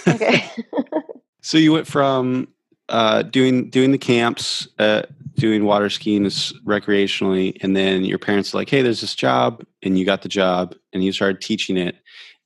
okay. 0.09 0.49
so 1.43 1.59
you 1.59 1.73
went 1.73 1.87
from 1.87 2.49
uh, 2.89 3.23
doing 3.23 3.69
doing 3.69 3.91
the 3.91 3.99
camps 3.99 4.67
uh, 4.79 5.03
doing 5.35 5.65
water 5.65 5.91
skiing 5.91 6.25
recreationally, 6.25 7.57
and 7.63 7.77
then 7.77 8.05
your 8.05 8.19
parents 8.19 8.55
are 8.55 8.59
like, 8.59 8.71
"Hey, 8.71 8.81
there's 8.81 9.01
this 9.03 9.15
job," 9.15 9.63
and 9.83 9.99
you 9.99 10.07
got 10.07 10.23
the 10.23 10.29
job, 10.29 10.75
and 10.93 11.05
you 11.05 11.13
started 11.13 11.41
teaching 11.41 11.77
it. 11.77 11.97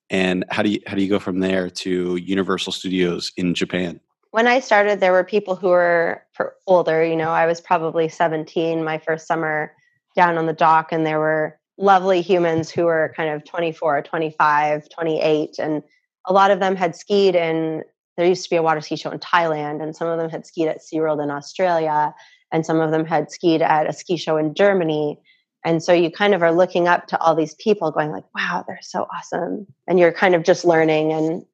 And 0.08 0.44
how 0.50 0.64
do 0.64 0.70
you 0.70 0.80
how 0.86 0.96
do 0.96 1.02
you 1.02 1.08
go 1.08 1.20
from 1.20 1.38
there 1.38 1.70
to 1.70 2.16
Universal 2.16 2.72
Studios 2.72 3.32
in 3.36 3.54
Japan? 3.54 4.00
When 4.30 4.46
I 4.46 4.60
started, 4.60 5.00
there 5.00 5.12
were 5.12 5.24
people 5.24 5.56
who 5.56 5.68
were 5.68 6.22
older. 6.66 7.04
You 7.04 7.16
know, 7.16 7.30
I 7.30 7.46
was 7.46 7.60
probably 7.60 8.08
17 8.08 8.84
my 8.84 8.98
first 8.98 9.26
summer 9.26 9.72
down 10.14 10.38
on 10.38 10.46
the 10.46 10.52
dock, 10.52 10.92
and 10.92 11.04
there 11.04 11.18
were 11.18 11.58
lovely 11.78 12.20
humans 12.20 12.70
who 12.70 12.84
were 12.84 13.12
kind 13.16 13.30
of 13.30 13.44
24, 13.44 14.02
25, 14.02 14.88
28, 14.88 15.58
and 15.58 15.82
a 16.26 16.32
lot 16.32 16.50
of 16.50 16.60
them 16.60 16.76
had 16.76 16.94
skied 16.94 17.34
in 17.34 17.82
there 18.20 18.28
used 18.28 18.44
to 18.44 18.50
be 18.50 18.56
a 18.56 18.62
water 18.62 18.82
ski 18.82 18.96
show 18.96 19.10
in 19.10 19.18
Thailand, 19.18 19.82
and 19.82 19.96
some 19.96 20.06
of 20.06 20.18
them 20.18 20.28
had 20.28 20.46
skied 20.46 20.68
at 20.68 20.80
SeaWorld 20.80 21.22
in 21.22 21.30
Australia, 21.30 22.14
and 22.52 22.66
some 22.66 22.78
of 22.78 22.90
them 22.90 23.06
had 23.06 23.30
skied 23.30 23.62
at 23.62 23.88
a 23.88 23.94
ski 23.94 24.18
show 24.18 24.36
in 24.36 24.54
Germany. 24.54 25.18
And 25.64 25.82
so 25.82 25.94
you 25.94 26.10
kind 26.10 26.34
of 26.34 26.42
are 26.42 26.52
looking 26.52 26.86
up 26.86 27.06
to 27.08 27.20
all 27.20 27.34
these 27.34 27.54
people 27.54 27.90
going 27.90 28.10
like, 28.10 28.24
wow, 28.34 28.62
they're 28.66 28.78
so 28.82 29.06
awesome. 29.14 29.66
And 29.88 29.98
you're 29.98 30.12
kind 30.12 30.34
of 30.34 30.42
just 30.42 30.66
learning. 30.66 31.12
And 31.12 31.46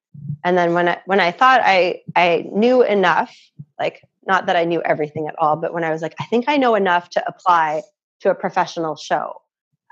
and 0.45 0.57
then 0.57 0.75
when 0.75 0.89
I 0.89 1.01
when 1.07 1.21
I 1.21 1.33
thought 1.33 1.61
I 1.65 2.03
I 2.15 2.49
knew 2.53 2.83
enough, 2.83 3.37
like 3.79 4.03
not 4.27 4.47
that 4.47 4.57
I 4.57 4.65
knew 4.65 4.83
everything 4.83 5.29
at 5.29 5.35
all, 5.39 5.57
but 5.57 5.73
when 5.73 5.85
I 5.85 5.91
was 5.91 6.03
like, 6.03 6.15
I 6.21 6.25
think 6.25 6.47
I 6.49 6.57
know 6.57 6.75
enough 6.75 7.11
to 7.11 7.29
apply 7.29 7.83
to 8.21 8.31
a 8.31 8.35
professional 8.35 8.97
show, 8.97 9.41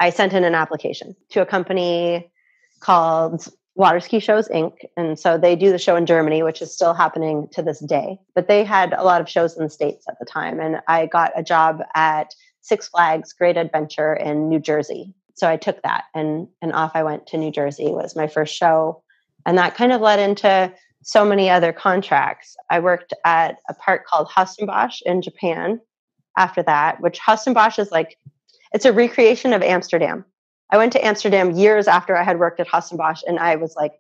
I 0.00 0.10
sent 0.10 0.32
in 0.32 0.44
an 0.44 0.54
application 0.54 1.14
to 1.30 1.40
a 1.40 1.46
company 1.46 2.30
called 2.80 3.48
Water 3.76 4.00
Ski 4.00 4.20
Shows 4.20 4.48
Inc. 4.48 4.72
And 4.96 5.18
so 5.18 5.38
they 5.38 5.56
do 5.56 5.70
the 5.70 5.78
show 5.78 5.96
in 5.96 6.06
Germany, 6.06 6.42
which 6.42 6.62
is 6.62 6.72
still 6.72 6.94
happening 6.94 7.48
to 7.52 7.62
this 7.62 7.80
day. 7.80 8.18
But 8.34 8.48
they 8.48 8.64
had 8.64 8.92
a 8.92 9.02
lot 9.02 9.20
of 9.20 9.28
shows 9.28 9.56
in 9.56 9.64
the 9.64 9.70
States 9.70 10.06
at 10.08 10.18
the 10.18 10.26
time. 10.26 10.60
And 10.60 10.80
I 10.88 11.06
got 11.06 11.32
a 11.37 11.42
job 11.42 11.82
at 11.94 12.34
Six 12.60 12.88
Flags 12.88 13.32
Great 13.32 13.56
Adventure 13.56 14.14
in 14.14 14.48
New 14.48 14.60
Jersey. 14.60 15.14
So 15.34 15.48
I 15.48 15.56
took 15.56 15.82
that 15.82 16.04
and, 16.14 16.48
and 16.62 16.72
off 16.72 16.92
I 16.94 17.02
went 17.02 17.26
to 17.28 17.37
New 17.37 17.50
Jersey 17.50 17.87
it 17.87 17.92
was 17.92 18.16
my 18.16 18.28
first 18.28 18.54
show. 18.54 19.02
And 19.46 19.59
that 19.59 19.74
kind 19.74 19.92
of 19.92 20.00
led 20.00 20.18
into 20.18 20.72
so 21.02 21.24
many 21.24 21.50
other 21.50 21.72
contracts. 21.72 22.57
I 22.70 22.80
worked 22.80 23.12
at 23.24 23.57
a 23.68 23.74
park 23.74 24.07
called 24.07 24.28
Haus 24.28 24.57
Bosch 24.57 25.00
in 25.04 25.22
Japan 25.22 25.80
after 26.37 26.62
that, 26.62 27.00
which 27.00 27.18
Haus 27.18 27.44
Bosch 27.46 27.78
is 27.78 27.90
like, 27.90 28.18
it's 28.72 28.87
a 28.87 28.92
recreation 28.92 29.52
of 29.52 29.62
Amsterdam. 29.62 30.24
I 30.70 30.78
went 30.78 30.92
to 30.94 31.04
Amsterdam 31.04 31.52
years 31.52 31.87
after 31.87 32.16
I 32.16 32.24
had 32.24 32.38
worked 32.38 32.59
at 32.59 32.66
Haus 32.66 32.90
Bosch, 32.90 33.22
and 33.26 33.38
I 33.38 33.57
was 33.57 33.76
like, 33.76 33.92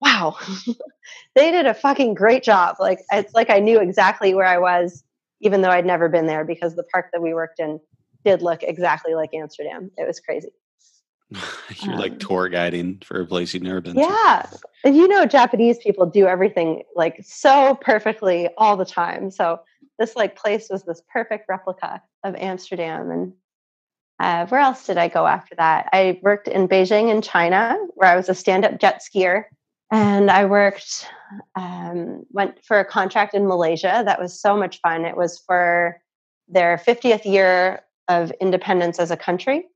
wow, 0.00 0.36
they 1.34 1.50
did 1.50 1.66
a 1.66 1.74
fucking 1.74 2.14
great 2.14 2.42
job. 2.42 2.76
Like, 2.78 3.00
it's 3.10 3.34
like 3.34 3.50
I 3.50 3.58
knew 3.58 3.80
exactly 3.80 4.34
where 4.34 4.46
I 4.46 4.58
was, 4.58 5.02
even 5.40 5.62
though 5.62 5.70
I'd 5.70 5.86
never 5.86 6.08
been 6.08 6.26
there 6.26 6.44
because 6.44 6.76
the 6.76 6.84
park 6.84 7.06
that 7.12 7.22
we 7.22 7.34
worked 7.34 7.58
in 7.60 7.80
did 8.24 8.42
look 8.42 8.62
exactly 8.62 9.14
like 9.14 9.32
Amsterdam. 9.34 9.90
It 9.96 10.06
was 10.06 10.20
crazy. 10.20 10.50
You're 11.82 11.94
um, 11.94 11.98
like 11.98 12.18
tour 12.18 12.48
guiding 12.48 13.02
for 13.04 13.20
a 13.20 13.26
place 13.26 13.52
you've 13.52 13.62
never 13.62 13.80
been 13.80 13.96
yeah. 13.96 14.46
To. 14.50 14.58
And 14.84 14.96
you 14.96 15.08
know, 15.08 15.26
Japanese 15.26 15.78
people 15.78 16.06
do 16.06 16.26
everything 16.26 16.82
like 16.94 17.20
so 17.24 17.76
perfectly 17.80 18.48
all 18.56 18.76
the 18.76 18.84
time. 18.84 19.30
So 19.30 19.60
this 19.98 20.14
like 20.14 20.36
place 20.36 20.68
was 20.70 20.84
this 20.84 21.02
perfect 21.12 21.48
replica 21.48 22.00
of 22.22 22.36
Amsterdam. 22.36 23.10
And 23.10 23.32
uh, 24.20 24.46
where 24.46 24.60
else 24.60 24.86
did 24.86 24.98
I 24.98 25.08
go 25.08 25.26
after 25.26 25.54
that? 25.56 25.88
I 25.92 26.20
worked 26.22 26.48
in 26.48 26.68
Beijing 26.68 27.10
in 27.10 27.22
China, 27.22 27.76
where 27.94 28.10
I 28.10 28.16
was 28.16 28.28
a 28.28 28.34
stand-up 28.34 28.80
jet 28.80 29.02
skier, 29.02 29.44
and 29.90 30.30
I 30.30 30.44
worked 30.44 31.08
um, 31.54 32.24
went 32.30 32.64
for 32.64 32.78
a 32.78 32.84
contract 32.84 33.34
in 33.34 33.46
Malaysia. 33.46 34.02
That 34.04 34.20
was 34.20 34.40
so 34.40 34.56
much 34.56 34.80
fun. 34.80 35.04
It 35.04 35.16
was 35.16 35.42
for 35.46 36.00
their 36.48 36.78
50th 36.78 37.24
year 37.24 37.80
of 38.08 38.30
independence 38.40 38.98
as 38.98 39.10
a 39.10 39.16
country, 39.16 39.66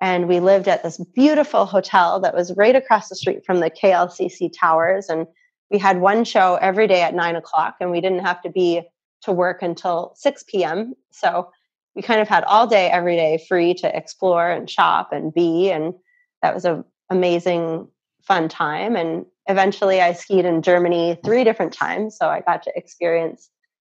and 0.00 0.28
we 0.28 0.40
lived 0.40 0.68
at 0.68 0.82
this 0.82 0.98
beautiful 1.14 1.66
hotel 1.66 2.20
that 2.20 2.34
was 2.34 2.56
right 2.56 2.76
across 2.76 3.08
the 3.08 3.16
street 3.16 3.44
from 3.44 3.60
the 3.60 3.70
KLCC 3.70 4.50
towers, 4.58 5.08
and 5.08 5.26
we 5.70 5.78
had 5.78 6.00
one 6.00 6.24
show 6.24 6.56
every 6.56 6.86
day 6.86 7.02
at 7.02 7.14
nine 7.14 7.36
o'clock, 7.36 7.76
and 7.80 7.90
we 7.90 8.00
didn't 8.00 8.24
have 8.24 8.40
to 8.42 8.50
be 8.50 8.82
to 9.22 9.32
work 9.32 9.62
until 9.62 10.12
6 10.16 10.44
p.m. 10.48 10.94
So 11.10 11.50
we 11.94 12.02
kind 12.02 12.20
of 12.20 12.28
had 12.28 12.44
all 12.44 12.66
day, 12.66 12.90
every 12.90 13.16
day 13.16 13.44
free 13.48 13.74
to 13.74 13.96
explore 13.96 14.48
and 14.48 14.70
shop 14.70 15.12
and 15.12 15.34
be. 15.34 15.70
And 15.70 15.94
that 16.42 16.54
was 16.54 16.64
an 16.64 16.84
amazing, 17.10 17.88
fun 18.22 18.48
time. 18.48 18.94
And 18.94 19.26
eventually 19.46 20.00
I 20.00 20.12
skied 20.12 20.44
in 20.44 20.62
Germany 20.62 21.18
three 21.24 21.44
different 21.44 21.72
times. 21.72 22.16
So 22.16 22.28
I 22.28 22.40
got 22.40 22.62
to 22.64 22.72
experience 22.76 23.50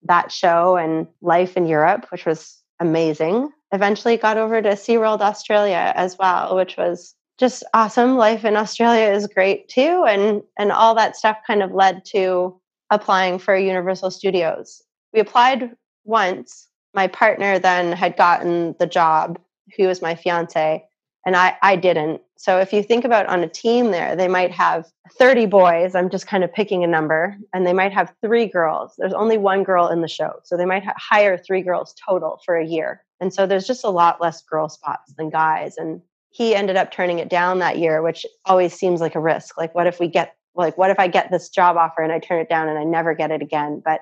that 0.05 0.33
show 0.33 0.77
and 0.77 1.07
life 1.21 1.57
in 1.57 1.67
Europe, 1.67 2.07
which 2.11 2.27
was 2.27 2.62
amazing. 2.83 3.51
Eventually 3.73 4.17
got 4.17 4.37
over 4.37 4.61
to 4.61 4.71
SeaWorld 4.71 5.21
Australia 5.21 5.93
as 5.97 6.19
well, 6.19 6.57
which 6.57 6.77
was 6.77 7.15
just 7.39 7.65
awesome. 7.73 8.17
Life 8.17 8.45
in 8.45 8.57
Australia 8.57 9.11
is 9.13 9.27
great 9.27 9.69
too. 9.69 10.05
And 10.07 10.43
and 10.59 10.71
all 10.71 10.95
that 10.97 11.17
stuff 11.17 11.39
kind 11.47 11.63
of 11.63 11.73
led 11.73 12.05
to 12.07 12.61
applying 12.91 13.39
for 13.39 13.57
Universal 13.57 14.11
Studios. 14.11 14.83
We 15.15 15.21
applied 15.21 15.71
once 16.05 16.69
my 16.95 17.07
partner 17.07 17.59
then 17.59 17.93
had 17.93 18.17
gotten 18.17 18.75
the 18.79 18.87
job. 18.87 19.41
He 19.67 19.87
was 19.87 20.03
my 20.03 20.15
fiance, 20.15 20.85
and 21.25 21.37
I, 21.37 21.57
I 21.63 21.77
didn't. 21.77 22.21
So 22.37 22.59
if 22.59 22.73
you 22.73 22.83
think 22.83 23.05
about 23.05 23.27
on 23.27 23.45
a 23.45 23.49
team 23.49 23.93
there, 23.93 24.17
they 24.17 24.27
might 24.27 24.51
have 24.51 24.87
30 25.19 25.47
boys. 25.47 25.95
I'm 25.95 26.11
just 26.11 26.27
kind 26.27 26.43
of 26.43 26.53
picking 26.53 26.83
a 26.83 26.89
number, 26.89 27.37
and 27.55 27.67
they 27.67 27.73
might 27.73 27.93
have 27.93 28.13
three 28.21 28.47
girls. 28.47 28.95
There's 28.99 29.13
only 29.13 29.39
one 29.39 29.63
girl 29.63 29.89
in 29.89 30.01
the 30.01 30.09
show. 30.09 30.33
So 30.43 30.57
they 30.57 30.65
might 30.65 30.83
hire 30.97 31.39
three 31.39 31.63
girls 31.63 31.95
total 32.05 32.41
for 32.45 32.57
a 32.57 32.67
year. 32.67 33.05
And 33.21 33.33
so 33.33 33.47
there's 33.47 33.67
just 33.67 33.85
a 33.85 33.91
lot 33.91 34.21
less 34.21 34.43
girl 34.43 34.69
spots 34.69 35.13
than 35.17 35.31
guys. 35.31 35.77
And 35.77 36.01
he 36.31 36.57
ended 36.57 36.77
up 36.77 36.91
turning 36.91 37.21
it 37.21 37.29
down 37.29 37.61
that 37.61 37.79
year, 37.79 38.03
which 38.03 38.27
always 38.45 38.73
seems 38.73 39.01
like 39.01 39.15
a 39.15 39.21
risk. 39.21 39.57
Like, 39.57 39.75
what 39.75 39.87
if 39.87 40.01
we 40.01 40.09
get, 40.09 40.35
like, 40.57 40.77
what 40.77 40.91
if 40.91 40.99
I 40.99 41.07
get 41.07 41.31
this 41.31 41.49
job 41.49 41.77
offer 41.77 42.03
and 42.03 42.11
I 42.11 42.19
turn 42.19 42.41
it 42.41 42.49
down 42.49 42.69
and 42.69 42.79
I 42.79 42.85
never 42.85 43.15
get 43.15 43.31
it 43.31 43.43
again? 43.43 43.81
But 43.85 44.01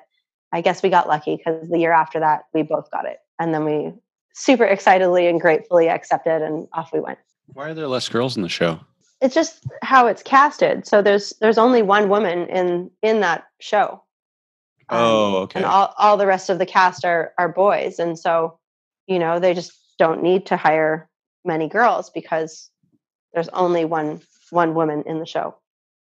I 0.52 0.62
guess 0.62 0.82
we 0.82 0.88
got 0.88 1.08
lucky 1.08 1.36
because 1.36 1.68
the 1.68 1.78
year 1.78 1.92
after 1.92 2.20
that, 2.20 2.44
we 2.54 2.62
both 2.62 2.90
got 2.90 3.04
it. 3.04 3.18
And 3.38 3.52
then 3.52 3.64
we 3.64 3.92
super 4.34 4.64
excitedly 4.64 5.26
and 5.26 5.40
gratefully 5.40 5.88
accepted 5.88 6.42
and 6.42 6.68
off 6.72 6.92
we 6.92 7.00
went. 7.00 7.18
Why 7.46 7.70
are 7.70 7.74
there 7.74 7.88
less 7.88 8.08
girls 8.08 8.36
in 8.36 8.42
the 8.42 8.48
show? 8.48 8.80
It's 9.20 9.34
just 9.34 9.64
how 9.82 10.06
it's 10.06 10.22
casted. 10.22 10.86
So 10.86 11.02
there's 11.02 11.32
there's 11.40 11.58
only 11.58 11.82
one 11.82 12.08
woman 12.08 12.48
in 12.48 12.90
in 13.02 13.20
that 13.20 13.44
show. 13.60 14.02
Um, 14.88 14.98
oh, 14.98 15.36
okay. 15.42 15.58
And 15.58 15.66
all, 15.66 15.94
all 15.98 16.16
the 16.16 16.26
rest 16.26 16.50
of 16.50 16.58
the 16.58 16.66
cast 16.66 17.04
are 17.04 17.32
are 17.38 17.48
boys. 17.48 17.98
And 17.98 18.18
so, 18.18 18.58
you 19.06 19.18
know, 19.18 19.38
they 19.38 19.54
just 19.54 19.72
don't 19.98 20.22
need 20.22 20.46
to 20.46 20.56
hire 20.56 21.08
many 21.44 21.68
girls 21.68 22.10
because 22.10 22.70
there's 23.34 23.48
only 23.50 23.84
one 23.84 24.20
one 24.50 24.74
woman 24.74 25.02
in 25.06 25.18
the 25.18 25.26
show 25.26 25.56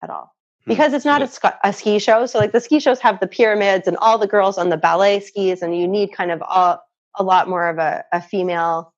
at 0.03 0.11
all. 0.11 0.35
Hmm. 0.65 0.73
because 0.73 0.93
it's 0.93 1.07
not 1.07 1.23
a, 1.23 1.59
a, 1.65 1.73
ski 1.73 1.99
show. 1.99 2.27
So 2.27 2.39
like 2.39 2.53
the 2.53 2.61
ski 2.61 2.81
shows 2.81 3.01
have 3.01 3.19
the 3.21 3.27
pyramids 3.27 3.89
and 3.89 3.97
all 3.97 4.19
the 4.19 4.27
girls 4.27 4.59
on 4.59 4.69
the 4.69 4.77
ballet 4.77 5.21
skis, 5.21 5.63
and 5.63 5.79
you 5.79 5.89
need 5.89 6.13
kind 6.13 6.31
of 6.31 6.43
a, 6.43 6.79
a 7.17 7.23
lot 7.23 7.49
more 7.49 7.69
of 7.69 7.79
a, 7.79 8.05
a 8.13 8.21
female 8.21 8.93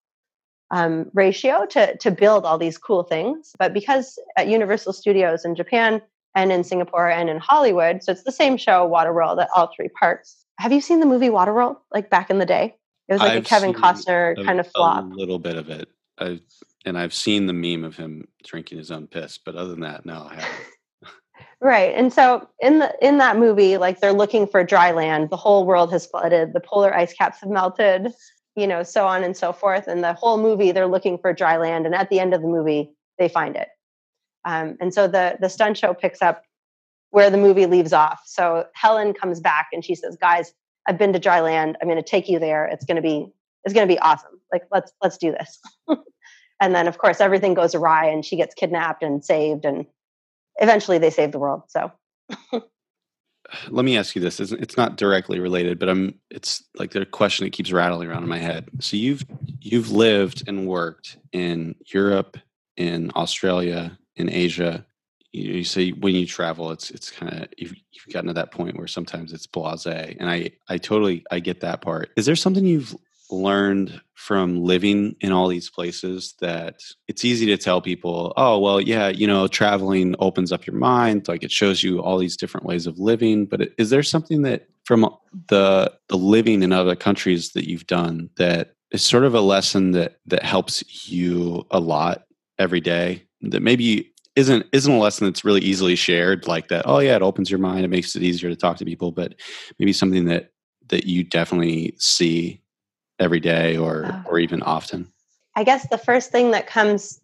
um, 0.71 1.11
ratio 1.13 1.67
to 1.67 1.97
to 1.99 2.11
build 2.11 2.45
all 2.45 2.59
these 2.59 2.79
cool 2.79 3.03
things. 3.03 3.53
But 3.59 3.73
because 3.73 4.19
at 4.37 4.49
Universal 4.49 4.95
Studios 4.95 5.45
in 5.45 5.55
Japan 5.55 6.01
and 6.35 6.51
in 6.51 6.65
Singapore 6.65 7.11
and 7.11 7.29
in 7.29 7.39
Hollywood, 7.39 8.03
so 8.03 8.13
it's 8.13 8.25
the 8.25 8.33
same 8.33 8.57
show, 8.57 8.89
Waterworld, 8.89 9.41
at 9.41 9.51
all 9.55 9.71
three 9.75 9.89
parks. 9.89 10.45
Have 10.59 10.73
you 10.73 10.81
seen 10.81 11.01
the 11.01 11.07
movie 11.07 11.29
Waterworld? 11.29 11.77
Like 11.93 12.11
back 12.11 12.31
in 12.31 12.39
the 12.39 12.47
day, 12.47 12.75
it 13.09 13.13
was 13.13 13.21
like 13.21 13.33
I've 13.33 13.45
a 13.45 13.49
Kevin 13.49 13.75
Costner 13.75 14.39
a, 14.39 14.45
kind 14.45 14.61
of 14.61 14.71
flop. 14.73 15.05
A 15.05 15.15
little 15.15 15.39
bit 15.39 15.57
of 15.57 15.69
it. 15.69 15.89
I've, 16.19 16.41
and 16.85 16.99
I've 16.99 17.15
seen 17.15 17.47
the 17.47 17.53
meme 17.53 17.85
of 17.85 17.97
him 17.97 18.29
drinking 18.45 18.79
his 18.79 18.91
own 18.91 19.07
piss, 19.07 19.39
but 19.39 19.55
other 19.55 19.71
than 19.71 19.81
that, 19.81 20.07
no, 20.07 20.29
I 20.31 20.35
haven't. 20.37 20.67
Right. 21.63 21.95
And 21.95 22.13
so 22.13 22.49
in 22.61 22.81
the 22.81 22.93
in 23.01 23.19
that 23.19 23.37
movie, 23.39 23.77
like 23.77 24.01
they're 24.01 24.13
looking 24.13 24.49
for 24.49 24.65
dry 24.65 24.91
land. 24.91 25.31
The 25.31 25.37
whole 25.37 25.65
world 25.65 25.93
has 25.93 26.05
flooded, 26.05 26.53
the 26.53 26.61
polar 26.61 26.93
ice 26.93 27.13
caps 27.13 27.39
have 27.41 27.51
melted, 27.51 28.13
you 28.57 28.67
know, 28.67 28.83
so 28.83 29.07
on 29.07 29.23
and 29.23 29.37
so 29.37 29.53
forth. 29.53 29.87
And 29.87 30.03
the 30.03 30.13
whole 30.13 30.39
movie, 30.39 30.73
they're 30.73 30.89
looking 30.89 31.19
for 31.19 31.33
dry 31.33 31.57
land. 31.59 31.87
And 31.87 31.95
at 31.95 32.11
the 32.11 32.19
end 32.19 32.35
of 32.35 32.43
the 32.43 32.49
movie, 32.49 32.91
they 33.17 33.29
find 33.29 33.55
it. 33.55 33.69
Um, 34.45 34.77
and 34.81 34.93
so 34.93 35.07
the 35.07 35.39
the 35.41 35.49
stunt 35.49 35.79
show 35.79 35.95
picks 35.95 36.21
up 36.21 36.43
where 37.11 37.31
the 37.31 37.39
movie 37.39 37.67
leaves 37.67 37.93
off. 37.93 38.23
So 38.27 38.67
Helen 38.75 39.15
comes 39.15 39.39
back 39.39 39.69
and 39.73 39.85
she 39.85 39.95
says, 39.95 40.17
"Guys, 40.21 40.53
I've 40.89 40.99
been 40.99 41.13
to 41.13 41.21
dry 41.21 41.43
land. 41.43 41.79
I'm 41.81 41.87
going 41.87 41.97
to 41.97 42.03
take 42.03 42.29
you 42.29 42.41
there. 42.41 42.67
It's 42.67 42.85
going 42.85 42.97
to 42.97 43.03
be 43.03 43.33
it's 43.65 43.73
going 43.73 43.87
to 43.87 43.95
be 43.95 44.01
awesome. 44.01 44.41
Like 44.53 44.65
let's 44.73 44.91
let's 45.01 45.17
do 45.17 45.31
this." 45.31 45.61
and 46.61 46.75
then 46.75 46.89
of 46.89 46.99
course 46.99 47.21
everything 47.21 47.55
goes 47.55 47.77
awry 47.77 48.07
and 48.07 48.25
she 48.25 48.37
gets 48.37 48.53
kidnapped 48.53 49.05
and 49.05 49.25
saved 49.25 49.65
and 49.65 49.87
eventually 50.57 50.99
they 50.99 51.11
save 51.11 51.33
the 51.33 51.39
world. 51.39 51.63
So. 51.69 51.93
Let 53.69 53.85
me 53.85 53.99
ask 53.99 54.15
you 54.17 54.23
this 54.23 54.41
it's 54.41 54.77
not 54.79 54.97
directly 54.97 55.39
related 55.39 55.79
but 55.79 55.91
i'm 55.91 56.15
it's 56.31 56.65
like 56.79 56.93
the 56.93 57.05
question 57.05 57.45
that 57.45 57.53
keeps 57.53 57.71
rattling 57.71 58.09
around 58.09 58.23
in 58.23 58.29
my 58.29 58.39
head. 58.39 58.69
So 58.81 58.97
you've 58.97 59.27
you've 59.61 59.91
lived 59.91 60.49
and 60.49 60.67
worked 60.67 61.19
in 61.33 61.75
europe 61.93 62.39
in 62.77 63.11
australia 63.15 63.99
in 64.17 64.31
asia. 64.31 64.87
You, 65.35 65.65
say 65.65 65.91
when 65.91 66.15
you 66.15 66.27
travel 66.27 66.71
it's 66.71 66.91
it's 66.91 67.11
kind 67.11 67.33
of 67.33 67.49
you've, 67.59 67.75
you've 67.93 68.13
gotten 68.13 68.29
to 68.29 68.35
that 68.35 68.53
point 68.53 68.77
where 68.77 68.87
sometimes 68.87 69.33
it's 69.33 69.47
blase 69.47 69.87
and 69.87 70.31
i 70.31 70.51
i 70.69 70.79
totally 70.79 71.25
i 71.31 71.39
get 71.39 71.61
that 71.61 71.81
part. 71.83 72.11
Is 72.17 72.27
there 72.27 72.37
something 72.37 72.65
you've 72.65 72.95
learned 73.33 74.01
from 74.15 74.63
living 74.63 75.17
in 75.21 75.33
all 75.33 75.49
these 75.49 75.69
places 75.69 76.35
that 76.41 76.81
it's 77.09 77.25
easy 77.25 77.47
to 77.47 77.57
tell 77.57 77.81
people, 77.81 78.33
oh, 78.37 78.59
well, 78.59 78.81
yeah, 78.81 79.09
you 79.09 79.27
know, 79.27 79.49
traveling 79.49 80.15
opens 80.21 80.53
up 80.53 80.67
your 80.67 80.77
mind. 80.77 81.27
Like 81.27 81.43
it 81.43 81.51
shows 81.51 81.83
you 81.83 82.01
all 82.01 82.19
these 82.19 82.37
different 82.37 82.67
ways 82.67 82.87
of 82.87 82.99
living. 82.99 83.47
But 83.47 83.71
is 83.79 83.91
there 83.91 84.03
something 84.03 84.43
that 84.43 84.69
from 84.85 85.09
the, 85.49 85.93
the 86.09 86.17
living 86.17 86.63
in 86.63 86.73
other 86.73 86.95
countries 86.95 87.51
that 87.53 87.69
you've 87.69 87.87
done 87.87 88.31
that 88.37 88.75
is 88.93 89.05
sort 89.05 89.25
of 89.25 89.35
a 89.35 89.41
lesson 89.41 89.91
that, 89.93 90.19
that 90.27 90.45
helps 90.45 91.09
you 91.09 91.67
a 91.71 91.81
lot 91.81 92.25
every 92.59 92.81
day 92.81 93.25
that 93.41 93.63
maybe 93.63 94.13
isn't 94.37 94.65
isn't 94.73 94.95
a 94.95 94.99
lesson 94.99 95.27
that's 95.27 95.45
really 95.45 95.61
easily 95.61 95.95
shared 95.95 96.47
like 96.47 96.69
that 96.69 96.85
oh 96.87 97.01
yeah 97.01 97.17
it 97.17 97.23
opens 97.23 97.51
your 97.51 97.59
mind 97.59 97.85
it 97.85 97.89
makes 97.89 98.17
it 98.17 98.23
easier 98.23 98.49
to 98.49 98.57
talk 98.57 98.79
to 98.79 98.85
people 98.85 99.13
but 99.13 99.35
maybe 99.79 99.93
something 99.93 100.25
that 100.25 100.53
that 100.89 101.05
you 101.05 101.25
definitely 101.25 101.95
see 101.99 102.62
every 103.23 103.41
day 103.41 103.77
or 103.77 104.07
oh. 104.07 104.23
or 104.27 104.39
even 104.39 104.63
often? 104.63 105.11
I 105.57 105.65
guess 105.65 105.89
the 105.89 105.99
first 105.99 106.31
thing 106.31 106.51
that 106.51 106.67
comes 106.67 107.21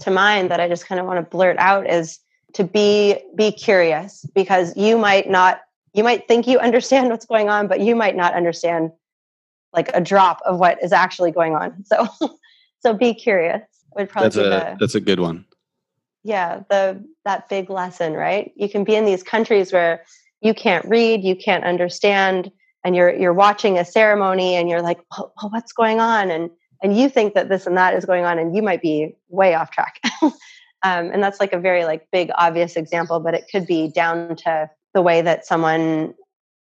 to 0.00 0.10
mind 0.10 0.50
that 0.50 0.60
i 0.60 0.68
just 0.68 0.86
kind 0.86 1.00
of 1.00 1.06
want 1.06 1.18
to 1.18 1.30
blurt 1.30 1.56
out 1.58 1.88
is 1.88 2.18
to 2.54 2.64
be 2.64 3.16
be 3.36 3.52
curious 3.52 4.26
because 4.34 4.76
you 4.76 4.98
might 4.98 5.30
not 5.30 5.60
you 5.94 6.02
might 6.02 6.26
think 6.26 6.46
you 6.46 6.58
understand 6.58 7.08
what's 7.08 7.26
going 7.26 7.48
on 7.48 7.66
but 7.66 7.80
you 7.80 7.94
might 7.94 8.16
not 8.16 8.34
understand 8.34 8.90
like 9.72 9.90
a 9.94 10.00
drop 10.00 10.40
of 10.44 10.58
what 10.58 10.82
is 10.82 10.92
actually 10.92 11.30
going 11.30 11.54
on. 11.54 11.84
So 11.84 12.08
so 12.80 12.94
be 12.94 13.14
curious 13.14 13.62
would 13.94 14.08
probably 14.08 14.26
that's 14.26 14.36
a 14.36 14.42
the, 14.42 14.76
that's 14.80 14.94
a 14.94 15.00
good 15.00 15.20
one. 15.20 15.44
Yeah 16.24 16.62
the 16.68 17.04
that 17.24 17.48
big 17.48 17.70
lesson 17.70 18.14
right? 18.14 18.52
You 18.56 18.68
can 18.68 18.84
be 18.84 18.96
in 18.96 19.04
these 19.04 19.22
countries 19.22 19.72
where 19.72 20.04
you 20.40 20.54
can't 20.54 20.84
read 20.86 21.22
you 21.22 21.36
can't 21.36 21.64
understand 21.64 22.50
and 22.84 22.96
you're 22.96 23.14
you're 23.14 23.34
watching 23.34 23.78
a 23.78 23.84
ceremony 23.84 24.56
and 24.56 24.68
you're 24.68 24.82
like 24.82 25.00
well, 25.16 25.32
what's 25.50 25.72
going 25.72 26.00
on? 26.00 26.30
And 26.30 26.50
and 26.82 26.96
you 26.96 27.08
think 27.08 27.34
that 27.34 27.48
this 27.48 27.66
and 27.66 27.76
that 27.76 27.94
is 27.94 28.04
going 28.04 28.24
on 28.24 28.38
and 28.38 28.56
you 28.56 28.62
might 28.62 28.82
be 28.82 29.14
way 29.28 29.54
off 29.54 29.70
track. 29.70 30.00
Um, 30.82 31.10
and 31.12 31.22
that's 31.22 31.40
like 31.40 31.52
a 31.52 31.58
very 31.58 31.84
like 31.84 32.08
big 32.10 32.30
obvious 32.38 32.74
example 32.74 33.20
but 33.20 33.34
it 33.34 33.44
could 33.52 33.66
be 33.66 33.88
down 33.88 34.34
to 34.36 34.70
the 34.94 35.02
way 35.02 35.20
that 35.20 35.44
someone 35.44 36.14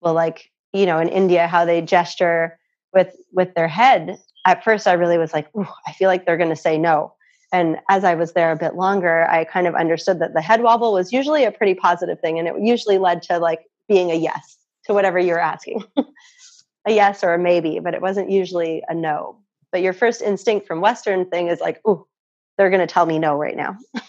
will 0.03 0.13
like 0.13 0.51
you 0.75 0.85
know 0.85 0.99
in 0.99 1.09
india 1.09 1.47
how 1.47 1.65
they 1.65 1.81
gesture 1.81 2.59
with 2.93 3.17
with 3.33 3.55
their 3.55 3.69
head. 3.69 4.19
At 4.45 4.63
first 4.63 4.87
i 4.87 4.93
really 4.93 5.17
was 5.17 5.33
like 5.33 5.49
i 5.87 5.93
feel 5.93 6.09
like 6.09 6.27
they're 6.27 6.37
going 6.37 6.51
to 6.51 6.57
say 6.57 6.77
no. 6.77 7.15
And 7.51 7.79
as 7.89 8.05
i 8.05 8.15
was 8.15 8.35
there 8.35 8.53
a 8.53 8.57
bit 8.57 8.75
longer 8.75 9.27
i 9.31 9.45
kind 9.45 9.67
of 9.67 9.75
understood 9.75 10.19
that 10.19 10.35
the 10.35 10.43
head 10.43 10.63
wobble 10.63 10.93
was 10.93 11.11
usually 11.11 11.45
a 11.45 11.51
pretty 11.51 11.75
positive 11.75 12.21
thing 12.21 12.39
and 12.39 12.47
it 12.47 12.55
usually 12.61 12.99
led 12.99 13.23
to 13.23 13.39
like 13.39 13.61
being 13.89 14.11
a 14.11 14.17
yes 14.17 14.59
to 14.87 14.95
whatever 14.95 15.19
you're 15.19 15.41
asking. 15.41 15.85
A 16.87 16.93
yes 16.93 17.25
or 17.25 17.33
a 17.33 17.39
maybe 17.39 17.79
but 17.79 17.95
it 17.95 18.03
wasn't 18.03 18.31
usually 18.31 18.83
a 18.89 18.95
no. 18.95 19.39
But 19.73 19.81
your 19.81 19.95
first 19.95 20.21
instinct 20.21 20.67
from 20.67 20.83
western 20.83 21.25
thing 21.31 21.49
is 21.49 21.59
like 21.59 21.81
oh 21.87 22.07
they're 22.59 22.69
going 22.69 22.87
to 22.87 22.93
tell 22.93 23.07
me 23.07 23.19
no 23.19 23.37
right 23.37 23.57
now. 23.57 23.77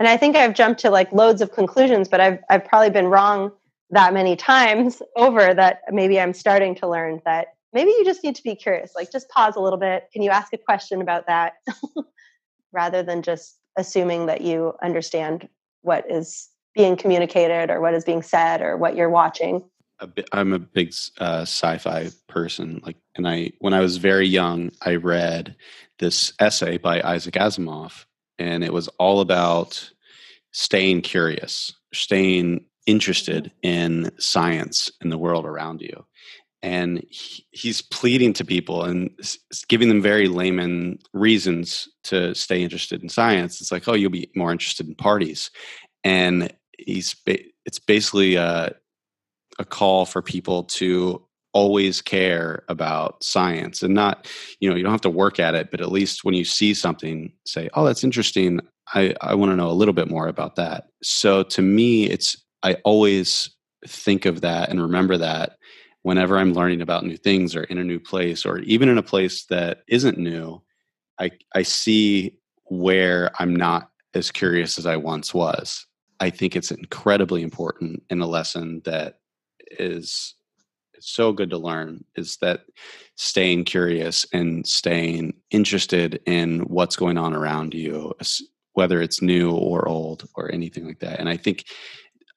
And 0.00 0.06
i 0.06 0.16
think 0.16 0.36
i've 0.36 0.54
jumped 0.54 0.80
to 0.82 0.90
like 0.90 1.10
loads 1.10 1.42
of 1.42 1.50
conclusions 1.50 2.06
but 2.08 2.20
i've 2.20 2.38
i've 2.48 2.64
probably 2.64 2.90
been 2.90 3.08
wrong 3.08 3.50
that 3.90 4.14
many 4.14 4.36
times 4.36 5.02
over 5.16 5.52
that 5.52 5.80
maybe 5.90 6.20
i'm 6.20 6.32
starting 6.32 6.76
to 6.76 6.88
learn 6.88 7.20
that 7.24 7.48
maybe 7.72 7.90
you 7.90 8.04
just 8.04 8.24
need 8.24 8.34
to 8.36 8.42
be 8.42 8.54
curious 8.54 8.92
like 8.96 9.10
just 9.12 9.28
pause 9.28 9.56
a 9.56 9.60
little 9.60 9.78
bit. 9.78 10.08
Can 10.12 10.22
you 10.22 10.30
ask 10.30 10.52
a 10.52 10.58
question 10.58 11.00
about 11.00 11.26
that? 11.26 11.54
Rather 12.72 13.02
than 13.02 13.22
just 13.22 13.58
assuming 13.76 14.26
that 14.26 14.40
you 14.40 14.74
understand 14.82 15.48
what 15.82 16.10
is 16.10 16.48
being 16.74 16.96
communicated 16.96 17.70
or 17.70 17.80
what 17.80 17.94
is 17.94 18.04
being 18.04 18.22
said 18.22 18.60
or 18.60 18.76
what 18.76 18.96
you're 18.96 19.10
watching 19.10 19.64
i 20.32 20.40
am 20.40 20.52
a 20.52 20.58
big 20.58 20.92
uh, 21.18 21.42
sci-fi 21.42 22.08
person 22.28 22.80
like 22.84 22.96
and 23.16 23.28
i 23.28 23.50
when 23.58 23.74
i 23.74 23.80
was 23.80 23.96
very 23.96 24.26
young 24.26 24.70
i 24.82 24.94
read 24.94 25.54
this 25.98 26.32
essay 26.40 26.78
by 26.78 27.00
isaac 27.02 27.34
asimov 27.34 28.04
and 28.38 28.62
it 28.62 28.72
was 28.72 28.88
all 28.98 29.20
about 29.20 29.90
staying 30.52 31.00
curious 31.00 31.74
staying 31.92 32.64
interested 32.88 33.44
mm-hmm. 33.44 33.68
in 34.06 34.10
science 34.18 34.90
and 35.00 35.12
the 35.12 35.18
world 35.18 35.44
around 35.44 35.80
you. 35.80 36.04
And 36.60 37.04
he, 37.08 37.46
he's 37.52 37.82
pleading 37.82 38.32
to 38.32 38.44
people 38.44 38.82
and 38.82 39.10
giving 39.68 39.88
them 39.88 40.02
very 40.02 40.26
layman 40.26 40.98
reasons 41.12 41.88
to 42.04 42.34
stay 42.34 42.62
interested 42.62 43.00
in 43.00 43.08
science. 43.08 43.60
It's 43.60 43.70
like 43.70 43.86
oh 43.86 43.94
you'll 43.94 44.10
be 44.10 44.30
more 44.34 44.50
interested 44.50 44.88
in 44.88 44.96
parties. 44.96 45.52
And 46.02 46.52
he's 46.76 47.14
it's 47.64 47.78
basically 47.78 48.34
a, 48.34 48.74
a 49.58 49.64
call 49.64 50.04
for 50.04 50.22
people 50.22 50.64
to 50.64 51.22
always 51.54 52.02
care 52.02 52.62
about 52.68 53.22
science 53.24 53.82
and 53.82 53.94
not 53.94 54.28
you 54.60 54.68
know 54.68 54.76
you 54.76 54.82
don't 54.82 54.92
have 54.92 55.00
to 55.00 55.10
work 55.10 55.40
at 55.40 55.54
it 55.54 55.70
but 55.70 55.80
at 55.80 55.90
least 55.90 56.22
when 56.22 56.34
you 56.34 56.44
see 56.44 56.74
something 56.74 57.32
say 57.46 57.70
oh 57.72 57.84
that's 57.84 58.04
interesting 58.04 58.60
i 58.94 59.14
i 59.22 59.34
want 59.34 59.50
to 59.50 59.56
know 59.56 59.70
a 59.70 59.72
little 59.72 59.94
bit 59.94 60.10
more 60.10 60.28
about 60.28 60.56
that 60.56 60.88
so 61.02 61.42
to 61.42 61.62
me 61.62 62.04
it's 62.04 62.36
i 62.62 62.74
always 62.84 63.50
think 63.86 64.26
of 64.26 64.42
that 64.42 64.68
and 64.68 64.80
remember 64.80 65.16
that 65.16 65.56
whenever 66.02 66.38
I'm 66.38 66.54
learning 66.54 66.80
about 66.80 67.04
new 67.04 67.16
things 67.16 67.54
or 67.54 67.64
in 67.64 67.78
a 67.78 67.84
new 67.84 68.00
place 68.00 68.46
or 68.46 68.60
even 68.60 68.88
in 68.88 68.98
a 68.98 69.02
place 69.02 69.44
that 69.46 69.82
isn't 69.88 70.18
new, 70.18 70.62
I, 71.18 71.30
I 71.54 71.62
see 71.62 72.38
where 72.64 73.30
I'm 73.38 73.54
not 73.54 73.90
as 74.14 74.30
curious 74.30 74.78
as 74.78 74.86
I 74.86 74.96
once 74.96 75.34
was. 75.34 75.86
I 76.20 76.30
think 76.30 76.56
it's 76.56 76.70
incredibly 76.70 77.42
important 77.42 78.02
in 78.10 78.20
a 78.20 78.26
lesson 78.26 78.82
that 78.84 79.18
is 79.70 80.34
so 81.00 81.32
good 81.32 81.50
to 81.50 81.58
learn 81.58 82.04
is 82.16 82.36
that 82.38 82.62
staying 83.16 83.64
curious 83.64 84.26
and 84.32 84.66
staying 84.66 85.34
interested 85.50 86.20
in 86.26 86.60
what's 86.60 86.96
going 86.96 87.18
on 87.18 87.34
around 87.34 87.74
you, 87.74 88.14
whether 88.72 89.00
it's 89.00 89.22
new 89.22 89.52
or 89.52 89.88
old 89.88 90.28
or 90.34 90.50
anything 90.50 90.86
like 90.86 91.00
that. 91.00 91.20
And 91.20 91.28
I 91.28 91.36
think 91.36 91.64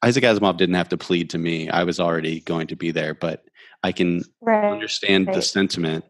Isaac 0.04 0.24
Asimov 0.24 0.58
didn't 0.58 0.76
have 0.76 0.90
to 0.90 0.98
plead 0.98 1.30
to 1.32 1.38
me. 1.38 1.70
I 1.70 1.84
was 1.84 2.00
already 2.00 2.42
going 2.42 2.68
to 2.68 2.76
be 2.76 2.92
there, 2.92 3.14
but 3.14 3.44
I 3.84 3.92
can 3.92 4.24
right. 4.42 4.72
understand 4.72 5.28
right. 5.28 5.36
the 5.36 5.42
sentiment 5.42 6.06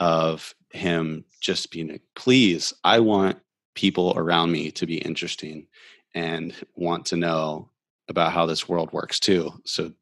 of 0.00 0.54
him 0.70 1.24
just 1.40 1.70
being 1.70 1.88
like, 1.88 2.02
please, 2.14 2.72
I 2.84 3.00
want 3.00 3.38
people 3.74 4.14
around 4.16 4.52
me 4.52 4.70
to 4.72 4.86
be 4.86 4.98
interesting 4.98 5.66
and 6.14 6.54
want 6.74 7.06
to 7.06 7.16
know 7.16 7.70
about 8.08 8.32
how 8.32 8.46
this 8.46 8.68
world 8.68 8.92
works 8.92 9.20
too. 9.20 9.52
So 9.64 9.92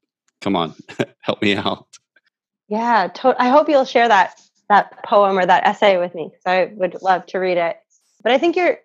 come 0.45 0.57
on, 0.57 0.74
help 1.20 1.42
me 1.42 1.57
out. 1.57 1.86
Yeah, 2.68 3.09
to- 3.09 3.42
I 3.42 3.49
hope 3.49 3.68
you'll 3.68 3.84
share 3.84 4.09
that 4.09 4.40
that 4.68 5.05
poem 5.05 5.38
or 5.38 5.45
that 5.45 5.66
essay 5.66 5.99
with 5.99 6.14
me 6.14 6.30
because 6.30 6.47
I 6.47 6.72
would 6.74 7.03
love 7.03 7.26
to 7.26 7.38
read 7.38 7.59
it. 7.59 7.76
But 8.22 8.32
I 8.32 8.38
think 8.38 8.55
you're 8.55 8.78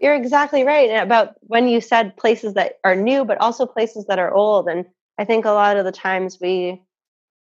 you're 0.00 0.14
exactly 0.14 0.64
right 0.64 0.90
about 1.02 1.34
when 1.40 1.66
you 1.66 1.80
said 1.80 2.16
places 2.16 2.54
that 2.54 2.78
are 2.84 2.94
new, 2.94 3.24
but 3.24 3.40
also 3.40 3.66
places 3.66 4.06
that 4.06 4.18
are 4.18 4.32
old. 4.32 4.68
And 4.68 4.86
I 5.18 5.24
think 5.24 5.44
a 5.44 5.50
lot 5.50 5.76
of 5.76 5.84
the 5.84 5.92
times 5.92 6.38
we 6.40 6.82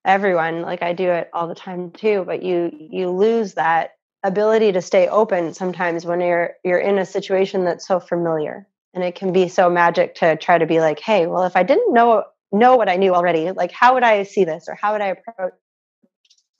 everyone 0.04 0.62
like 0.62 0.82
i 0.82 0.94
do 0.94 1.10
it 1.10 1.28
all 1.34 1.46
the 1.46 1.54
time 1.54 1.90
too 1.90 2.24
but 2.26 2.42
you 2.42 2.70
you 2.90 3.10
lose 3.10 3.54
that 3.54 3.92
ability 4.22 4.72
to 4.72 4.80
stay 4.80 5.08
open 5.08 5.52
sometimes 5.52 6.06
when 6.06 6.20
you're 6.20 6.52
you're 6.64 6.78
in 6.78 6.98
a 6.98 7.04
situation 7.04 7.64
that's 7.64 7.86
so 7.86 8.00
familiar 8.00 8.66
and 8.94 9.04
it 9.04 9.14
can 9.14 9.32
be 9.32 9.48
so 9.48 9.68
magic 9.68 10.14
to 10.14 10.36
try 10.36 10.56
to 10.56 10.66
be 10.66 10.80
like 10.80 10.98
hey 11.00 11.26
well 11.26 11.44
if 11.44 11.54
i 11.54 11.62
didn't 11.62 11.92
know 11.92 12.24
know 12.52 12.76
what 12.76 12.88
i 12.88 12.96
knew 12.96 13.14
already 13.14 13.50
like 13.52 13.72
how 13.72 13.94
would 13.94 14.02
i 14.02 14.22
see 14.22 14.44
this 14.44 14.66
or 14.68 14.74
how 14.74 14.92
would 14.92 15.00
i 15.00 15.08
approach 15.08 15.52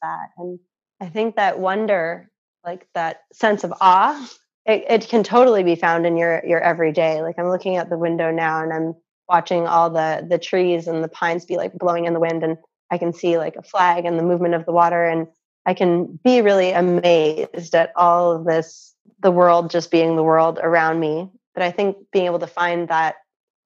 that? 0.03 0.29
And 0.39 0.59
i 1.01 1.07
think 1.07 1.37
that 1.37 1.59
wonder 1.59 2.31
like 2.65 2.87
that 2.95 3.23
sense 3.33 3.65
of 3.65 3.73
awe 3.81 4.31
it, 4.67 4.85
it 4.89 5.09
can 5.09 5.23
totally 5.23 5.63
be 5.63 5.75
found 5.75 6.07
in 6.07 6.17
your 6.17 6.43
your 6.47 6.61
everyday. 6.61 7.23
Like 7.23 7.39
i'm 7.39 7.49
looking 7.49 7.77
out 7.77 7.89
the 7.89 7.99
window 7.99 8.31
now 8.31 8.63
and 8.63 8.73
i'm 8.73 8.95
watching 9.29 9.67
all 9.67 9.91
the 9.91 10.27
the 10.29 10.39
trees 10.39 10.87
and 10.87 11.03
the 11.03 11.09
pines 11.09 11.45
be 11.45 11.57
like 11.57 11.73
blowing 11.73 12.05
in 12.05 12.13
the 12.13 12.21
wind 12.21 12.43
and 12.43 12.59
I 12.91 12.99
can 12.99 13.13
see 13.13 13.39
like 13.39 13.57
a 13.57 13.63
flag 13.63 14.05
and 14.05 14.19
the 14.19 14.25
movement 14.25 14.55
of 14.55 14.67
the 14.67 14.73
water 14.73 15.05
and 15.05 15.29
I 15.65 15.75
can 15.75 16.19
be 16.25 16.41
really 16.41 16.73
amazed 16.73 17.75
at 17.75 17.93
all 17.95 18.33
of 18.33 18.45
this 18.45 18.95
the 19.21 19.31
world 19.31 19.71
just 19.71 19.91
being 19.91 20.17
the 20.17 20.23
world 20.23 20.59
around 20.61 20.99
me. 20.99 21.31
But 21.55 21.63
I 21.63 21.71
think 21.71 21.97
being 22.13 22.27
able 22.27 22.39
to 22.41 22.47
find 22.47 22.89
that 22.89 23.17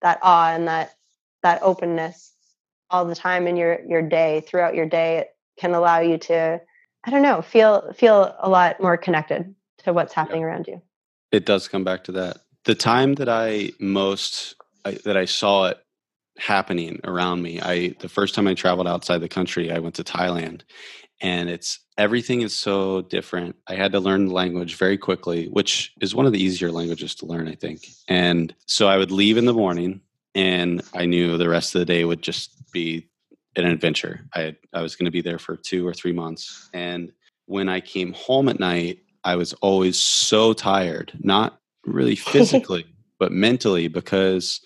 that 0.03 0.19
awe 0.23 0.51
and 0.51 0.69
that 0.69 0.95
that 1.45 1.63
openness 1.63 2.33
all 2.91 3.05
the 3.05 3.15
time 3.15 3.47
in 3.47 3.57
your 3.57 3.79
your 3.87 4.03
day 4.03 4.43
throughout 4.49 4.75
your 4.75 4.87
day 4.87 5.19
it 5.19 5.29
can 5.59 5.75
allow 5.75 6.01
you 6.01 6.19
to 6.19 6.61
I 7.05 7.11
don't 7.11 7.23
know 7.23 7.43
feel 7.43 7.93
feel 7.93 8.35
a 8.41 8.49
lot 8.49 8.81
more 8.83 8.97
connected 8.97 9.55
to 9.85 9.93
what's 9.93 10.13
happening 10.13 10.41
yeah. 10.41 10.49
around 10.49 10.67
you. 10.67 10.83
It 11.31 11.47
does 11.47 11.69
come 11.69 11.85
back 11.85 12.05
to 12.05 12.13
that. 12.13 12.39
The 12.65 12.75
time 12.75 13.15
that 13.17 13.29
I 13.29 13.71
most 13.79 14.57
I, 14.85 14.99
that 15.05 15.17
I 15.17 15.27
saw 15.27 15.67
it 15.67 15.79
happening 16.39 17.01
around 17.05 17.43
me. 17.43 17.61
I 17.61 17.95
the 18.01 18.09
first 18.09 18.35
time 18.35 18.49
I 18.49 18.55
traveled 18.55 18.89
outside 18.89 19.19
the 19.19 19.29
country, 19.29 19.71
I 19.71 19.79
went 19.79 19.95
to 19.97 20.05
Thailand 20.05 20.63
and 21.21 21.49
it's 21.49 21.81
everything 21.97 22.43
is 22.43 22.57
so 22.57 23.03
different. 23.03 23.57
I 23.69 23.75
had 23.75 23.93
to 23.93 24.01
learn 24.01 24.27
the 24.27 24.35
language 24.35 24.77
very 24.77 24.99
quickly, 24.99 25.47
which 25.47 25.93
is 26.01 26.15
one 26.15 26.27
of 26.27 26.33
the 26.33 26.43
easier 26.43 26.73
languages 26.73 27.15
to 27.17 27.27
learn, 27.27 27.49
I 27.49 27.55
think. 27.55 27.87
And 28.09 28.55
so 28.67 28.89
I 28.89 28.97
would 28.97 29.13
leave 29.13 29.37
in 29.37 29.45
the 29.45 29.55
morning 29.55 30.01
and 30.35 30.83
I 30.95 31.07
knew 31.07 31.39
the 31.39 31.49
rest 31.49 31.75
of 31.75 31.81
the 31.81 31.87
day 31.87 32.05
would 32.05 32.23
just 32.23 32.71
be 32.73 33.09
an 33.57 33.67
adventure. 33.67 34.27
I 34.35 34.57
I 34.73 34.83
was 34.83 34.97
going 34.97 35.07
to 35.07 35.11
be 35.11 35.23
there 35.23 35.39
for 35.39 35.57
2 35.57 35.87
or 35.87 35.95
3 35.95 36.13
months 36.13 36.69
and 36.73 37.13
when 37.47 37.69
I 37.69 37.81
came 37.81 38.13
home 38.13 38.49
at 38.49 38.61
night, 38.61 38.99
I 39.23 39.37
was 39.37 39.53
always 39.55 40.01
so 40.01 40.53
tired, 40.53 41.13
not 41.21 41.59
really 41.87 42.17
physically, 42.33 42.87
but 43.19 43.33
mentally 43.33 43.89
because 43.89 44.61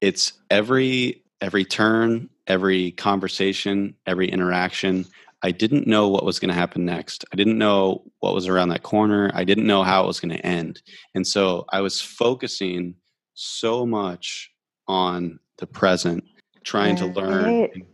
it's 0.00 0.32
every 0.50 1.22
every 1.40 1.64
turn, 1.64 2.28
every 2.46 2.92
conversation, 2.92 3.94
every 4.06 4.28
interaction. 4.28 5.06
I 5.42 5.52
didn't 5.52 5.86
know 5.86 6.08
what 6.08 6.24
was 6.24 6.40
going 6.40 6.48
to 6.48 6.54
happen 6.54 6.84
next. 6.84 7.24
I 7.32 7.36
didn't 7.36 7.58
know 7.58 8.02
what 8.18 8.34
was 8.34 8.48
around 8.48 8.70
that 8.70 8.82
corner. 8.82 9.30
I 9.34 9.44
didn't 9.44 9.68
know 9.68 9.84
how 9.84 10.02
it 10.02 10.08
was 10.08 10.18
going 10.18 10.36
to 10.36 10.44
end. 10.44 10.82
And 11.14 11.24
so 11.24 11.64
I 11.70 11.80
was 11.80 12.00
focusing 12.00 12.96
so 13.34 13.86
much 13.86 14.50
on 14.88 15.38
the 15.58 15.66
present, 15.66 16.24
trying 16.64 16.96
to 16.96 17.06
learn 17.06 17.68
and, 17.74 17.84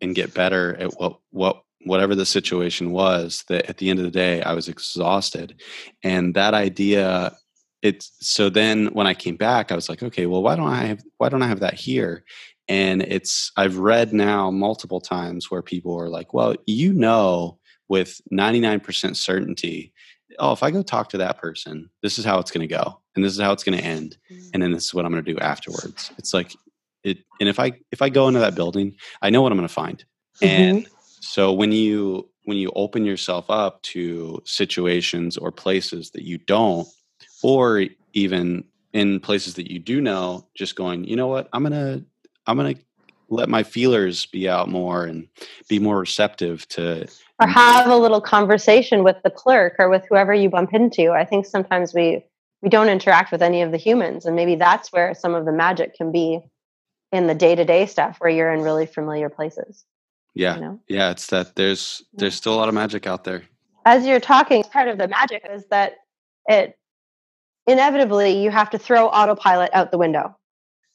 and 0.00 0.14
get 0.14 0.34
better 0.34 0.76
at 0.76 0.98
what 0.98 1.18
what 1.30 1.62
whatever 1.84 2.14
the 2.14 2.26
situation 2.26 2.90
was 2.90 3.44
that 3.48 3.66
at 3.66 3.78
the 3.78 3.88
end 3.88 3.98
of 3.98 4.04
the 4.04 4.10
day 4.10 4.42
i 4.42 4.52
was 4.52 4.68
exhausted. 4.68 5.60
And 6.02 6.34
that 6.34 6.54
idea 6.54 7.36
it's 7.80 8.10
so 8.20 8.50
then 8.50 8.86
when 8.88 9.06
i 9.06 9.14
came 9.14 9.36
back 9.36 9.70
i 9.70 9.76
was 9.76 9.88
like 9.88 10.02
okay 10.02 10.26
well 10.26 10.42
why 10.42 10.56
don't 10.56 10.68
i 10.68 10.86
have 10.86 11.00
why 11.18 11.28
don't 11.28 11.42
i 11.42 11.48
have 11.48 11.60
that 11.60 11.74
here? 11.74 12.24
And 12.68 13.02
it's 13.02 13.52
i've 13.56 13.78
read 13.78 14.12
now 14.12 14.50
multiple 14.50 15.00
times 15.00 15.50
where 15.50 15.62
people 15.62 15.98
are 15.98 16.08
like 16.08 16.34
well 16.34 16.54
you 16.66 16.92
know 16.92 17.58
with 17.88 18.20
99% 18.30 19.16
certainty 19.16 19.92
oh 20.38 20.52
if 20.52 20.62
i 20.62 20.70
go 20.70 20.82
talk 20.82 21.08
to 21.08 21.18
that 21.18 21.38
person 21.38 21.88
this 22.02 22.18
is 22.18 22.24
how 22.24 22.38
it's 22.38 22.50
going 22.50 22.66
to 22.66 22.74
go 22.74 23.00
and 23.14 23.24
this 23.24 23.32
is 23.32 23.40
how 23.40 23.52
it's 23.52 23.64
going 23.64 23.76
to 23.76 23.84
end 23.84 24.16
mm. 24.30 24.50
and 24.52 24.62
then 24.62 24.72
this 24.72 24.84
is 24.84 24.94
what 24.94 25.04
i'm 25.04 25.12
going 25.12 25.24
to 25.24 25.32
do 25.32 25.38
afterwards 25.40 26.10
it's 26.18 26.34
like 26.34 26.54
it 27.04 27.18
and 27.40 27.48
if 27.48 27.58
i 27.58 27.72
if 27.92 28.02
i 28.02 28.08
go 28.08 28.28
into 28.28 28.40
that 28.40 28.54
building 28.54 28.94
i 29.22 29.30
know 29.30 29.42
what 29.42 29.52
i'm 29.52 29.58
going 29.58 29.68
to 29.68 29.72
find 29.72 30.04
mm-hmm. 30.40 30.46
and 30.46 30.88
so 31.20 31.52
when 31.52 31.72
you 31.72 32.28
when 32.44 32.56
you 32.56 32.72
open 32.74 33.04
yourself 33.04 33.50
up 33.50 33.82
to 33.82 34.40
situations 34.44 35.36
or 35.36 35.52
places 35.52 36.10
that 36.12 36.22
you 36.22 36.38
don't 36.38 36.88
or 37.42 37.84
even 38.14 38.64
in 38.92 39.20
places 39.20 39.54
that 39.54 39.70
you 39.70 39.78
do 39.78 40.00
know 40.00 40.46
just 40.54 40.74
going 40.74 41.04
you 41.04 41.16
know 41.16 41.26
what 41.26 41.48
i'm 41.52 41.62
gonna 41.62 42.02
i'm 42.46 42.56
gonna 42.56 42.74
let 43.28 43.48
my 43.48 43.62
feelers 43.62 44.26
be 44.26 44.48
out 44.48 44.68
more 44.68 45.04
and 45.04 45.28
be 45.68 45.78
more 45.78 45.98
receptive 45.98 46.66
to 46.68 47.06
or 47.40 47.46
have 47.46 47.88
a 47.88 47.96
little 47.96 48.20
conversation 48.20 49.04
with 49.04 49.16
the 49.22 49.30
clerk 49.30 49.74
or 49.78 49.88
with 49.88 50.04
whoever 50.08 50.34
you 50.34 50.48
bump 50.48 50.72
into 50.72 51.12
i 51.12 51.24
think 51.24 51.46
sometimes 51.46 51.94
we 51.94 52.24
we 52.62 52.68
don't 52.68 52.88
interact 52.88 53.30
with 53.30 53.42
any 53.42 53.62
of 53.62 53.70
the 53.70 53.76
humans 53.76 54.26
and 54.26 54.34
maybe 54.34 54.54
that's 54.54 54.92
where 54.92 55.14
some 55.14 55.34
of 55.34 55.44
the 55.44 55.52
magic 55.52 55.94
can 55.94 56.10
be 56.10 56.40
in 57.12 57.26
the 57.26 57.34
day-to-day 57.34 57.86
stuff 57.86 58.16
where 58.18 58.30
you're 58.30 58.52
in 58.52 58.62
really 58.62 58.86
familiar 58.86 59.28
places 59.28 59.84
yeah 60.34 60.54
you 60.54 60.60
know? 60.60 60.80
yeah 60.88 61.10
it's 61.10 61.26
that 61.28 61.54
there's 61.56 62.02
there's 62.14 62.34
still 62.34 62.54
a 62.54 62.56
lot 62.56 62.68
of 62.68 62.74
magic 62.74 63.06
out 63.06 63.24
there 63.24 63.42
as 63.84 64.06
you're 64.06 64.20
talking 64.20 64.62
part 64.64 64.88
of 64.88 64.98
the 64.98 65.08
magic 65.08 65.46
is 65.50 65.64
that 65.70 65.94
it 66.48 66.78
inevitably 67.68 68.42
you 68.42 68.50
have 68.50 68.70
to 68.70 68.78
throw 68.78 69.06
autopilot 69.08 69.70
out 69.74 69.92
the 69.92 69.98
window. 69.98 70.36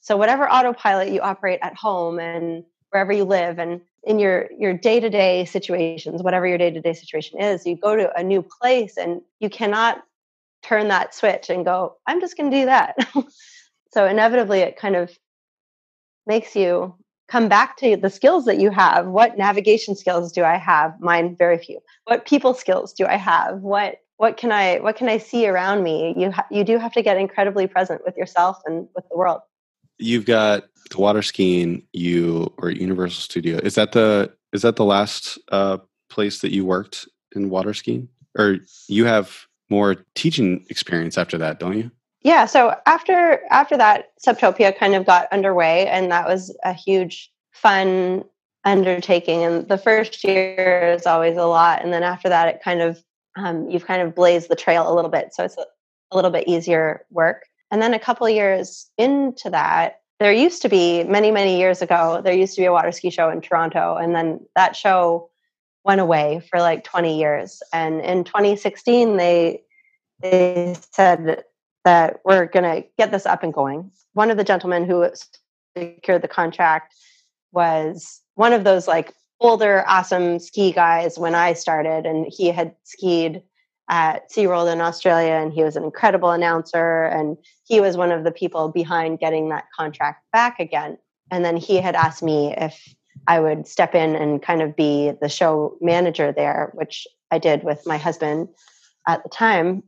So 0.03 0.17
whatever 0.17 0.51
autopilot 0.51 1.13
you 1.13 1.21
operate 1.21 1.59
at 1.61 1.77
home 1.77 2.19
and 2.19 2.65
wherever 2.89 3.13
you 3.13 3.23
live 3.23 3.57
and 3.57 3.79
in 4.03 4.19
your 4.19 4.49
your 4.59 4.73
day-to-day 4.73 5.45
situations, 5.45 6.21
whatever 6.21 6.45
your 6.45 6.57
day-to-day 6.57 6.91
situation 6.91 7.41
is, 7.41 7.65
you 7.65 7.77
go 7.77 7.95
to 7.95 8.13
a 8.19 8.21
new 8.21 8.41
place 8.41 8.97
and 8.97 9.21
you 9.39 9.49
cannot 9.49 10.03
turn 10.61 10.89
that 10.89 11.15
switch 11.15 11.49
and 11.49 11.63
go, 11.63 11.95
I'm 12.05 12.19
just 12.19 12.35
going 12.35 12.51
to 12.51 12.57
do 12.57 12.65
that. 12.65 12.97
so 13.93 14.05
inevitably 14.05 14.59
it 14.59 14.75
kind 14.75 14.97
of 14.97 15.09
makes 16.27 16.53
you 16.53 16.93
come 17.29 17.47
back 17.47 17.77
to 17.77 17.95
the 17.95 18.09
skills 18.09 18.43
that 18.43 18.59
you 18.59 18.71
have. 18.71 19.07
What 19.07 19.37
navigation 19.37 19.95
skills 19.95 20.33
do 20.33 20.43
I 20.43 20.57
have? 20.57 20.99
Mine 20.99 21.37
very 21.37 21.57
few. 21.57 21.79
What 22.03 22.25
people 22.25 22.53
skills 22.53 22.91
do 22.91 23.05
I 23.05 23.15
have? 23.15 23.61
What 23.61 23.99
what 24.17 24.37
can 24.37 24.51
i 24.51 24.77
what 24.77 24.95
can 24.95 25.09
i 25.09 25.17
see 25.17 25.47
around 25.47 25.83
me 25.83 26.13
you 26.15 26.29
ha- 26.29 26.45
you 26.51 26.63
do 26.63 26.77
have 26.77 26.93
to 26.93 27.01
get 27.01 27.17
incredibly 27.17 27.65
present 27.65 27.99
with 28.05 28.15
yourself 28.15 28.61
and 28.65 28.87
with 28.95 29.03
the 29.09 29.17
world 29.17 29.41
you've 29.97 30.25
got 30.25 30.63
the 30.91 30.97
water 30.99 31.21
skiing 31.21 31.83
you 31.93 32.53
or 32.57 32.69
universal 32.69 33.21
studio 33.21 33.57
is 33.57 33.75
that 33.75 33.91
the 33.93 34.31
is 34.51 34.61
that 34.61 34.75
the 34.75 34.85
last 34.85 35.39
uh, 35.51 35.77
place 36.09 36.41
that 36.41 36.53
you 36.53 36.65
worked 36.65 37.07
in 37.35 37.49
water 37.49 37.73
skiing 37.73 38.07
or 38.37 38.57
you 38.87 39.05
have 39.05 39.45
more 39.69 40.05
teaching 40.15 40.65
experience 40.69 41.17
after 41.17 41.37
that 41.37 41.59
don't 41.59 41.77
you 41.77 41.91
yeah 42.21 42.45
so 42.45 42.75
after 42.85 43.41
after 43.49 43.77
that 43.77 44.11
SUPtopia 44.25 44.77
kind 44.77 44.95
of 44.95 45.05
got 45.05 45.31
underway 45.31 45.87
and 45.87 46.11
that 46.11 46.27
was 46.27 46.55
a 46.63 46.73
huge 46.73 47.31
fun 47.51 48.23
undertaking 48.65 49.43
and 49.43 49.67
the 49.67 49.77
first 49.77 50.23
year 50.23 50.93
is 50.95 51.05
always 51.05 51.37
a 51.37 51.45
lot 51.45 51.83
and 51.83 51.91
then 51.91 52.03
after 52.03 52.29
that 52.29 52.47
it 52.47 52.61
kind 52.63 52.81
of 52.81 53.03
um, 53.35 53.69
you've 53.69 53.85
kind 53.85 54.01
of 54.01 54.15
blazed 54.15 54.49
the 54.49 54.55
trail 54.55 54.91
a 54.91 54.93
little 54.93 55.09
bit. 55.09 55.33
So 55.33 55.43
it's 55.43 55.57
a 55.57 56.15
little 56.15 56.31
bit 56.31 56.47
easier 56.47 57.05
work. 57.11 57.45
And 57.73 57.81
then 57.81 57.95
a 57.95 57.99
couple 57.99 58.29
years 58.29 58.87
into 58.99 59.49
that, 59.49 60.01
there 60.19 60.31
used 60.31 60.61
to 60.61 60.69
be 60.69 61.03
many, 61.05 61.31
many 61.31 61.57
years 61.57 61.81
ago, 61.81 62.21
there 62.23 62.35
used 62.35 62.53
to 62.53 62.61
be 62.61 62.65
a 62.65 62.71
water 62.71 62.91
ski 62.91 63.09
show 63.09 63.31
in 63.31 63.41
Toronto. 63.41 63.97
And 63.97 64.13
then 64.13 64.41
that 64.55 64.75
show 64.75 65.31
went 65.83 65.99
away 65.99 66.43
for 66.51 66.59
like 66.59 66.83
20 66.83 67.17
years. 67.17 67.63
And 67.73 67.99
in 68.01 68.25
2016, 68.25 69.17
they 69.17 69.63
they 70.21 70.75
said 70.91 71.43
that 71.83 72.19
we're 72.23 72.45
going 72.45 72.63
to 72.63 72.87
get 72.99 73.11
this 73.11 73.25
up 73.25 73.41
and 73.41 73.51
going. 73.51 73.89
One 74.13 74.29
of 74.29 74.37
the 74.37 74.43
gentlemen 74.43 74.85
who 74.85 75.09
secured 75.75 76.21
the 76.21 76.27
contract 76.27 76.93
was 77.51 78.21
one 78.35 78.53
of 78.53 78.63
those 78.63 78.87
like 78.87 79.15
older, 79.39 79.83
awesome 79.87 80.37
ski 80.37 80.71
guys 80.71 81.17
when 81.17 81.33
I 81.33 81.53
started, 81.53 82.05
and 82.05 82.27
he 82.29 82.49
had 82.49 82.75
skied 82.83 83.41
at 83.89 84.31
SeaWorld 84.31 84.71
in 84.71 84.79
Australia, 84.79 85.33
and 85.33 85.51
he 85.51 85.63
was 85.63 85.75
an 85.75 85.83
incredible 85.83 86.29
announcer, 86.29 87.05
and 87.05 87.35
he 87.65 87.79
was 87.79 87.97
one 87.97 88.11
of 88.11 88.23
the 88.23 88.31
people 88.31 88.69
behind 88.69 89.19
getting 89.19 89.49
that 89.49 89.65
contract 89.75 90.23
back 90.31 90.59
again. 90.59 90.97
And 91.31 91.43
then 91.43 91.57
he 91.57 91.77
had 91.77 91.95
asked 91.95 92.23
me 92.23 92.53
if 92.57 92.95
I 93.27 93.39
would 93.39 93.67
step 93.67 93.95
in 93.95 94.15
and 94.15 94.41
kind 94.41 94.61
of 94.61 94.75
be 94.75 95.11
the 95.21 95.29
show 95.29 95.77
manager 95.81 96.31
there, 96.31 96.71
which 96.73 97.07
I 97.31 97.39
did 97.39 97.63
with 97.63 97.81
my 97.85 97.97
husband 97.97 98.49
at 99.07 99.23
the 99.23 99.29
time. 99.29 99.83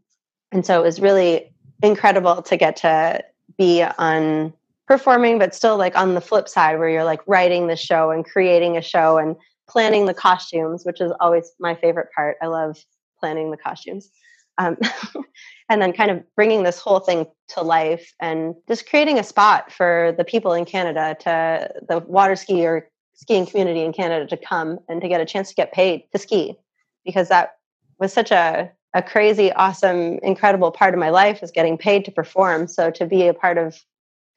And 0.51 0.65
so 0.65 0.79
it 0.79 0.83
was 0.83 1.01
really 1.01 1.53
incredible 1.83 2.41
to 2.43 2.57
get 2.57 2.77
to 2.77 3.23
be 3.57 3.83
on 3.83 4.53
performing, 4.87 5.39
but 5.39 5.55
still 5.55 5.77
like 5.77 5.97
on 5.97 6.13
the 6.13 6.21
flip 6.21 6.47
side 6.47 6.79
where 6.79 6.89
you're 6.89 7.03
like 7.03 7.21
writing 7.27 7.67
the 7.67 7.75
show 7.75 8.11
and 8.11 8.23
creating 8.23 8.77
a 8.77 8.81
show 8.81 9.17
and 9.17 9.35
planning 9.67 10.05
the 10.05 10.13
costumes, 10.13 10.85
which 10.85 11.01
is 11.01 11.11
always 11.19 11.51
my 11.59 11.75
favorite 11.75 12.09
part. 12.15 12.37
I 12.41 12.47
love 12.47 12.77
planning 13.19 13.51
the 13.51 13.57
costumes. 13.57 14.09
Um, 14.57 14.77
and 15.69 15.81
then 15.81 15.93
kind 15.93 16.11
of 16.11 16.23
bringing 16.35 16.63
this 16.63 16.79
whole 16.79 16.99
thing 16.99 17.25
to 17.49 17.61
life 17.61 18.13
and 18.19 18.55
just 18.67 18.87
creating 18.87 19.19
a 19.19 19.23
spot 19.23 19.71
for 19.71 20.13
the 20.17 20.23
people 20.23 20.53
in 20.53 20.65
Canada 20.65 21.17
to 21.21 21.69
the 21.87 21.99
water 21.99 22.35
ski 22.35 22.65
or 22.65 22.87
skiing 23.15 23.45
community 23.45 23.81
in 23.81 23.93
Canada 23.93 24.27
to 24.27 24.37
come 24.37 24.79
and 24.87 25.01
to 25.01 25.07
get 25.07 25.21
a 25.21 25.25
chance 25.25 25.49
to 25.49 25.55
get 25.55 25.73
paid 25.73 26.03
to 26.11 26.19
ski 26.19 26.55
because 27.03 27.29
that 27.29 27.55
was 27.99 28.13
such 28.13 28.31
a 28.31 28.71
a 28.93 29.03
crazy 29.03 29.51
awesome 29.51 30.19
incredible 30.23 30.71
part 30.71 30.93
of 30.93 30.99
my 30.99 31.09
life 31.09 31.43
is 31.43 31.51
getting 31.51 31.77
paid 31.77 32.05
to 32.05 32.11
perform. 32.11 32.65
So 32.65 32.89
to 32.91 33.05
be 33.05 33.27
a 33.27 33.33
part 33.33 33.57
of 33.57 33.77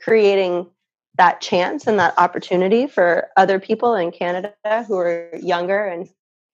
creating 0.03 0.67
that 1.17 1.41
chance 1.41 1.87
and 1.87 1.99
that 2.01 2.19
opportunity 2.19 2.89
for 2.89 3.29
other 3.37 3.61
people 3.61 3.95
in 3.95 4.11
Canada 4.11 4.53
who 4.87 4.97
are 4.99 5.31
younger 5.41 5.85
and 5.85 6.09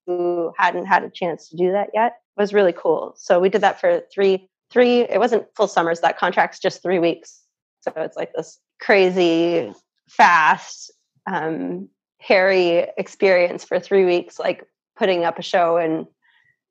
who 0.07 0.53
hadn't 0.57 0.87
had 0.87 1.05
a 1.05 1.11
chance 1.11 1.49
to 1.49 1.57
do 1.57 1.73
that 1.73 1.91
yet 1.95 2.19
was 2.37 2.53
really 2.53 2.73
cool. 2.73 3.15
So 3.17 3.41
we 3.41 3.49
did 3.49 3.63
that 3.63 3.81
for 3.81 4.03
three 4.13 4.49
three 4.71 5.01
it 5.01 5.19
wasn't 5.19 5.47
full 5.55 5.69
summers 5.69 6.01
that 6.01 6.19
contract's 6.19 6.59
just 6.59 6.83
3 6.83 6.99
weeks. 6.99 7.41
So 7.81 7.93
it's 7.97 8.17
like 8.17 8.33
this 8.33 8.59
crazy 8.81 9.73
fast 10.09 10.91
um 11.27 11.89
hairy 12.19 12.87
experience 12.99 13.65
for 13.65 13.79
3 13.79 14.05
weeks 14.05 14.39
like 14.39 14.67
putting 14.97 15.25
up 15.25 15.39
a 15.39 15.43
show 15.43 15.77
in 15.77 16.07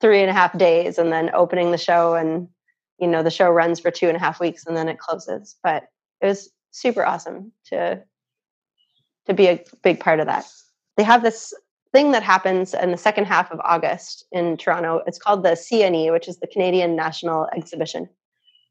three 0.01 0.21
and 0.21 0.29
a 0.29 0.33
half 0.33 0.57
days 0.57 0.97
and 0.97 1.11
then 1.11 1.31
opening 1.33 1.71
the 1.71 1.77
show 1.77 2.15
and 2.15 2.47
you 2.99 3.07
know 3.07 3.23
the 3.23 3.31
show 3.31 3.49
runs 3.49 3.79
for 3.79 3.91
two 3.91 4.07
and 4.07 4.17
a 4.17 4.19
half 4.19 4.39
weeks 4.39 4.65
and 4.65 4.75
then 4.75 4.89
it 4.89 4.99
closes 4.99 5.55
but 5.63 5.87
it 6.21 6.27
was 6.27 6.49
super 6.71 7.05
awesome 7.05 7.51
to 7.65 8.01
to 9.25 9.33
be 9.33 9.47
a 9.47 9.63
big 9.83 9.99
part 9.99 10.19
of 10.19 10.27
that. 10.27 10.45
They 10.97 11.03
have 11.03 11.23
this 11.23 11.53
thing 11.93 12.11
that 12.11 12.23
happens 12.23 12.73
in 12.73 12.91
the 12.91 12.97
second 12.97 13.25
half 13.25 13.51
of 13.51 13.61
August 13.63 14.25
in 14.31 14.57
Toronto. 14.57 15.01
It's 15.05 15.19
called 15.19 15.43
the 15.43 15.51
CNE, 15.51 16.11
which 16.11 16.27
is 16.27 16.39
the 16.39 16.47
Canadian 16.47 16.95
National 16.95 17.47
Exhibition. 17.55 18.09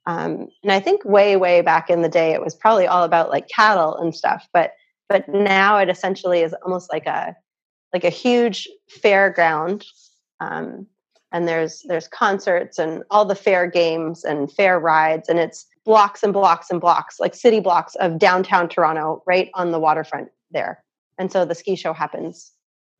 Um, 0.07 0.49
and 0.65 0.73
I 0.73 0.81
think 0.81 1.05
way, 1.05 1.37
way 1.37 1.61
back 1.61 1.89
in 1.89 2.03
the 2.03 2.09
day, 2.09 2.33
it 2.33 2.43
was 2.43 2.57
probably 2.57 2.89
all 2.89 3.05
about 3.05 3.31
like 3.31 3.49
cattle 3.49 3.97
and 3.97 4.15
stuff. 4.15 4.47
But 4.53 4.73
but 5.09 5.29
now 5.29 5.79
it 5.79 5.89
essentially 5.89 6.41
is 6.41 6.55
almost 6.65 6.93
like 6.93 7.07
a 7.07 7.37
like 7.93 8.05
a 8.05 8.11
huge 8.11 8.69
fairground. 8.91 9.87
Um, 10.41 10.87
and 11.31 11.47
there's 11.47 11.85
there's 11.87 12.09
concerts 12.09 12.79
and 12.79 13.05
all 13.11 13.25
the 13.25 13.37
fair 13.37 13.69
games 13.69 14.25
and 14.25 14.51
fair 14.51 14.81
rides, 14.81 15.29
and 15.29 15.39
it's 15.39 15.67
blocks 15.85 16.25
and 16.25 16.33
blocks 16.33 16.71
and 16.71 16.81
blocks, 16.81 17.21
like 17.21 17.37
city 17.37 17.61
blocks 17.61 17.95
of 17.97 18.19
downtown 18.19 18.69
Toronto, 18.69 19.23
right 19.29 19.51
on 19.55 19.71
the 19.71 19.79
waterfront 19.79 20.29
there. 20.51 20.83
And 21.19 21.31
so 21.31 21.45
the 21.45 21.55
ski 21.55 21.77
show 21.77 21.93
happens 21.93 22.53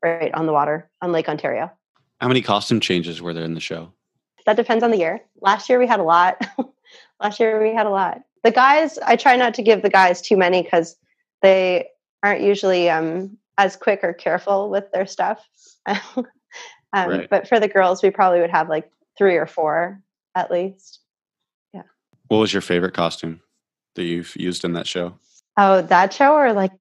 right 0.03 0.33
on 0.35 0.47
the 0.47 0.53
water 0.53 0.91
on 1.01 1.13
Lake 1.13 1.29
Ontario. 1.29 1.71
How 2.21 2.29
many 2.29 2.43
costume 2.43 2.81
changes 2.81 3.21
were 3.21 3.35
there 3.35 3.45
in 3.45 3.55
the 3.55 3.61
show? 3.61 3.93
That 4.47 4.57
depends 4.57 4.83
on 4.85 4.91
the 4.91 4.99
year. 4.99 5.23
Last 5.41 5.69
year 5.69 5.79
we 5.79 5.87
had 5.87 6.01
a 6.01 6.05
lot. 6.05 6.45
Last 7.21 7.41
year 7.41 7.63
we 7.63 7.75
had 7.75 7.87
a 7.87 7.91
lot. 7.91 8.23
The 8.45 8.51
guys, 8.51 8.99
I 8.99 9.17
try 9.17 9.37
not 9.37 9.55
to 9.55 9.63
give 9.63 9.83
the 9.83 9.91
guys 9.91 10.21
too 10.21 10.37
many 10.37 10.63
because 10.63 10.97
they 11.43 11.89
aren't 12.23 12.43
usually 12.43 12.91
um, 12.91 13.39
as 13.59 13.77
quick 13.77 14.01
or 14.03 14.13
careful 14.13 14.71
with 14.71 14.91
their 14.93 15.07
stuff. 15.07 15.45
um, 15.87 16.27
right. 16.93 17.31
But 17.31 17.49
for 17.49 17.61
the 17.61 17.69
girls, 17.69 18.03
we 18.03 18.11
probably 18.11 18.41
would 18.41 18.51
have 18.51 18.69
like 18.69 18.91
three 19.17 19.37
or 19.37 19.47
four 19.47 20.01
at 20.35 20.51
least. 20.51 21.01
Yeah. 21.73 21.83
What 22.29 22.39
was 22.39 22.53
your 22.53 22.63
favorite 22.63 22.95
costume 22.95 23.41
that 23.95 24.05
you've 24.05 24.35
used 24.37 24.65
in 24.65 24.73
that 24.73 24.87
show? 24.87 25.15
Oh, 25.57 25.83
that 25.83 26.13
show 26.13 26.33
or 26.35 26.53
like 26.53 26.73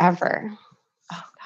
ever? 0.00 0.56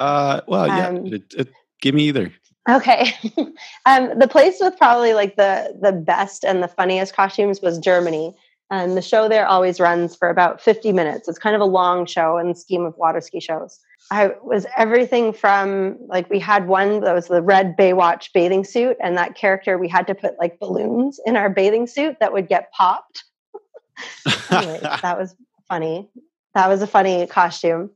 Uh, 0.02 0.40
well, 0.48 0.66
yeah. 0.66 0.88
Um, 0.88 1.06
it, 1.06 1.22
it, 1.36 1.48
give 1.80 1.94
me 1.94 2.08
either. 2.08 2.32
Okay. 2.68 3.14
um, 3.86 4.18
the 4.18 4.28
place 4.28 4.56
with 4.60 4.76
probably 4.76 5.14
like 5.14 5.36
the 5.36 5.78
the 5.80 5.92
best 5.92 6.44
and 6.44 6.62
the 6.62 6.68
funniest 6.68 7.14
costumes 7.14 7.60
was 7.62 7.78
Germany. 7.78 8.34
And 8.70 8.96
the 8.96 9.02
show 9.02 9.28
there 9.28 9.46
always 9.46 9.78
runs 9.78 10.16
for 10.16 10.30
about 10.30 10.58
50 10.58 10.92
minutes. 10.92 11.28
It's 11.28 11.38
kind 11.38 11.54
of 11.54 11.60
a 11.60 11.66
long 11.66 12.06
show 12.06 12.38
in 12.38 12.48
the 12.48 12.54
scheme 12.54 12.86
of 12.86 12.96
water 12.96 13.20
ski 13.20 13.38
shows. 13.38 13.78
I 14.10 14.32
was 14.42 14.66
everything 14.76 15.32
from 15.34 15.98
like 16.08 16.28
we 16.30 16.38
had 16.38 16.66
one 16.66 17.00
that 17.00 17.14
was 17.14 17.28
the 17.28 17.42
red 17.42 17.76
Baywatch 17.76 18.32
bathing 18.32 18.64
suit, 18.64 18.96
and 19.00 19.16
that 19.18 19.36
character 19.36 19.78
we 19.78 19.88
had 19.88 20.06
to 20.08 20.14
put 20.14 20.38
like 20.38 20.58
balloons 20.58 21.20
in 21.26 21.36
our 21.36 21.50
bathing 21.50 21.86
suit 21.86 22.16
that 22.18 22.32
would 22.32 22.48
get 22.48 22.72
popped. 22.72 23.24
anyway, 24.50 24.80
that 25.02 25.18
was 25.18 25.36
funny. 25.68 26.08
That 26.54 26.68
was 26.68 26.82
a 26.82 26.86
funny 26.86 27.26
costume. 27.26 27.90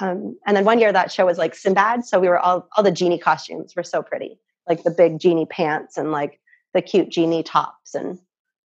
Um, 0.00 0.38
and 0.46 0.56
then 0.56 0.64
one 0.64 0.78
year 0.78 0.92
that 0.92 1.12
show 1.12 1.26
was 1.26 1.38
like 1.38 1.54
Sinbad, 1.54 2.04
so 2.04 2.18
we 2.18 2.28
were 2.28 2.38
all 2.38 2.68
all 2.76 2.82
the 2.82 2.90
genie 2.90 3.18
costumes 3.18 3.74
were 3.76 3.82
so 3.82 4.02
pretty, 4.02 4.38
like 4.68 4.82
the 4.82 4.90
big 4.90 5.18
genie 5.18 5.46
pants 5.46 5.98
and 5.98 6.10
like 6.10 6.40
the 6.72 6.80
cute 6.80 7.10
genie 7.10 7.42
tops, 7.42 7.94
and 7.94 8.18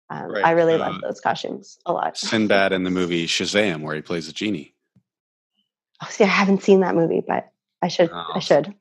um, 0.09 0.33
right. 0.33 0.45
I 0.45 0.53
really 0.53 0.75
uh, 0.75 0.79
loved 0.79 1.03
those 1.03 1.21
costumes 1.21 1.79
a 1.85 1.93
lot. 1.93 2.17
Sinbad 2.17 2.73
in 2.73 2.85
the 2.85 2.91
movie 2.91 3.27
Shazam, 3.27 3.83
where 3.83 3.95
he 3.95 4.01
plays 4.01 4.29
a 4.29 4.33
genie. 4.33 4.75
Oh, 6.03 6.09
see, 6.09 6.25
I 6.25 6.29
haven't 6.29 6.63
seen 6.63 6.81
that 6.81 6.95
movie, 6.95 7.23
but 7.27 7.53
I 7.83 7.89
should. 7.89 8.11
Oh, 8.11 8.33
I 8.35 8.39
should. 8.39 8.75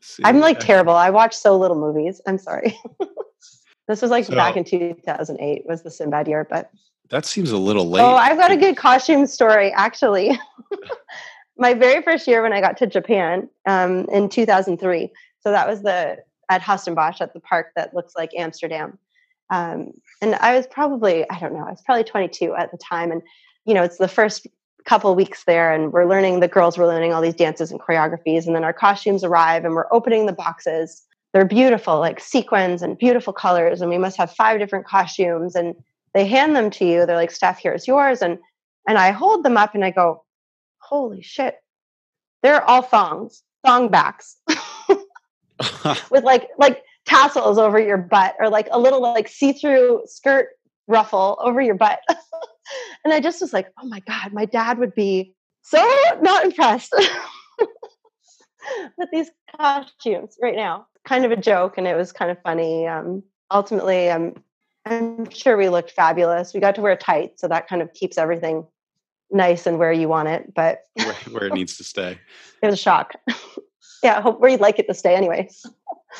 See, 0.00 0.22
I'm 0.24 0.40
like 0.40 0.58
terrible. 0.58 0.94
I 0.94 1.10
watch 1.10 1.34
so 1.36 1.56
little 1.56 1.78
movies. 1.78 2.20
I'm 2.26 2.38
sorry. 2.38 2.76
this 3.88 4.02
was 4.02 4.10
like 4.10 4.24
so, 4.24 4.34
back 4.34 4.56
in 4.56 4.64
2008 4.64 5.62
was 5.64 5.82
the 5.82 5.90
Sinbad 5.90 6.26
year, 6.26 6.46
but 6.48 6.70
that 7.10 7.24
seems 7.24 7.50
a 7.52 7.58
little 7.58 7.88
late. 7.88 8.02
Oh, 8.02 8.14
I've 8.14 8.36
got 8.36 8.50
a 8.50 8.56
good 8.56 8.76
costume 8.76 9.26
story 9.26 9.72
actually. 9.72 10.38
my 11.58 11.74
very 11.74 12.02
first 12.02 12.26
year 12.26 12.42
when 12.42 12.52
I 12.52 12.60
got 12.60 12.76
to 12.78 12.86
Japan 12.86 13.48
um, 13.66 14.06
in 14.12 14.28
2003. 14.28 15.10
So 15.40 15.50
that 15.50 15.68
was 15.68 15.82
the 15.82 16.18
at 16.48 16.62
Huis 16.62 16.84
Ten 16.84 16.94
Bosch 16.94 17.20
at 17.20 17.34
the 17.34 17.40
park 17.40 17.72
that 17.76 17.94
looks 17.94 18.14
like 18.16 18.30
Amsterdam. 18.36 18.98
Um, 19.50 19.92
and 20.20 20.34
I 20.36 20.56
was 20.56 20.66
probably, 20.66 21.28
I 21.30 21.38
don't 21.38 21.52
know, 21.52 21.64
I 21.66 21.70
was 21.70 21.82
probably 21.82 22.04
22 22.04 22.54
at 22.54 22.70
the 22.70 22.78
time. 22.78 23.10
And, 23.10 23.22
you 23.64 23.74
know, 23.74 23.82
it's 23.82 23.98
the 23.98 24.08
first 24.08 24.46
couple 24.84 25.14
weeks 25.14 25.44
there 25.44 25.72
and 25.72 25.92
we're 25.92 26.06
learning, 26.06 26.40
the 26.40 26.48
girls 26.48 26.78
were 26.78 26.86
learning 26.86 27.12
all 27.12 27.20
these 27.20 27.34
dances 27.34 27.70
and 27.70 27.80
choreographies. 27.80 28.46
And 28.46 28.54
then 28.54 28.64
our 28.64 28.72
costumes 28.72 29.24
arrive 29.24 29.64
and 29.64 29.74
we're 29.74 29.92
opening 29.92 30.26
the 30.26 30.32
boxes. 30.32 31.02
They're 31.32 31.44
beautiful, 31.44 31.98
like 31.98 32.20
sequins 32.20 32.82
and 32.82 32.96
beautiful 32.96 33.32
colors. 33.32 33.80
And 33.80 33.90
we 33.90 33.98
must 33.98 34.16
have 34.16 34.32
five 34.32 34.58
different 34.58 34.86
costumes. 34.86 35.54
And 35.54 35.74
they 36.14 36.26
hand 36.26 36.56
them 36.56 36.70
to 36.70 36.86
you. 36.86 37.04
They're 37.04 37.16
like, 37.16 37.30
Steph, 37.30 37.58
here's 37.58 37.86
yours. 37.86 38.22
And, 38.22 38.38
and 38.86 38.96
I 38.96 39.10
hold 39.10 39.44
them 39.44 39.58
up 39.58 39.74
and 39.74 39.84
I 39.84 39.90
go, 39.90 40.24
holy 40.88 41.22
shit, 41.22 41.56
they're 42.42 42.64
all 42.64 42.82
thongs, 42.82 43.42
thong 43.64 43.88
backs 43.88 44.36
with 46.10 46.24
like 46.24 46.48
like 46.58 46.82
tassels 47.06 47.58
over 47.58 47.78
your 47.78 47.98
butt 47.98 48.34
or 48.38 48.48
like 48.48 48.68
a 48.70 48.78
little 48.78 49.00
like 49.00 49.28
see-through 49.28 50.02
skirt 50.06 50.48
ruffle 50.86 51.38
over 51.40 51.60
your 51.60 51.74
butt. 51.74 52.00
and 53.04 53.12
I 53.12 53.20
just 53.20 53.40
was 53.40 53.52
like, 53.52 53.68
oh 53.80 53.86
my 53.86 54.00
God, 54.00 54.32
my 54.32 54.44
dad 54.44 54.78
would 54.78 54.94
be 54.94 55.34
so 55.62 55.84
not 56.22 56.44
impressed 56.44 56.94
with 58.98 59.08
these 59.12 59.30
costumes 59.56 60.36
right 60.42 60.56
now. 60.56 60.86
Kind 61.04 61.24
of 61.24 61.30
a 61.30 61.36
joke, 61.36 61.78
and 61.78 61.86
it 61.86 61.96
was 61.96 62.12
kind 62.12 62.30
of 62.30 62.38
funny. 62.42 62.86
Um, 62.86 63.22
ultimately, 63.50 64.10
I'm 64.10 64.42
I'm 64.84 65.28
sure 65.30 65.56
we 65.56 65.68
looked 65.68 65.90
fabulous. 65.90 66.54
We 66.54 66.60
got 66.60 66.74
to 66.76 66.80
wear 66.80 66.96
tights, 66.96 67.40
so 67.40 67.48
that 67.48 67.68
kind 67.68 67.82
of 67.82 67.92
keeps 67.94 68.18
everything 68.18 68.66
nice 69.30 69.66
and 69.66 69.78
where 69.78 69.92
you 69.92 70.08
want 70.08 70.28
it, 70.28 70.54
but 70.54 70.86
where, 70.94 71.14
where 71.30 71.46
it 71.46 71.54
needs 71.54 71.76
to 71.78 71.84
stay. 71.84 72.18
It 72.60 72.66
was 72.66 72.74
a 72.74 72.76
shock. 72.76 73.14
yeah, 74.02 74.20
hope 74.20 74.40
where 74.40 74.50
you'd 74.50 74.60
like 74.60 74.80
it 74.80 74.88
to 74.88 74.94
stay, 74.94 75.14
anyways. 75.14 75.64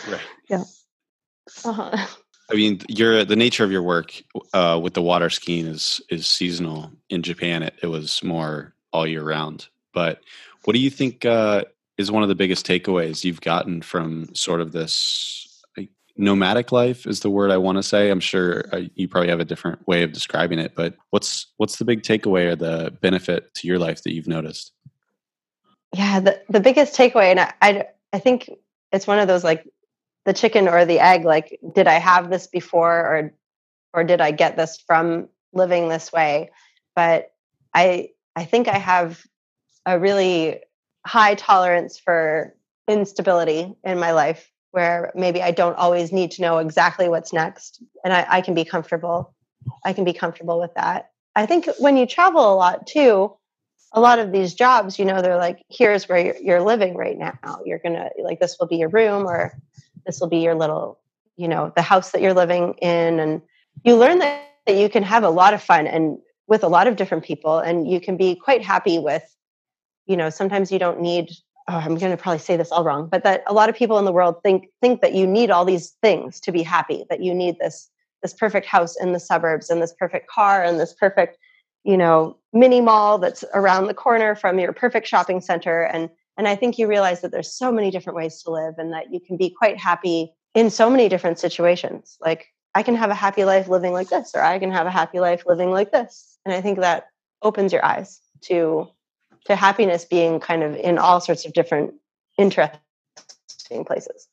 Right. 0.08 0.20
Yeah. 0.48 0.62
Uh-huh. 1.64 2.06
I 2.50 2.54
mean, 2.54 2.80
your 2.88 3.24
the 3.24 3.36
nature 3.36 3.64
of 3.64 3.72
your 3.72 3.82
work 3.82 4.22
uh, 4.52 4.78
with 4.82 4.94
the 4.94 5.02
water 5.02 5.30
skiing 5.30 5.66
is 5.66 6.00
is 6.08 6.26
seasonal. 6.26 6.92
In 7.10 7.22
Japan, 7.22 7.62
it, 7.62 7.74
it 7.82 7.88
was 7.88 8.22
more 8.22 8.72
all 8.92 9.06
year 9.06 9.22
round. 9.22 9.66
But 9.92 10.20
what 10.64 10.74
do 10.74 10.78
you 10.78 10.90
think 10.90 11.24
uh, 11.24 11.64
is 11.98 12.10
one 12.10 12.22
of 12.22 12.28
the 12.28 12.34
biggest 12.34 12.66
takeaways 12.66 13.24
you've 13.24 13.40
gotten 13.40 13.82
from 13.82 14.34
sort 14.34 14.60
of 14.60 14.72
this 14.72 15.47
nomadic 16.18 16.72
life 16.72 17.06
is 17.06 17.20
the 17.20 17.30
word 17.30 17.50
I 17.50 17.56
want 17.56 17.78
to 17.78 17.82
say. 17.82 18.10
I'm 18.10 18.20
sure 18.20 18.64
uh, 18.72 18.82
you 18.96 19.08
probably 19.08 19.30
have 19.30 19.40
a 19.40 19.44
different 19.44 19.86
way 19.86 20.02
of 20.02 20.12
describing 20.12 20.58
it, 20.58 20.74
but 20.74 20.94
what's 21.10 21.46
what's 21.56 21.76
the 21.76 21.84
big 21.84 22.02
takeaway 22.02 22.46
or 22.46 22.56
the 22.56 22.92
benefit 23.00 23.54
to 23.54 23.68
your 23.68 23.78
life 23.78 24.02
that 24.02 24.12
you've 24.12 24.26
noticed? 24.26 24.72
Yeah, 25.94 26.20
the 26.20 26.42
the 26.48 26.60
biggest 26.60 26.96
takeaway, 26.96 27.30
and 27.30 27.40
I 27.40 27.52
I, 27.62 27.86
I 28.12 28.18
think 28.18 28.50
it's 28.92 29.06
one 29.06 29.20
of 29.20 29.28
those 29.28 29.44
like 29.44 29.66
the 30.26 30.32
chicken 30.34 30.68
or 30.68 30.84
the 30.84 30.98
egg. 30.98 31.24
Like, 31.24 31.58
did 31.74 31.86
I 31.86 31.94
have 31.94 32.30
this 32.30 32.48
before, 32.48 32.98
or 32.98 33.32
or 33.94 34.04
did 34.04 34.20
I 34.20 34.32
get 34.32 34.56
this 34.56 34.78
from 34.86 35.28
living 35.52 35.88
this 35.88 36.12
way? 36.12 36.50
But 36.96 37.32
I 37.72 38.10
I 38.34 38.44
think 38.44 38.68
I 38.68 38.78
have 38.78 39.24
a 39.86 39.98
really 39.98 40.60
high 41.06 41.34
tolerance 41.36 41.98
for 41.98 42.54
instability 42.88 43.74
in 43.84 43.98
my 43.98 44.12
life 44.12 44.50
where 44.70 45.12
maybe 45.14 45.42
I 45.42 45.50
don't 45.50 45.76
always 45.76 46.12
need 46.12 46.30
to 46.32 46.42
know 46.42 46.58
exactly 46.58 47.08
what's 47.08 47.32
next. 47.32 47.82
And 48.04 48.12
I, 48.12 48.26
I, 48.28 48.40
can 48.40 48.54
be 48.54 48.64
comfortable. 48.64 49.34
I 49.84 49.92
can 49.92 50.04
be 50.04 50.12
comfortable 50.12 50.60
with 50.60 50.74
that. 50.74 51.10
I 51.34 51.46
think 51.46 51.68
when 51.78 51.96
you 51.96 52.06
travel 52.06 52.52
a 52.52 52.54
lot 52.54 52.86
too, 52.86 53.34
a 53.92 54.00
lot 54.00 54.18
of 54.18 54.32
these 54.32 54.54
jobs, 54.54 54.98
you 54.98 55.04
know, 55.04 55.22
they're 55.22 55.36
like, 55.36 55.62
here's 55.70 56.08
where 56.08 56.18
you're, 56.18 56.36
you're 56.36 56.62
living 56.62 56.96
right 56.96 57.16
now. 57.16 57.60
You're 57.64 57.78
going 57.78 57.94
to, 57.94 58.10
like, 58.22 58.40
this 58.40 58.56
will 58.58 58.66
be 58.66 58.76
your 58.76 58.90
room 58.90 59.26
or 59.26 59.56
this 60.04 60.20
will 60.20 60.28
be 60.28 60.38
your 60.38 60.54
little, 60.54 61.00
you 61.36 61.48
know, 61.48 61.72
the 61.74 61.82
house 61.82 62.10
that 62.10 62.20
you're 62.20 62.34
living 62.34 62.74
in. 62.82 63.18
And 63.18 63.42
you 63.84 63.96
learn 63.96 64.18
that, 64.18 64.42
that 64.66 64.76
you 64.76 64.90
can 64.90 65.02
have 65.02 65.22
a 65.24 65.30
lot 65.30 65.54
of 65.54 65.62
fun 65.62 65.86
and 65.86 66.18
with 66.46 66.64
a 66.64 66.68
lot 66.68 66.86
of 66.86 66.96
different 66.96 67.24
people 67.24 67.58
and 67.58 67.90
you 67.90 68.00
can 68.00 68.16
be 68.16 68.34
quite 68.34 68.62
happy 68.62 68.98
with, 68.98 69.22
you 70.06 70.16
know, 70.16 70.30
sometimes 70.30 70.72
you 70.72 70.78
don't 70.78 71.00
need 71.00 71.30
oh, 71.68 71.76
I'm 71.76 71.96
going 71.96 72.10
to 72.10 72.16
probably 72.16 72.38
say 72.38 72.56
this 72.56 72.72
all 72.72 72.84
wrong, 72.84 73.08
but 73.10 73.24
that 73.24 73.44
a 73.46 73.52
lot 73.52 73.68
of 73.68 73.76
people 73.76 73.98
in 73.98 74.04
the 74.04 74.12
world 74.12 74.36
think 74.42 74.68
think 74.80 75.00
that 75.02 75.14
you 75.14 75.26
need 75.26 75.50
all 75.50 75.64
these 75.64 75.90
things 76.02 76.40
to 76.40 76.52
be 76.52 76.62
happy. 76.62 77.04
That 77.10 77.22
you 77.22 77.34
need 77.34 77.58
this 77.58 77.88
this 78.22 78.34
perfect 78.34 78.66
house 78.66 79.00
in 79.00 79.12
the 79.12 79.20
suburbs 79.20 79.70
and 79.70 79.80
this 79.80 79.94
perfect 79.98 80.28
car 80.28 80.62
and 80.64 80.80
this 80.80 80.92
perfect 80.94 81.38
you 81.84 81.96
know 81.96 82.36
mini 82.52 82.80
mall 82.80 83.18
that's 83.18 83.44
around 83.54 83.86
the 83.86 83.94
corner 83.94 84.34
from 84.34 84.58
your 84.58 84.72
perfect 84.72 85.06
shopping 85.06 85.40
center 85.40 85.82
and 85.82 86.10
and 86.36 86.46
I 86.46 86.54
think 86.54 86.78
you 86.78 86.86
realize 86.86 87.20
that 87.20 87.32
there's 87.32 87.52
so 87.52 87.72
many 87.72 87.90
different 87.90 88.16
ways 88.16 88.42
to 88.42 88.50
live 88.50 88.74
and 88.78 88.92
that 88.92 89.12
you 89.12 89.20
can 89.20 89.36
be 89.36 89.50
quite 89.50 89.76
happy 89.76 90.32
in 90.54 90.70
so 90.70 90.88
many 90.88 91.08
different 91.08 91.38
situations. 91.38 92.16
Like 92.20 92.46
I 92.74 92.84
can 92.84 92.94
have 92.94 93.10
a 93.10 93.14
happy 93.14 93.44
life 93.44 93.68
living 93.68 93.92
like 93.92 94.08
this 94.08 94.32
or 94.36 94.42
I 94.42 94.60
can 94.60 94.70
have 94.70 94.86
a 94.86 94.90
happy 94.90 95.18
life 95.18 95.42
living 95.46 95.72
like 95.72 95.90
this. 95.90 96.38
And 96.44 96.54
I 96.54 96.60
think 96.60 96.78
that 96.78 97.06
opens 97.42 97.72
your 97.72 97.84
eyes 97.84 98.20
to 98.42 98.88
to 99.44 99.56
happiness 99.56 100.04
being 100.04 100.40
kind 100.40 100.62
of 100.62 100.74
in 100.76 100.98
all 100.98 101.20
sorts 101.20 101.44
of 101.44 101.52
different 101.52 101.94
interesting 102.36 102.80
places. 103.86 104.28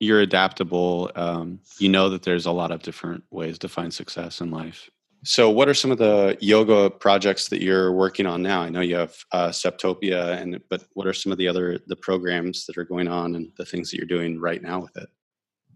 You're 0.00 0.20
adaptable 0.20 1.10
um, 1.14 1.60
you 1.78 1.88
know 1.88 2.10
that 2.10 2.22
there's 2.22 2.46
a 2.46 2.52
lot 2.52 2.70
of 2.70 2.82
different 2.82 3.24
ways 3.30 3.58
to 3.60 3.68
find 3.68 3.92
success 3.92 4.40
in 4.40 4.50
life. 4.50 4.90
So 5.26 5.48
what 5.48 5.68
are 5.68 5.74
some 5.74 5.90
of 5.90 5.96
the 5.96 6.36
yoga 6.40 6.90
projects 6.90 7.48
that 7.48 7.62
you're 7.62 7.92
working 7.92 8.26
on 8.26 8.42
now? 8.42 8.60
I 8.60 8.68
know 8.68 8.82
you 8.82 8.96
have 8.96 9.16
uh, 9.32 9.48
SUPtopia 9.48 10.38
and 10.38 10.60
but 10.68 10.84
what 10.92 11.06
are 11.06 11.14
some 11.14 11.32
of 11.32 11.38
the 11.38 11.48
other 11.48 11.80
the 11.86 11.96
programs 11.96 12.66
that 12.66 12.76
are 12.76 12.84
going 12.84 13.08
on 13.08 13.34
and 13.34 13.50
the 13.56 13.64
things 13.64 13.90
that 13.90 13.96
you're 13.96 14.06
doing 14.06 14.38
right 14.38 14.62
now 14.62 14.80
with 14.80 14.96
it? 14.96 15.08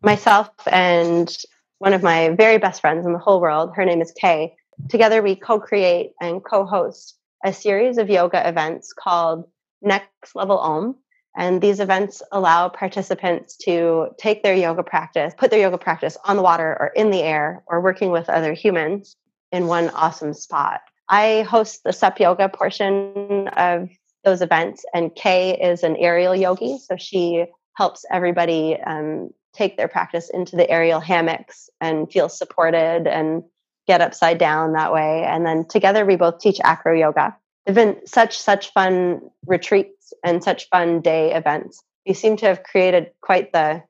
Myself 0.02 0.50
and 0.70 1.34
one 1.78 1.92
of 1.92 2.02
my 2.02 2.30
very 2.30 2.58
best 2.58 2.80
friends 2.80 3.06
in 3.06 3.12
the 3.12 3.18
whole 3.18 3.40
world 3.40 3.70
her 3.74 3.84
name 3.84 4.00
is 4.00 4.12
kay 4.12 4.54
together 4.88 5.22
we 5.22 5.34
co-create 5.34 6.12
and 6.20 6.44
co-host 6.44 7.17
a 7.44 7.52
series 7.52 7.98
of 7.98 8.10
yoga 8.10 8.46
events 8.48 8.92
called 8.92 9.48
Next 9.82 10.34
Level 10.34 10.58
Om. 10.58 10.96
And 11.36 11.60
these 11.60 11.78
events 11.78 12.20
allow 12.32 12.68
participants 12.68 13.56
to 13.58 14.08
take 14.18 14.42
their 14.42 14.54
yoga 14.54 14.82
practice, 14.82 15.34
put 15.38 15.50
their 15.50 15.60
yoga 15.60 15.78
practice 15.78 16.16
on 16.24 16.36
the 16.36 16.42
water 16.42 16.76
or 16.80 16.88
in 16.96 17.10
the 17.10 17.22
air 17.22 17.62
or 17.66 17.80
working 17.80 18.10
with 18.10 18.28
other 18.28 18.52
humans 18.54 19.14
in 19.52 19.66
one 19.66 19.90
awesome 19.90 20.34
spot. 20.34 20.80
I 21.08 21.42
host 21.42 21.84
the 21.84 21.92
SUP 21.92 22.20
yoga 22.20 22.48
portion 22.48 23.48
of 23.48 23.88
those 24.24 24.42
events, 24.42 24.84
and 24.92 25.14
Kay 25.14 25.56
is 25.58 25.82
an 25.82 25.96
aerial 25.96 26.34
yogi. 26.34 26.78
So 26.78 26.96
she 26.96 27.46
helps 27.76 28.04
everybody 28.10 28.76
um, 28.84 29.30
take 29.54 29.76
their 29.76 29.88
practice 29.88 30.28
into 30.30 30.56
the 30.56 30.68
aerial 30.68 31.00
hammocks 31.00 31.70
and 31.80 32.10
feel 32.10 32.28
supported 32.28 33.06
and 33.06 33.42
get 33.88 34.00
upside 34.00 34.38
down 34.38 34.74
that 34.74 34.92
way. 34.92 35.24
And 35.24 35.44
then 35.44 35.64
together 35.64 36.04
we 36.04 36.14
both 36.14 36.38
teach 36.38 36.60
acro 36.62 36.94
yoga. 36.94 37.36
They've 37.66 37.74
been 37.74 37.96
such, 38.06 38.38
such 38.38 38.72
fun 38.72 39.20
retreats 39.46 40.12
and 40.22 40.44
such 40.44 40.68
fun 40.68 41.00
day 41.00 41.34
events. 41.34 41.82
We 42.06 42.14
seem 42.14 42.36
to 42.36 42.46
have 42.46 42.62
created 42.62 43.10
quite 43.20 43.52
the 43.52 43.82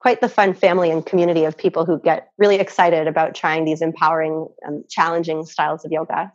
quite 0.00 0.20
the 0.20 0.28
fun 0.28 0.52
family 0.52 0.90
and 0.90 1.06
community 1.06 1.44
of 1.46 1.56
people 1.56 1.86
who 1.86 1.98
get 1.98 2.28
really 2.36 2.56
excited 2.56 3.06
about 3.08 3.34
trying 3.34 3.64
these 3.64 3.80
empowering 3.80 4.46
and 4.60 4.86
challenging 4.90 5.46
styles 5.46 5.82
of 5.82 5.90
yoga. 5.90 6.30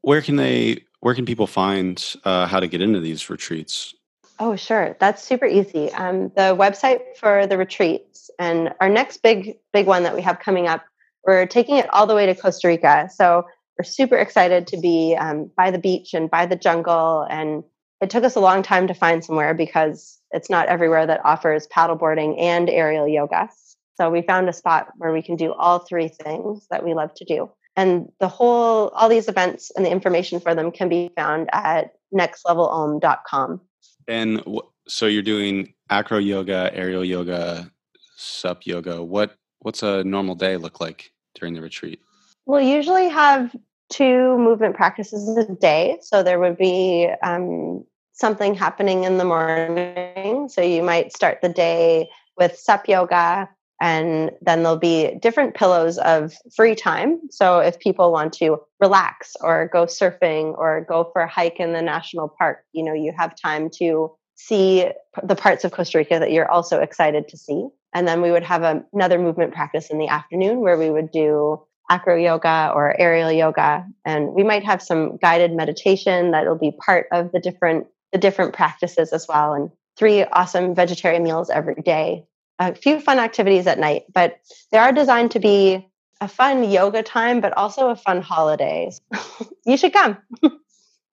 Where 0.00 0.22
can 0.22 0.36
they 0.36 0.84
where 1.00 1.14
can 1.14 1.26
people 1.26 1.46
find 1.46 2.02
uh, 2.24 2.46
how 2.46 2.58
to 2.58 2.68
get 2.68 2.80
into 2.80 3.00
these 3.00 3.28
retreats? 3.28 3.94
Oh, 4.38 4.56
sure. 4.56 4.96
That's 4.98 5.22
super 5.22 5.46
easy. 5.46 5.92
Um, 5.92 6.30
the 6.34 6.56
website 6.56 7.00
for 7.16 7.46
the 7.46 7.58
retreats 7.58 8.30
and 8.38 8.72
our 8.80 8.88
next 8.88 9.22
big, 9.22 9.58
big 9.72 9.86
one 9.86 10.04
that 10.04 10.14
we 10.14 10.22
have 10.22 10.38
coming 10.38 10.66
up, 10.66 10.84
we're 11.26 11.46
taking 11.46 11.76
it 11.76 11.92
all 11.92 12.06
the 12.06 12.14
way 12.14 12.26
to 12.26 12.34
Costa 12.34 12.68
Rica. 12.68 13.08
So 13.14 13.46
we're 13.78 13.84
super 13.84 14.16
excited 14.16 14.66
to 14.68 14.76
be 14.76 15.16
um, 15.18 15.50
by 15.56 15.70
the 15.70 15.78
beach 15.78 16.14
and 16.14 16.30
by 16.30 16.46
the 16.46 16.56
jungle. 16.56 17.26
And 17.28 17.64
it 18.00 18.10
took 18.10 18.24
us 18.24 18.36
a 18.36 18.40
long 18.40 18.62
time 18.62 18.88
to 18.88 18.94
find 18.94 19.24
somewhere 19.24 19.54
because 19.54 20.18
it's 20.30 20.50
not 20.50 20.68
everywhere 20.68 21.06
that 21.06 21.24
offers 21.24 21.68
paddleboarding 21.68 22.40
and 22.40 22.68
aerial 22.68 23.06
yoga. 23.06 23.48
So 23.94 24.10
we 24.10 24.22
found 24.22 24.48
a 24.48 24.52
spot 24.52 24.88
where 24.96 25.12
we 25.12 25.22
can 25.22 25.36
do 25.36 25.52
all 25.52 25.78
three 25.80 26.08
things 26.08 26.66
that 26.70 26.84
we 26.84 26.94
love 26.94 27.14
to 27.14 27.24
do. 27.24 27.50
And 27.76 28.10
the 28.20 28.28
whole, 28.28 28.88
all 28.88 29.08
these 29.08 29.28
events 29.28 29.70
and 29.74 29.84
the 29.86 29.90
information 29.90 30.40
for 30.40 30.54
them 30.54 30.72
can 30.72 30.88
be 30.88 31.10
found 31.16 31.48
at 31.52 31.92
nextlevelom.com. 32.14 33.60
And 34.08 34.38
w- 34.38 34.62
so 34.88 35.06
you're 35.06 35.22
doing 35.22 35.72
acro 35.88 36.18
yoga, 36.18 36.70
aerial 36.74 37.04
yoga, 37.04 37.70
sup 38.16 38.66
yoga. 38.66 39.02
What 39.02 39.36
what's 39.62 39.82
a 39.82 40.04
normal 40.04 40.34
day 40.34 40.56
look 40.56 40.80
like 40.80 41.12
during 41.34 41.54
the 41.54 41.62
retreat? 41.62 42.00
We'll 42.46 42.60
usually 42.60 43.08
have 43.08 43.54
two 43.90 44.36
movement 44.38 44.76
practices 44.76 45.36
a 45.36 45.54
day. 45.54 45.98
So 46.02 46.22
there 46.22 46.40
would 46.40 46.56
be 46.56 47.08
um, 47.22 47.84
something 48.12 48.54
happening 48.54 49.04
in 49.04 49.18
the 49.18 49.24
morning. 49.24 50.48
So 50.48 50.60
you 50.60 50.82
might 50.82 51.14
start 51.14 51.38
the 51.42 51.48
day 51.48 52.08
with 52.38 52.58
sup 52.58 52.88
yoga, 52.88 53.48
and 53.80 54.30
then 54.40 54.62
there'll 54.62 54.78
be 54.78 55.18
different 55.20 55.54
pillows 55.54 55.98
of 55.98 56.34
free 56.54 56.74
time. 56.74 57.20
So 57.30 57.58
if 57.58 57.78
people 57.78 58.12
want 58.12 58.32
to 58.34 58.58
relax 58.80 59.36
or 59.40 59.68
go 59.72 59.84
surfing 59.86 60.56
or 60.56 60.86
go 60.88 61.10
for 61.12 61.22
a 61.22 61.28
hike 61.28 61.60
in 61.60 61.72
the 61.72 61.82
national 61.82 62.28
park, 62.28 62.64
you 62.72 62.84
know, 62.84 62.94
you 62.94 63.12
have 63.16 63.36
time 63.36 63.70
to 63.78 64.12
see 64.34 64.86
the 65.22 65.34
parts 65.34 65.64
of 65.64 65.72
Costa 65.72 65.98
Rica 65.98 66.18
that 66.18 66.32
you're 66.32 66.50
also 66.50 66.80
excited 66.80 67.28
to 67.28 67.36
see. 67.36 67.66
And 67.94 68.08
then 68.08 68.22
we 68.22 68.30
would 68.30 68.42
have 68.42 68.62
a, 68.62 68.84
another 68.92 69.18
movement 69.18 69.52
practice 69.52 69.90
in 69.90 69.98
the 69.98 70.08
afternoon 70.08 70.60
where 70.60 70.78
we 70.78 70.90
would 70.90 71.10
do 71.10 71.62
acro 71.90 72.16
yoga 72.16 72.72
or 72.74 72.98
aerial 72.98 73.30
yoga 73.30 73.84
and 74.04 74.32
we 74.32 74.44
might 74.44 74.64
have 74.64 74.80
some 74.80 75.18
guided 75.18 75.52
meditation 75.52 76.30
that'll 76.30 76.56
be 76.56 76.72
part 76.80 77.06
of 77.12 77.32
the 77.32 77.40
different 77.40 77.86
the 78.12 78.18
different 78.18 78.54
practices 78.54 79.12
as 79.12 79.26
well 79.28 79.52
and 79.52 79.70
three 79.96 80.24
awesome 80.24 80.74
vegetarian 80.74 81.22
meals 81.22 81.50
every 81.50 81.74
day 81.74 82.24
a 82.58 82.74
few 82.74 83.00
fun 83.00 83.18
activities 83.18 83.66
at 83.66 83.78
night, 83.78 84.04
but 84.12 84.40
they 84.70 84.78
are 84.78 84.92
designed 84.92 85.32
to 85.32 85.40
be 85.40 85.86
a 86.20 86.28
fun 86.28 86.70
yoga 86.70 87.02
time, 87.02 87.40
but 87.40 87.56
also 87.56 87.90
a 87.90 87.96
fun 87.96 88.22
holiday. 88.22 88.92
you 89.66 89.76
should 89.76 89.92
come. 89.92 90.16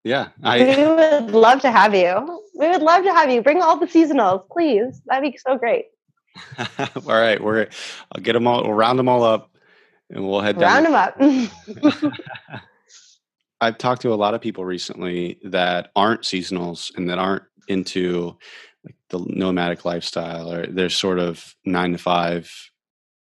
Yeah, 0.04 0.28
I 0.42 0.58
we 0.60 0.86
would 0.86 1.32
love 1.32 1.60
to 1.62 1.70
have 1.70 1.94
you. 1.94 2.42
We 2.54 2.68
would 2.68 2.82
love 2.82 3.04
to 3.04 3.12
have 3.12 3.30
you. 3.30 3.42
Bring 3.42 3.62
all 3.62 3.78
the 3.78 3.86
seasonals, 3.86 4.48
please. 4.50 5.00
That'd 5.06 5.32
be 5.32 5.38
so 5.38 5.56
great. 5.58 5.86
all 6.78 7.02
right, 7.06 7.42
we're 7.42 7.68
I'll 8.12 8.22
get 8.22 8.32
them 8.32 8.46
all. 8.46 8.62
We'll 8.62 8.74
round 8.74 8.98
them 8.98 9.08
all 9.08 9.22
up, 9.22 9.50
and 10.10 10.26
we'll 10.26 10.40
head 10.40 10.58
down. 10.58 10.84
Round 10.84 11.16
them 11.18 12.02
up. 12.02 12.12
I've 13.60 13.78
talked 13.78 14.02
to 14.02 14.12
a 14.12 14.14
lot 14.14 14.34
of 14.34 14.40
people 14.40 14.64
recently 14.64 15.38
that 15.44 15.90
aren't 15.96 16.22
seasonals 16.22 16.96
and 16.96 17.08
that 17.10 17.18
aren't 17.18 17.42
into 17.68 18.36
like 18.84 18.94
the 19.10 19.18
nomadic 19.28 19.84
lifestyle 19.84 20.52
or 20.52 20.66
they're 20.66 20.88
sort 20.88 21.18
of 21.18 21.54
nine 21.64 21.92
to 21.92 21.98
five 21.98 22.50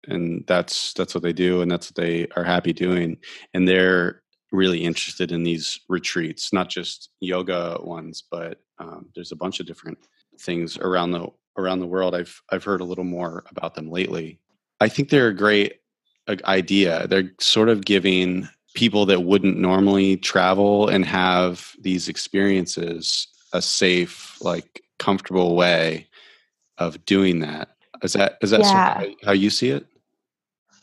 and 0.07 0.43
that's 0.47 0.93
that's 0.93 1.15
what 1.15 1.23
they 1.23 1.33
do 1.33 1.61
and 1.61 1.71
that's 1.71 1.87
what 1.87 1.95
they 1.95 2.27
are 2.35 2.43
happy 2.43 2.73
doing 2.73 3.17
and 3.53 3.67
they're 3.67 4.21
really 4.51 4.83
interested 4.83 5.31
in 5.31 5.43
these 5.43 5.79
retreats 5.89 6.53
not 6.53 6.69
just 6.69 7.09
yoga 7.21 7.77
ones 7.81 8.23
but 8.29 8.59
um, 8.79 9.07
there's 9.15 9.31
a 9.31 9.37
bunch 9.37 9.59
of 9.59 9.65
different 9.65 9.97
things 10.39 10.77
around 10.77 11.11
the 11.11 11.27
around 11.57 11.79
the 11.79 11.87
world 11.87 12.15
i've 12.15 12.41
i've 12.51 12.63
heard 12.63 12.81
a 12.81 12.85
little 12.85 13.03
more 13.03 13.43
about 13.49 13.75
them 13.75 13.89
lately 13.89 14.39
i 14.81 14.87
think 14.87 15.09
they're 15.09 15.27
a 15.27 15.35
great 15.35 15.79
idea 16.45 17.07
they're 17.07 17.31
sort 17.39 17.69
of 17.69 17.85
giving 17.85 18.47
people 18.75 19.05
that 19.05 19.21
wouldn't 19.21 19.57
normally 19.57 20.17
travel 20.17 20.87
and 20.87 21.05
have 21.05 21.75
these 21.79 22.07
experiences 22.07 23.27
a 23.53 23.61
safe 23.61 24.37
like 24.41 24.83
comfortable 24.99 25.55
way 25.55 26.07
of 26.77 27.03
doing 27.05 27.39
that. 27.39 27.69
Is 28.03 28.13
that 28.13 28.37
is 28.41 28.51
that 28.51 28.59
yeah. 28.59 28.99
sort 28.99 29.07
of 29.07 29.15
how 29.23 29.31
you 29.31 29.49
see 29.49 29.69
it? 29.69 29.85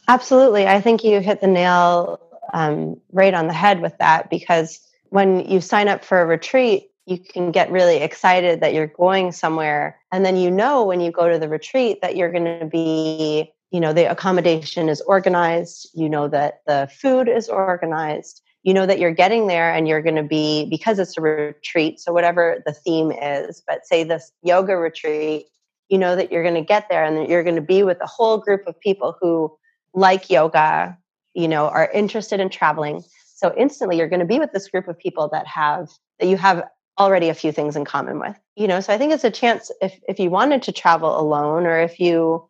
Absolutely. 0.09 0.67
I 0.67 0.81
think 0.81 1.05
you 1.05 1.21
hit 1.21 1.41
the 1.41 1.47
nail 1.47 2.21
um, 2.53 3.01
right 3.13 3.35
on 3.35 3.47
the 3.47 3.53
head 3.53 3.81
with 3.81 3.97
that 3.99 4.31
because 4.31 4.81
when 5.11 5.41
you 5.41 5.61
sign 5.61 5.89
up 5.89 6.05
for 6.05 6.21
a 6.21 6.27
retreat, 6.27 6.91
you 7.07 7.19
can 7.19 7.51
get 7.51 7.71
really 7.71 7.97
excited 7.97 8.61
that 8.61 8.75
you're 8.75 8.87
going 8.87 9.33
somewhere. 9.33 9.99
And 10.13 10.25
then 10.25 10.37
you 10.37 10.51
know 10.51 10.85
when 10.85 11.01
you 11.01 11.11
go 11.11 11.29
to 11.29 11.39
the 11.39 11.49
retreat 11.49 12.01
that 12.01 12.17
you're 12.17 12.31
going 12.31 12.61
to 12.61 12.67
be, 12.67 13.53
you 13.71 13.81
know, 13.81 13.93
the 13.93 14.11
accommodation 14.11 14.89
is 14.89 15.01
organized, 15.03 15.91
you 15.95 16.09
know 16.09 16.29
that 16.29 16.61
the 16.67 16.89
food 17.01 17.29
is 17.29 17.49
organized, 17.49 18.43
you 18.63 18.73
know 18.73 18.87
that 18.87 18.99
you're 18.99 19.15
getting 19.15 19.47
there 19.47 19.73
and 19.73 19.89
you're 19.89 20.03
going 20.03 20.17
to 20.17 20.23
be 20.23 20.67
because 20.71 20.99
it's 20.99 21.19
a 21.19 21.21
retreat 21.21 21.99
so 21.99 22.13
whatever 22.13 22.63
the 22.65 22.73
theme 22.73 23.11
is 23.11 23.63
but 23.67 23.85
say 23.87 24.05
this 24.05 24.33
yoga 24.43 24.77
retreat 24.77 25.47
you 25.89 25.99
know 25.99 26.17
that 26.17 26.31
you're 26.31 26.43
going 26.43 26.55
to 26.55 26.63
get 26.63 26.89
there 26.89 27.05
and 27.05 27.17
that 27.17 27.29
you're 27.29 27.43
going 27.43 27.57
to 27.57 27.63
be 27.63 27.83
with 27.83 27.99
a 28.01 28.07
whole 28.07 28.39
group 28.39 28.63
of 28.67 28.79
people 28.81 29.17
who 29.21 29.53
like 29.95 30.31
yoga 30.31 30.97
you 31.35 31.49
know 31.49 31.69
are 31.69 31.91
interested 31.91 32.41
in 32.41 32.49
traveling 32.49 33.03
so 33.35 33.53
instantly 33.57 33.99
you're 33.99 34.09
going 34.09 34.21
to 34.21 34.27
be 34.27 34.39
with 34.39 34.53
this 34.53 34.69
group 34.69 34.89
of 34.89 34.99
people 34.99 35.29
that 35.33 35.47
have 35.47 35.89
that 36.21 36.29
you 36.29 36.37
have 36.37 36.63
already 37.03 37.29
a 37.29 37.35
few 37.35 37.53
things 37.53 37.77
in 37.77 37.85
common 37.85 38.19
with 38.19 38.39
you 38.57 38.67
know? 38.67 38.81
So 38.81 38.93
i 38.93 38.99
think 38.99 39.13
it's 39.13 39.25
a 39.25 39.31
chance 39.31 39.71
if 39.81 39.99
if 40.09 40.19
you 40.19 40.31
wanted 40.31 40.63
to 40.63 40.73
travel 40.73 41.19
alone 41.19 41.67
or 41.67 41.79
if 41.79 42.01
you 42.01 42.49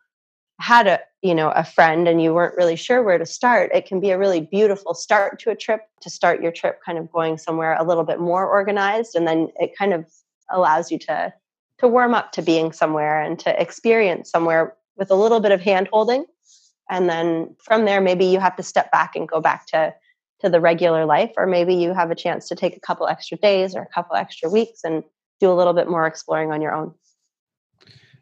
had 0.60 0.86
a 0.86 1.00
you 1.22 1.34
know 1.34 1.50
a 1.50 1.64
friend 1.64 2.06
and 2.06 2.22
you 2.22 2.34
weren't 2.34 2.56
really 2.56 2.76
sure 2.76 3.02
where 3.02 3.18
to 3.18 3.26
start 3.26 3.70
it 3.74 3.86
can 3.86 4.00
be 4.00 4.10
a 4.10 4.18
really 4.18 4.40
beautiful 4.40 4.94
start 4.94 5.40
to 5.40 5.50
a 5.50 5.56
trip 5.56 5.80
to 6.00 6.10
start 6.10 6.42
your 6.42 6.52
trip 6.52 6.80
kind 6.84 6.98
of 6.98 7.10
going 7.10 7.38
somewhere 7.38 7.76
a 7.78 7.84
little 7.84 8.04
bit 8.04 8.20
more 8.20 8.46
organized 8.48 9.16
and 9.16 9.26
then 9.26 9.48
it 9.56 9.76
kind 9.76 9.92
of 9.92 10.04
allows 10.50 10.90
you 10.90 10.98
to 10.98 11.32
to 11.82 11.88
warm 11.88 12.14
up 12.14 12.30
to 12.32 12.42
being 12.42 12.72
somewhere 12.72 13.20
and 13.20 13.40
to 13.40 13.60
experience 13.60 14.30
somewhere 14.30 14.74
with 14.96 15.10
a 15.10 15.16
little 15.16 15.40
bit 15.40 15.50
of 15.50 15.60
hand 15.60 15.88
holding. 15.92 16.24
And 16.88 17.08
then 17.08 17.56
from 17.58 17.84
there 17.84 18.00
maybe 18.00 18.24
you 18.24 18.38
have 18.38 18.56
to 18.56 18.62
step 18.62 18.92
back 18.92 19.16
and 19.16 19.28
go 19.28 19.40
back 19.40 19.66
to 19.68 19.92
to 20.42 20.50
the 20.50 20.60
regular 20.60 21.06
life 21.06 21.32
or 21.36 21.46
maybe 21.46 21.74
you 21.74 21.94
have 21.94 22.10
a 22.10 22.14
chance 22.14 22.48
to 22.48 22.54
take 22.54 22.76
a 22.76 22.80
couple 22.80 23.06
extra 23.06 23.38
days 23.38 23.74
or 23.74 23.82
a 23.82 23.88
couple 23.88 24.14
extra 24.16 24.48
weeks 24.50 24.80
and 24.84 25.02
do 25.40 25.50
a 25.50 25.54
little 25.54 25.72
bit 25.72 25.88
more 25.88 26.06
exploring 26.06 26.52
on 26.52 26.60
your 26.60 26.74
own 26.74 26.94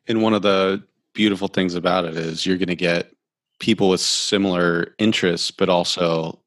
and 0.07 0.23
one 0.23 0.35
of 0.35 0.43
the 0.43 0.83
beautiful 1.15 1.49
things 1.49 1.75
about 1.75 2.05
it 2.05 2.17
is 2.17 2.47
you're 2.47 2.57
going 2.57 2.69
to 2.69 2.77
get 2.77 3.13
people 3.61 3.89
with 3.89 4.01
similar 4.01 4.95
interests, 4.99 5.51
but 5.51 5.69
also 5.69 6.41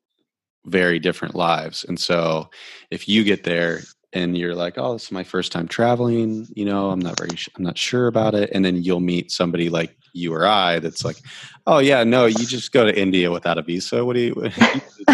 very 0.66 1.00
different 1.00 1.36
lives. 1.36 1.86
And 1.88 2.00
so 2.00 2.50
if 2.92 3.08
you 3.08 3.24
get 3.24 3.44
there 3.44 3.82
and 4.12 4.38
you're 4.38 4.56
like, 4.56 4.74
oh, 4.78 4.94
this 4.94 5.06
is 5.06 5.12
my 5.12 5.24
first 5.24 5.52
time 5.52 5.68
traveling, 5.68 6.48
you 6.56 6.66
know, 6.66 6.90
I'm 6.90 7.00
not 7.00 7.18
very, 7.18 7.38
I'm 7.56 7.64
not 7.64 7.78
sure 7.78 8.08
about 8.08 8.36
it. 8.36 8.50
And 8.54 8.64
then 8.64 8.84
you'll 8.84 9.00
meet 9.00 9.32
somebody 9.32 9.70
like 9.70 9.96
you 10.14 10.34
or 10.34 10.46
I 10.46 10.80
that's 10.80 11.04
like, 11.04 11.18
oh 11.66 11.80
yeah, 11.80 12.04
no, 12.04 12.26
you 12.26 12.46
just 12.46 12.72
go 12.72 12.86
to 12.86 13.00
India 13.00 13.32
without 13.32 13.58
a 13.58 13.64
visa. 13.64 14.06
What 14.06 14.16
do 14.16 14.22
you, 14.22 14.34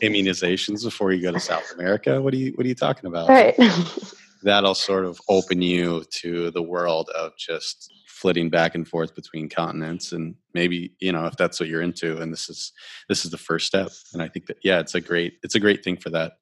immunizations 0.00 0.84
before 0.84 1.12
you 1.12 1.22
go 1.22 1.32
to 1.32 1.40
South 1.40 1.72
America? 1.74 2.20
What 2.20 2.34
are 2.34 2.38
you, 2.38 2.52
what 2.54 2.64
are 2.64 2.68
you 2.68 2.74
talking 2.74 3.06
about? 3.06 3.28
Right. 3.28 3.54
That'll 4.42 4.74
sort 4.74 5.04
of 5.04 5.20
open 5.28 5.62
you 5.62 6.04
to 6.20 6.50
the 6.50 6.62
world 6.62 7.10
of 7.10 7.36
just 7.36 7.92
flitting 8.18 8.50
back 8.50 8.74
and 8.74 8.86
forth 8.86 9.14
between 9.14 9.48
continents 9.48 10.10
and 10.10 10.34
maybe 10.52 10.92
you 10.98 11.12
know 11.12 11.26
if 11.26 11.36
that's 11.36 11.60
what 11.60 11.68
you're 11.68 11.82
into 11.82 12.20
and 12.20 12.32
this 12.32 12.48
is 12.48 12.72
this 13.08 13.24
is 13.24 13.30
the 13.30 13.38
first 13.38 13.64
step 13.64 13.90
and 14.12 14.20
i 14.20 14.26
think 14.26 14.46
that 14.46 14.56
yeah 14.64 14.80
it's 14.80 14.96
a 14.96 15.00
great 15.00 15.34
it's 15.44 15.54
a 15.54 15.60
great 15.60 15.84
thing 15.84 15.96
for 15.96 16.10
that 16.10 16.32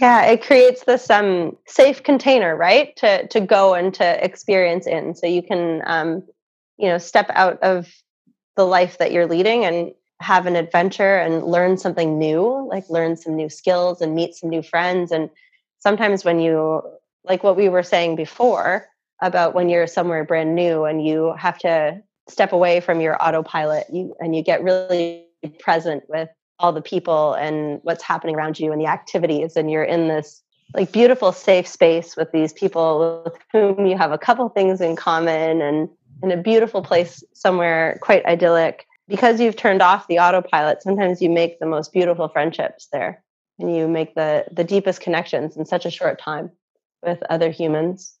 yeah 0.00 0.24
it 0.24 0.42
creates 0.42 0.84
this 0.84 1.10
um 1.10 1.54
safe 1.66 2.02
container 2.02 2.56
right 2.56 2.96
to 2.96 3.26
to 3.28 3.38
go 3.38 3.74
and 3.74 3.92
to 3.92 4.24
experience 4.24 4.86
in 4.86 5.14
so 5.14 5.26
you 5.26 5.42
can 5.42 5.82
um 5.84 6.22
you 6.78 6.88
know 6.88 6.96
step 6.96 7.30
out 7.34 7.62
of 7.62 7.86
the 8.56 8.64
life 8.64 8.96
that 8.96 9.12
you're 9.12 9.26
leading 9.26 9.66
and 9.66 9.92
have 10.20 10.46
an 10.46 10.56
adventure 10.56 11.16
and 11.16 11.44
learn 11.44 11.76
something 11.76 12.18
new 12.18 12.66
like 12.68 12.88
learn 12.88 13.16
some 13.16 13.36
new 13.36 13.48
skills 13.48 14.00
and 14.00 14.14
meet 14.14 14.34
some 14.34 14.50
new 14.50 14.62
friends. 14.62 15.12
And 15.12 15.30
sometimes 15.78 16.24
when 16.24 16.40
you 16.40 16.82
like 17.24 17.42
what 17.42 17.56
we 17.56 17.68
were 17.68 17.82
saying 17.82 18.16
before 18.16 18.86
about 19.20 19.54
when 19.54 19.68
you're 19.68 19.86
somewhere 19.86 20.24
brand 20.24 20.54
new 20.54 20.84
and 20.84 21.06
you 21.06 21.34
have 21.38 21.58
to 21.58 22.00
step 22.28 22.52
away 22.52 22.80
from 22.80 23.00
your 23.00 23.16
autopilot 23.22 23.86
you 23.92 24.14
and 24.20 24.34
you 24.34 24.42
get 24.42 24.62
really 24.62 25.26
present 25.58 26.02
with 26.08 26.28
all 26.58 26.72
the 26.72 26.82
people 26.82 27.34
and 27.34 27.80
what's 27.82 28.02
happening 28.02 28.34
around 28.34 28.58
you 28.58 28.72
and 28.72 28.80
the 28.80 28.86
activities 28.86 29.56
and 29.56 29.70
you're 29.70 29.84
in 29.84 30.08
this 30.08 30.42
like 30.74 30.92
beautiful 30.92 31.32
safe 31.32 31.66
space 31.66 32.16
with 32.16 32.30
these 32.32 32.52
people 32.52 33.22
with 33.24 33.34
whom 33.52 33.86
you 33.86 33.96
have 33.96 34.12
a 34.12 34.18
couple 34.18 34.48
things 34.48 34.80
in 34.80 34.96
common 34.96 35.62
and 35.62 35.88
in 36.22 36.30
a 36.30 36.36
beautiful 36.36 36.82
place 36.82 37.22
somewhere 37.32 37.98
quite 38.02 38.24
idyllic 38.26 38.86
because 39.08 39.40
you've 39.40 39.56
turned 39.56 39.82
off 39.82 40.06
the 40.08 40.18
autopilot 40.18 40.82
sometimes 40.82 41.22
you 41.22 41.30
make 41.30 41.58
the 41.58 41.66
most 41.66 41.92
beautiful 41.92 42.28
friendships 42.28 42.88
there. 42.92 43.22
And 43.58 43.74
you 43.74 43.88
make 43.88 44.14
the 44.14 44.44
the 44.52 44.64
deepest 44.64 45.00
connections 45.00 45.56
in 45.56 45.64
such 45.64 45.86
a 45.86 45.90
short 45.90 46.18
time 46.18 46.50
with 47.02 47.22
other 47.30 47.50
humans. 47.50 48.16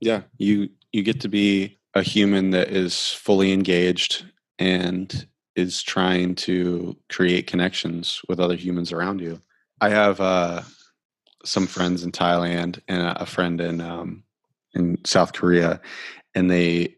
Yeah 0.00 0.22
you 0.38 0.68
you 0.92 1.02
get 1.02 1.20
to 1.20 1.28
be 1.28 1.78
a 1.94 2.02
human 2.02 2.50
that 2.50 2.68
is 2.68 3.12
fully 3.12 3.52
engaged 3.52 4.24
and 4.58 5.26
is 5.54 5.82
trying 5.82 6.34
to 6.34 6.96
create 7.08 7.46
connections 7.46 8.20
with 8.28 8.40
other 8.40 8.56
humans 8.56 8.90
around 8.90 9.20
you. 9.20 9.40
I 9.80 9.90
have 9.90 10.20
uh 10.20 10.62
some 11.44 11.66
friends 11.66 12.02
in 12.02 12.10
thailand 12.10 12.80
and 12.88 13.16
a 13.18 13.26
friend 13.26 13.60
in 13.60 13.80
um 13.80 14.24
in 14.72 14.98
south 15.04 15.34
korea 15.34 15.80
and 16.34 16.50
they 16.50 16.96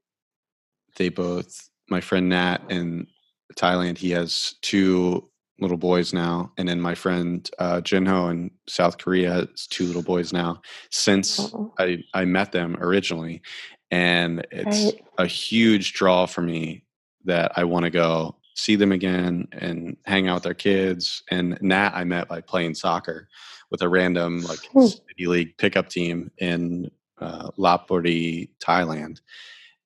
they 0.97 1.09
both 1.09 1.69
my 1.89 2.01
friend 2.01 2.29
Nat 2.29 2.59
in 2.69 3.07
Thailand, 3.55 3.99
he 3.99 4.11
has 4.11 4.55
two 4.63 5.29
little 5.59 5.77
boys 5.77 6.13
now, 6.13 6.53
and 6.59 6.69
then 6.69 6.81
my 6.81 6.95
friend 6.95 7.49
uh, 7.59 7.81
Jinho 7.81 8.31
in 8.31 8.51
South 8.69 8.99
Korea 8.99 9.33
has 9.33 9.67
two 9.67 9.87
little 9.87 10.03
boys 10.03 10.33
now. 10.33 10.61
Since 10.91 11.41
oh. 11.41 11.73
I 11.79 12.05
I 12.15 12.25
met 12.25 12.53
them 12.53 12.77
originally, 12.81 13.43
and 13.91 14.47
it's 14.51 14.85
right. 14.85 15.05
a 15.19 15.27
huge 15.27 15.95
draw 15.95 16.27
for 16.27 16.43
me 16.43 16.85
that 17.25 17.53
I 17.57 17.65
want 17.65 17.85
to 17.85 17.91
go 17.91 18.37
see 18.55 18.77
them 18.77 18.93
again 18.93 19.47
and 19.53 19.97
hang 20.07 20.29
out 20.29 20.35
with 20.35 20.43
their 20.45 20.55
kids. 20.55 21.23
And 21.31 21.59
Nat, 21.61 21.93
I 21.95 22.05
met 22.05 22.29
by 22.29 22.41
playing 22.41 22.75
soccer 22.75 23.29
with 23.71 23.83
a 23.83 23.89
random 23.89 24.43
like 24.43 24.59
city 24.73 25.27
league 25.27 25.57
pickup 25.59 25.89
team 25.89 26.31
in 26.39 26.91
uh, 27.19 27.51
Lopburi, 27.59 28.49
Thailand. 28.61 29.21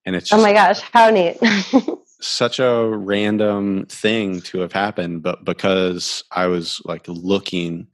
And 0.06 0.16
it's 0.16 0.32
oh 0.32 0.40
my 0.40 0.52
gosh, 0.52 0.80
how 0.80 1.10
neat! 1.10 1.36
such 2.20 2.58
a 2.58 2.86
random 2.86 3.86
thing 3.86 4.40
to 4.42 4.60
have 4.60 4.72
happened, 4.72 5.22
but 5.22 5.44
because 5.44 6.22
I 6.30 6.46
was 6.46 6.80
like 6.84 7.06
looking 7.08 7.88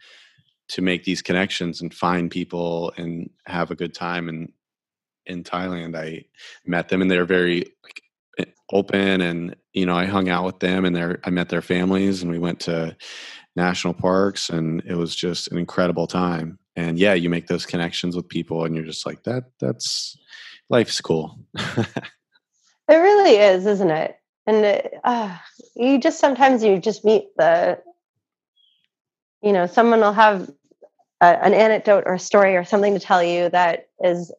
to 0.69 0.83
make 0.83 1.05
these 1.05 1.23
connections 1.23 1.81
and 1.81 1.95
find 1.95 2.31
people 2.31 2.93
and 2.97 3.31
have 3.47 3.71
a 3.71 3.77
good 3.77 3.95
time 3.95 4.29
and 4.29 4.53
in 5.27 5.43
Thailand 5.45 5.97
I 5.97 6.25
met 6.65 6.89
them 6.89 7.03
and 7.03 7.11
they're 7.11 7.25
very 7.25 7.65
like 7.83 8.03
eh, 8.39 8.45
open 8.73 9.21
and 9.21 9.57
you 9.73 9.87
know 9.87 9.97
I 9.97 10.07
hung 10.07 10.29
out 10.29 10.45
with 10.45 10.61
them 10.61 10.85
and 10.85 10.95
they 10.95 11.17
I 11.25 11.31
met 11.31 11.49
their 11.49 11.63
families 11.63 12.23
and 12.23 12.31
we 12.31 12.39
went 12.39 12.61
to 12.61 12.97
national 13.55 13.95
parks 13.95 14.49
and 14.49 14.83
it 14.87 14.97
was 14.97 15.15
just 15.15 15.49
an 15.49 15.59
incredible 15.59 16.07
time 16.07 16.59
and 16.75 16.99
yeah 16.99 17.15
you 17.15 17.31
make 17.31 17.47
those 17.47 17.67
connections 17.67 18.17
with 18.17 18.29
people 18.29 18.65
and 18.65 18.75
you're 18.75 18.85
just 18.85 19.07
like 19.07 19.23
that 19.25 19.45
that's 19.61 20.17
life's 20.69 21.01
cool 21.01 21.39
It 22.89 22.95
really 22.95 23.37
is, 23.37 23.67
isn't 23.67 23.91
it? 23.91 24.17
And 24.47 24.83
uh, 25.03 25.37
you 25.75 25.99
just 25.99 26.21
sometimes 26.21 26.63
you 26.63 26.79
just 26.79 27.05
meet 27.05 27.25
the, 27.37 27.83
you 29.43 29.53
know, 29.53 29.67
someone 29.67 30.01
will 30.01 30.13
have 30.13 30.49
a, 31.21 31.45
an 31.45 31.53
anecdote 31.53 32.05
or 32.07 32.15
a 32.15 32.19
story 32.19 32.55
or 32.57 32.65
something 32.65 32.95
to 32.95 33.01
tell 33.01 33.23
you 33.23 33.49
that 33.51 33.89
is, 34.03 34.33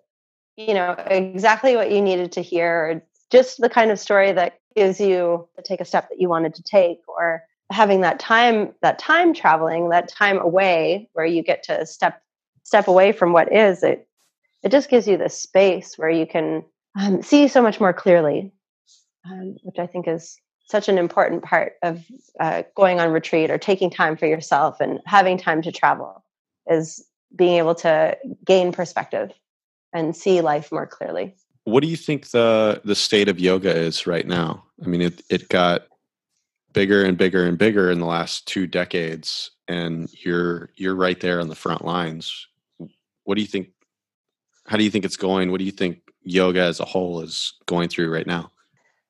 you 0.56 0.74
know, 0.74 0.92
exactly 1.08 1.76
what 1.76 1.92
you 1.92 2.02
needed 2.02 2.32
to 2.34 2.42
hear, 2.42 2.72
or 2.72 3.04
just 3.30 3.60
the 3.60 3.70
kind 3.70 3.92
of 3.92 4.00
story 4.00 4.32
that 4.32 4.60
gives 4.76 5.00
you 5.00 5.48
to 5.58 5.62
take 5.62 5.82
a 5.82 5.86
step 5.86 6.08
that 6.10 6.22
you 6.22 6.30
wanted 6.30 6.56
to 6.56 6.64
take, 6.64 7.00
or 7.08 7.44
having 7.70 8.00
that 8.02 8.18
time, 8.18 8.74
that 8.82 8.98
time 8.98 9.34
traveling, 9.34 9.90
that 9.90 10.08
time 10.08 10.40
away 10.40 11.10
where 11.14 11.26
you 11.26 11.44
get 11.44 11.64
to 11.64 11.86
step 11.86 12.22
step 12.64 12.88
away 12.88 13.12
from 13.12 13.34
what 13.34 13.52
is. 13.54 13.84
It 13.84 14.08
it 14.64 14.72
just 14.72 14.90
gives 14.90 15.08
you 15.08 15.18
this 15.18 15.40
space 15.40 15.98
where 15.98 16.10
you 16.10 16.26
can 16.26 16.64
um, 17.00 17.22
see 17.22 17.48
so 17.48 17.62
much 17.62 17.80
more 17.80 17.94
clearly, 17.94 18.52
um, 19.26 19.58
which 19.64 19.80
I 19.80 19.88
think 19.88 20.08
is 20.08 20.40
such 20.68 20.90
an 20.90 20.98
important 20.98 21.44
part 21.44 21.74
of 21.82 22.04
uh, 22.40 22.64
going 22.76 23.00
on 23.00 23.12
retreat 23.12 23.50
or 23.50 23.58
taking 23.58 23.90
time 23.90 24.18
for 24.18 24.26
yourself 24.26 24.82
and 24.82 25.00
having 25.06 25.38
time 25.38 25.62
to 25.62 25.72
travel 25.72 26.24
is 26.70 27.06
being 27.36 27.58
able 27.58 27.76
to 27.76 28.18
gain 28.46 28.72
perspective 28.72 29.32
and 29.94 30.16
see 30.16 30.42
life 30.42 30.72
more 30.72 30.86
clearly. 30.86 31.36
What 31.64 31.84
do 31.84 31.90
you 31.90 31.98
think 31.98 32.30
the 32.30 32.82
the 32.86 32.96
state 32.96 33.28
of 33.28 33.40
yoga 33.40 33.74
is 33.76 34.08
right 34.08 34.26
now? 34.26 34.64
I 34.84 34.88
mean, 34.88 35.02
it 35.02 35.22
it 35.30 35.50
got 35.50 35.88
bigger 36.74 37.04
and 37.04 37.18
bigger 37.18 37.46
and 37.46 37.58
bigger 37.58 37.92
in 37.92 38.00
the 38.00 38.06
last 38.06 38.48
two 38.48 38.68
decades, 38.68 39.52
and 39.68 40.10
you're 40.24 40.70
you're 40.76 40.96
right 40.96 41.20
there 41.20 41.42
on 41.42 41.50
the 41.50 41.56
front 41.56 41.84
lines. 41.84 42.48
What 43.24 43.36
do 43.36 43.42
you 43.42 43.48
think? 43.48 43.70
How 44.68 44.78
do 44.78 44.84
you 44.84 44.90
think 44.90 45.06
it's 45.06 45.18
going? 45.18 45.52
What 45.52 45.60
do 45.60 45.66
you 45.66 45.72
think 45.72 46.02
yoga 46.24 46.62
as 46.62 46.80
a 46.80 46.86
whole 46.86 47.22
is 47.22 47.54
going 47.66 47.90
through 47.90 48.12
right 48.12 48.28
now? 48.28 48.52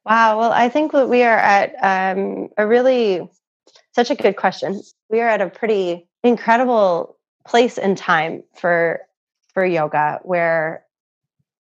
Wow. 0.05 0.39
Well, 0.39 0.51
I 0.51 0.69
think 0.69 0.91
that 0.93 1.09
we 1.09 1.23
are 1.23 1.37
at 1.37 1.75
um, 1.81 2.49
a 2.57 2.65
really 2.65 3.27
such 3.93 4.11
a 4.11 4.15
good 4.15 4.35
question. 4.35 4.81
We 5.09 5.19
are 5.19 5.27
at 5.27 5.41
a 5.41 5.49
pretty 5.49 6.07
incredible 6.23 7.17
place 7.45 7.77
in 7.77 7.95
time 7.95 8.43
for 8.55 9.01
for 9.53 9.65
yoga 9.65 10.19
where 10.23 10.85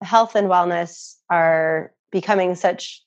health 0.01 0.35
and 0.35 0.47
wellness 0.47 1.15
are 1.29 1.91
becoming 2.11 2.55
such 2.55 3.03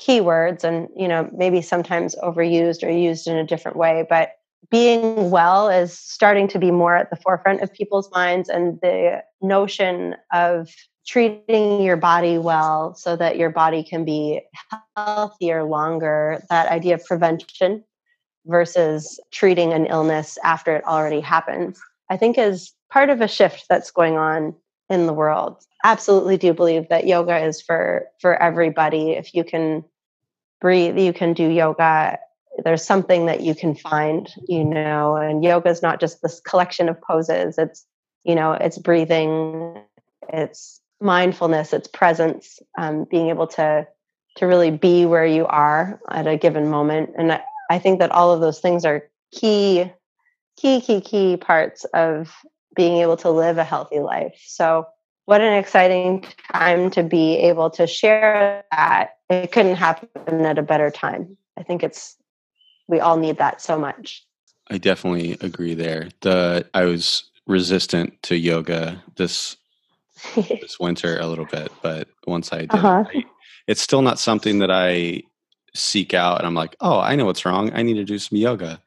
keywords 0.00 0.64
and 0.64 0.88
you 0.96 1.06
know 1.06 1.28
maybe 1.32 1.60
sometimes 1.60 2.16
overused 2.16 2.82
or 2.82 2.90
used 2.90 3.26
in 3.26 3.36
a 3.36 3.46
different 3.46 3.76
way 3.76 4.04
but 4.08 4.32
being 4.70 5.30
well 5.30 5.68
is 5.68 5.98
starting 5.98 6.48
to 6.48 6.58
be 6.58 6.70
more 6.70 6.96
at 6.96 7.10
the 7.10 7.16
forefront 7.16 7.62
of 7.62 7.72
people's 7.72 8.10
minds 8.12 8.48
and 8.48 8.78
the 8.82 9.22
notion 9.42 10.16
of 10.32 10.68
treating 11.06 11.82
your 11.82 11.96
body 11.96 12.38
well 12.38 12.94
so 12.94 13.14
that 13.16 13.36
your 13.36 13.50
body 13.50 13.82
can 13.82 14.04
be 14.04 14.40
healthier 14.96 15.64
longer 15.64 16.42
that 16.48 16.68
idea 16.68 16.94
of 16.94 17.04
prevention 17.04 17.84
versus 18.46 19.20
treating 19.30 19.72
an 19.72 19.86
illness 19.86 20.38
after 20.44 20.74
it 20.76 20.84
already 20.84 21.20
happens 21.20 21.78
i 22.10 22.16
think 22.16 22.38
is 22.38 22.72
part 22.90 23.10
of 23.10 23.20
a 23.20 23.28
shift 23.28 23.66
that's 23.68 23.90
going 23.90 24.16
on 24.16 24.54
in 24.88 25.06
the 25.06 25.12
world. 25.12 25.62
Absolutely 25.82 26.36
do 26.36 26.52
believe 26.52 26.88
that 26.88 27.06
yoga 27.06 27.44
is 27.44 27.60
for 27.60 28.06
for 28.20 28.40
everybody. 28.40 29.12
If 29.12 29.34
you 29.34 29.44
can 29.44 29.84
breathe 30.60 30.98
you 30.98 31.12
can 31.12 31.34
do 31.34 31.48
yoga 31.48 32.18
there's 32.62 32.84
something 32.84 33.26
that 33.26 33.40
you 33.40 33.54
can 33.54 33.74
find 33.74 34.32
you 34.48 34.64
know 34.64 35.16
and 35.16 35.42
yoga 35.42 35.68
is 35.68 35.82
not 35.82 36.00
just 36.00 36.22
this 36.22 36.40
collection 36.40 36.88
of 36.88 37.00
poses 37.00 37.58
it's 37.58 37.86
you 38.24 38.34
know 38.34 38.52
it's 38.52 38.78
breathing 38.78 39.82
it's 40.32 40.80
mindfulness, 41.00 41.72
it's 41.72 41.88
presence, 41.88 42.60
um, 42.78 43.04
being 43.10 43.28
able 43.28 43.46
to 43.46 43.86
to 44.36 44.46
really 44.46 44.72
be 44.72 45.06
where 45.06 45.26
you 45.26 45.46
are 45.46 46.00
at 46.10 46.26
a 46.26 46.36
given 46.36 46.68
moment. 46.68 47.10
And 47.16 47.30
I, 47.30 47.40
I 47.70 47.78
think 47.78 48.00
that 48.00 48.10
all 48.10 48.32
of 48.32 48.40
those 48.40 48.58
things 48.58 48.84
are 48.84 49.08
key, 49.30 49.92
key, 50.56 50.80
key, 50.80 51.00
key 51.00 51.36
parts 51.36 51.84
of 51.94 52.34
being 52.74 52.96
able 52.96 53.16
to 53.18 53.30
live 53.30 53.58
a 53.58 53.64
healthy 53.64 54.00
life. 54.00 54.42
So 54.44 54.88
what 55.26 55.40
an 55.40 55.52
exciting 55.52 56.24
time 56.52 56.90
to 56.90 57.04
be 57.04 57.36
able 57.36 57.70
to 57.70 57.86
share 57.86 58.64
that. 58.72 59.10
It 59.30 59.52
couldn't 59.52 59.76
happen 59.76 60.44
at 60.44 60.58
a 60.58 60.62
better 60.62 60.90
time. 60.90 61.36
I 61.56 61.62
think 61.62 61.84
it's 61.84 62.16
we 62.88 63.00
all 63.00 63.16
need 63.16 63.38
that 63.38 63.60
so 63.60 63.78
much. 63.78 64.24
I 64.70 64.78
definitely 64.78 65.36
agree 65.40 65.74
there. 65.74 66.08
The 66.20 66.68
I 66.74 66.84
was 66.84 67.24
resistant 67.46 68.22
to 68.24 68.36
yoga 68.36 69.02
this 69.16 69.56
this 70.34 70.78
winter 70.80 71.18
a 71.18 71.26
little 71.26 71.44
bit, 71.44 71.70
but 71.82 72.08
once 72.26 72.52
I 72.52 72.60
did, 72.60 72.74
uh-huh. 72.74 73.04
I, 73.12 73.24
it's 73.66 73.82
still 73.82 74.02
not 74.02 74.18
something 74.18 74.58
that 74.60 74.70
I 74.70 75.22
seek 75.74 76.14
out 76.14 76.38
and 76.38 76.46
I'm 76.46 76.54
like, 76.54 76.76
oh, 76.80 77.00
I 77.00 77.16
know 77.16 77.26
what's 77.26 77.44
wrong. 77.44 77.72
I 77.74 77.82
need 77.82 77.94
to 77.94 78.04
do 78.04 78.18
some 78.18 78.38
yoga. 78.38 78.80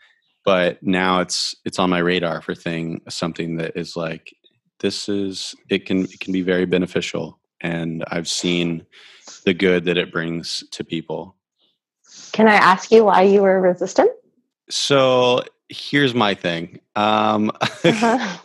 But 0.46 0.82
now 0.82 1.20
it's 1.20 1.56
it's 1.66 1.80
on 1.80 1.90
my 1.90 2.00
radar 2.00 2.42
for 2.42 2.56
thing 2.56 3.02
something 3.10 3.58
that 3.58 3.76
is 3.76 3.98
like 3.98 4.34
this 4.80 5.10
is 5.10 5.54
it 5.70 5.86
can 5.86 6.06
it 6.06 6.20
can 6.20 6.32
be 6.32 6.42
very 6.42 6.66
beneficial 6.66 7.40
and 7.62 8.04
I've 8.08 8.28
seen 8.28 8.86
the 9.46 9.54
good 9.54 9.86
that 9.86 9.98
it 9.98 10.12
brings 10.12 10.64
to 10.72 10.84
people. 10.84 11.36
Can 12.38 12.48
I 12.48 12.54
ask 12.54 12.92
you 12.92 13.04
why 13.04 13.24
you 13.24 13.42
were 13.42 13.60
resistant? 13.60 14.12
So 14.70 15.42
here's 15.70 16.14
my 16.14 16.36
thing. 16.36 16.80
Um, 16.96 17.50
uh-huh. 17.84 18.38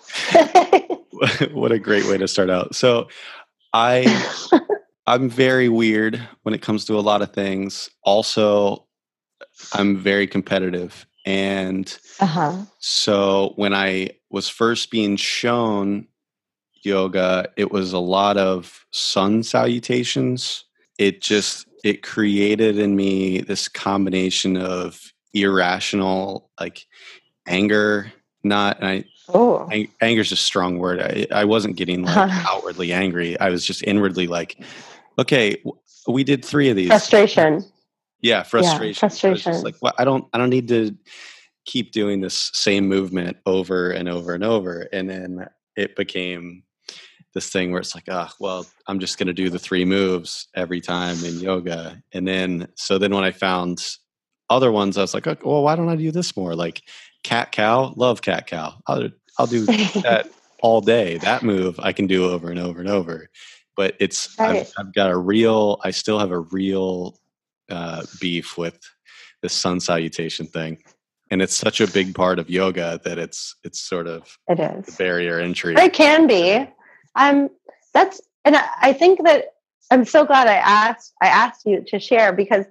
what 1.53 1.73
a 1.73 1.79
great 1.79 2.07
way 2.07 2.17
to 2.17 2.27
start 2.27 2.49
out. 2.49 2.75
So 2.75 3.09
I 3.75 4.07
I'm 5.07 5.29
very 5.29 5.69
weird 5.69 6.27
when 6.41 6.55
it 6.55 6.63
comes 6.63 6.87
to 6.87 6.95
a 6.95 7.05
lot 7.05 7.21
of 7.21 7.35
things. 7.35 7.91
Also, 8.03 8.87
I'm 9.75 9.99
very 9.99 10.27
competitive. 10.27 11.05
And 11.27 11.95
uh-huh. 12.19 12.65
so 12.79 13.53
when 13.57 13.75
I 13.75 14.13
was 14.31 14.49
first 14.49 14.91
being 14.91 15.17
shown 15.17 16.09
yoga, 16.83 17.51
it 17.59 17.71
was 17.71 17.93
a 17.93 17.99
lot 17.99 18.39
of 18.39 18.87
sun 18.91 19.43
salutations. 19.43 20.65
It 20.99 21.21
just 21.21 21.67
it 21.83 22.03
created 22.03 22.79
in 22.79 22.97
me 22.97 23.41
this 23.41 23.69
combination 23.69 24.57
of 24.57 25.01
irrational 25.35 26.51
like 26.61 26.87
anger 27.47 28.13
not 28.45 28.79
and 28.81 28.89
I, 28.89 29.05
oh. 29.33 29.69
anger 30.01 30.21
is 30.21 30.33
a 30.33 30.37
strong 30.37 30.79
word. 30.79 31.01
I, 31.01 31.27
I 31.33 31.45
wasn't 31.45 31.77
getting 31.77 32.03
like 32.03 32.17
outwardly 32.47 32.93
angry. 32.93 33.39
I 33.39 33.51
was 33.51 33.65
just 33.65 33.83
inwardly 33.85 34.27
like 34.27 34.59
okay 35.19 35.63
we 36.09 36.25
did 36.25 36.45
three 36.45 36.69
of 36.69 36.77
these. 36.77 36.89
Frustration. 36.89 37.65
Yeah 38.21 38.43
frustration. 38.43 39.07
Yeah, 39.07 39.09
frustration 39.09 39.63
like 39.63 39.77
well, 39.81 39.95
i 39.99 40.05
don't 40.05 40.25
i 40.33 40.39
don't 40.39 40.51
need 40.51 40.69
to 40.69 40.97
keep 41.65 41.93
doing 41.93 42.21
this 42.21 42.51
same 42.53 42.89
movement 42.89 43.37
over 43.47 43.91
and 43.91 44.09
over 44.09 44.35
and 44.35 44.45
over. 44.45 44.89
And 44.93 45.09
then 45.09 45.47
it 45.77 45.97
became 45.97 46.65
this 47.35 47.51
thing 47.51 47.71
where 47.71 47.81
it's 47.81 47.95
like, 47.95 48.05
ah, 48.11 48.29
oh, 48.31 48.37
well, 48.41 48.67
I'm 48.87 48.99
just 48.99 49.19
going 49.19 49.27
to 49.27 49.33
do 49.33 49.51
the 49.51 49.59
three 49.59 49.85
moves 49.85 50.49
every 50.55 50.81
time 50.81 51.25
in 51.25 51.39
yoga. 51.39 52.03
And 52.13 52.27
then, 52.27 52.69
so 52.75 52.99
then 52.99 53.15
when 53.15 53.25
I 53.25 53.31
found 53.31 53.85
other 54.51 54.71
ones, 54.71 54.99
I 54.99 55.03
was 55.03 55.15
like, 55.15 55.27
oh, 55.27 55.37
well, 55.43 55.63
why 55.63 55.77
don't 55.77 55.89
I 55.89 55.97
do 55.97 56.11
this 56.11 56.37
more? 56.37 56.55
Like 56.55 56.83
cat 57.23 57.53
cow, 57.53 57.95
love 57.97 58.23
cat 58.23 58.47
cow. 58.47 58.75
I'll, 58.87 59.09
I'll 59.39 59.47
do 59.47 59.65
that 59.67 60.31
all 60.61 60.81
day. 60.81 61.19
That 61.19 61.43
move 61.43 61.81
I 61.83 61.93
can 61.93 62.07
do 62.07 62.29
over 62.29 62.51
and 62.51 62.61
over 62.61 62.81
and 62.81 62.89
over. 62.89 63.29
But 63.77 63.97
it's, 63.99 64.37
right. 64.39 64.61
I've, 64.61 64.73
I've, 64.79 64.95
got 64.95 65.11
a 65.11 65.17
real, 65.17 65.81
I 65.83 65.91
still 65.91 66.19
have 66.19 66.31
a 66.31 66.41
real 66.41 67.19
uh, 67.71 68.05
beef 68.21 68.59
with 68.59 68.79
the 69.41 69.49
sun 69.49 69.81
salutation 69.81 70.47
thing 70.47 70.79
and 71.33 71.41
it's 71.41 71.57
such 71.57 71.81
a 71.81 71.87
big 71.87 72.15
part 72.15 72.39
of 72.39 72.51
yoga 72.51 73.01
that 73.05 73.19
it's 73.19 73.57
it's 73.65 73.81
sort 73.81 74.07
of 74.07 74.39
it 74.49 74.61
is 74.61 74.85
the 74.85 74.93
barrier 74.93 75.41
entry. 75.41 75.75
It 75.75 75.95
can 75.95 76.27
be. 76.27 76.69
Um, 77.15 77.51
that's 77.95 78.21
and 78.45 78.57
I 78.57 78.93
think 78.93 79.25
that 79.25 79.47
I'm 79.91 80.05
so 80.05 80.25
glad 80.25 80.49
I 80.49 80.55
asked 80.55 81.13
I 81.21 81.27
asked 81.27 81.67
you 81.67 81.85
to 81.89 81.99
share 81.99 82.33
because 82.33 82.67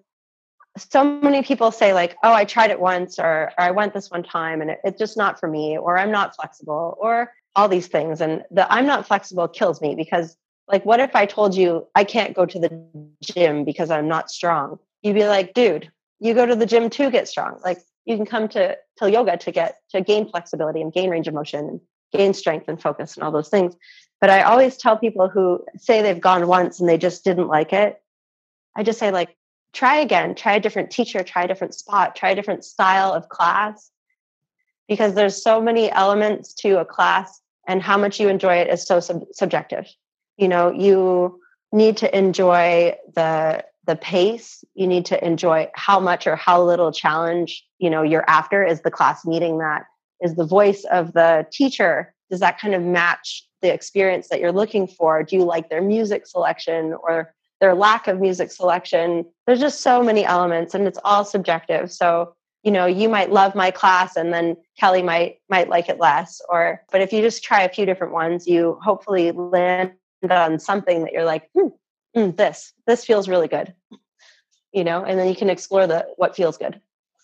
so 0.78 1.04
many 1.04 1.44
people 1.44 1.72
say 1.72 1.94
like, 1.94 2.16
oh, 2.24 2.34
I 2.34 2.46
tried 2.46 2.72
it 2.72 2.80
once 2.80 3.20
or, 3.20 3.52
or 3.58 3.62
I 3.62 3.72
went 3.72 3.94
this 3.94 4.10
one 4.10 4.24
time 4.24 4.62
and 4.62 4.72
it, 4.72 4.80
it's 4.84 4.98
just 4.98 5.18
not 5.18 5.39
for 5.39 5.48
me 5.48 5.78
or 5.78 5.98
I'm 5.98 6.12
not 6.12 6.36
flexible 6.36 6.98
or 7.00 7.32
all 7.56 7.68
these 7.68 7.88
things. 7.88 8.22
And 8.22 8.44
the 8.52 8.72
I'm 8.72 8.86
not 8.86 9.08
flexible 9.08 9.48
kills 9.48 9.82
me 9.82 9.96
because 9.96 10.36
like 10.68 10.86
what 10.86 11.00
if 11.00 11.16
I 11.16 11.26
told 11.26 11.56
you 11.56 11.88
I 11.96 12.04
can't 12.04 12.34
go 12.34 12.46
to 12.46 12.60
the 12.60 12.88
gym 13.22 13.66
because 13.66 13.92
I'm 13.92 14.08
not 14.08 14.32
strong? 14.32 14.80
You'd 15.02 15.16
be 15.16 15.28
like, 15.28 15.54
dude, 15.54 15.92
you 16.20 16.34
go 16.34 16.46
to 16.46 16.56
the 16.56 16.66
gym 16.66 16.89
to 16.92 17.12
get 17.12 17.28
strong. 17.28 17.60
Like 17.64 17.80
you 18.06 18.16
can 18.16 18.26
come 18.26 18.48
to 18.50 18.78
to 18.98 19.12
yoga 19.12 19.38
to 19.38 19.52
get 19.52 19.78
to 19.89 20.02
gain 20.02 20.30
flexibility 20.30 20.82
and 20.82 20.94
gain 20.94 21.10
range 21.10 21.28
of 21.28 21.34
motion 21.34 21.68
and 21.68 21.82
gain 22.14 22.34
strength 22.34 22.68
and 22.68 22.82
focus 22.82 23.16
and 23.16 23.24
all 23.24 23.32
those 23.32 23.50
things 23.50 23.76
but 24.22 24.30
i 24.30 24.44
always 24.44 24.78
tell 24.78 24.98
people 24.98 25.28
who 25.28 25.64
say 25.78 26.02
they've 26.02 26.22
gone 26.22 26.48
once 26.48 26.80
and 26.80 26.88
they 26.88 26.98
just 26.98 27.24
didn't 27.26 27.48
like 27.48 27.74
it 27.74 28.02
i 28.76 28.84
just 28.84 29.00
say 29.00 29.12
like 29.12 29.36
try 29.74 29.98
again 29.98 30.36
try 30.36 30.54
a 30.54 30.60
different 30.60 30.92
teacher 30.92 31.24
try 31.24 31.44
a 31.44 31.48
different 31.48 31.74
spot 31.74 32.16
try 32.16 32.32
a 32.32 32.36
different 32.36 32.64
style 32.66 33.14
of 33.14 33.30
class. 33.30 33.90
Because 34.88 35.14
there's 35.14 35.42
so 35.42 35.62
many 35.62 35.90
elements 35.90 36.54
to 36.56 36.80
a 36.80 36.86
class 36.86 37.40
and 37.66 37.82
how 37.82 37.98
much 37.98 38.20
you 38.20 38.28
enjoy 38.28 38.56
it 38.56 38.68
is 38.68 38.86
so 38.86 39.00
sub- 39.00 39.24
subjective. 39.32 39.88
You 40.38 40.50
know 40.50 40.72
you 40.72 41.40
need 41.72 41.98
to 41.98 42.18
enjoy 42.18 42.96
the 43.16 43.64
the 43.88 43.96
pace. 43.96 44.64
You 44.74 44.88
need 44.88 45.06
to 45.06 45.26
enjoy 45.26 45.70
how 45.76 46.00
much 46.00 46.28
or 46.28 46.36
how 46.36 46.62
little 46.64 46.92
challenge 46.92 47.66
you 47.78 47.90
know 47.90 48.02
you're 48.02 48.30
after. 48.30 48.66
Is 48.66 48.82
the 48.82 48.92
class 48.92 49.26
meeting 49.26 49.60
that? 49.60 49.86
Is 50.22 50.36
the 50.36 50.46
voice 50.46 50.84
of 50.92 51.14
the 51.14 51.48
teacher 51.52 52.14
does 52.30 52.42
that 52.42 52.60
kind 52.60 52.74
of 52.74 52.82
match 52.82 53.48
the 53.62 53.74
experience 53.74 54.30
that 54.30 54.39
you're 54.39 54.51
looking 54.51 54.88
for? 54.88 55.24
Do 55.24 55.36
you 55.36 55.43
like 55.43 55.70
their 55.70 55.82
music 55.82 56.28
selection 56.28 56.93
or 56.93 57.34
their 57.59 57.76
lack 57.76 58.07
of 58.07 58.20
music 58.20 58.51
selection? 58.51 59.26
There's 59.45 59.59
just 59.59 59.82
so 59.82 60.03
many 60.03 60.26
elements 60.26 60.74
and 60.74 60.88
it's 60.88 60.99
all 61.03 61.26
subjective. 61.26 61.91
So 61.91 62.36
you 62.64 62.72
know 62.72 62.86
you 62.86 63.09
might 63.09 63.32
love 63.32 63.55
my 63.55 63.72
class 63.72 64.16
and 64.16 64.34
then 64.34 64.55
kelly 64.80 65.01
might 65.01 65.38
might 65.49 65.70
like 65.70 65.89
it 65.89 65.99
less 65.99 66.41
or 66.49 66.82
but 66.91 67.01
if 67.01 67.12
you 67.12 67.22
just 67.22 67.43
try 67.43 67.64
a 67.64 67.70
few 67.70 67.86
different 67.86 68.14
ones 68.14 68.47
you 68.47 68.78
hopefully 68.84 69.32
land 69.32 69.93
on 70.30 70.59
something 70.59 71.03
that 71.03 71.12
you're 71.12 71.26
like 71.26 71.49
hmm, 71.53 71.68
mm, 72.16 72.36
this 72.38 72.74
this 72.88 73.05
feels 73.05 73.28
really 73.28 73.47
good. 73.47 73.74
You 74.72 74.84
know 74.84 75.03
and 75.03 75.20
then 75.20 75.28
you 75.28 75.36
can 75.36 75.49
explore 75.49 75.88
the 75.88 76.07
what 76.18 76.36
feels 76.36 76.57
good. 76.57 76.80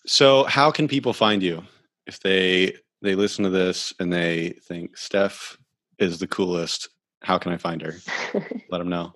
So 0.06 0.44
how 0.44 0.70
can 0.70 0.88
people 0.88 1.12
find 1.12 1.42
you 1.42 1.64
if 2.06 2.20
they 2.20 2.76
they 3.02 3.14
listen 3.14 3.44
to 3.44 3.50
this 3.50 3.94
and 4.00 4.12
they 4.12 4.50
think 4.62 4.96
steph 4.96 5.57
is 5.98 6.18
the 6.18 6.26
coolest 6.26 6.88
how 7.22 7.38
can 7.38 7.52
i 7.52 7.56
find 7.56 7.82
her 7.82 7.94
let 8.70 8.78
them 8.78 8.88
know 8.88 9.14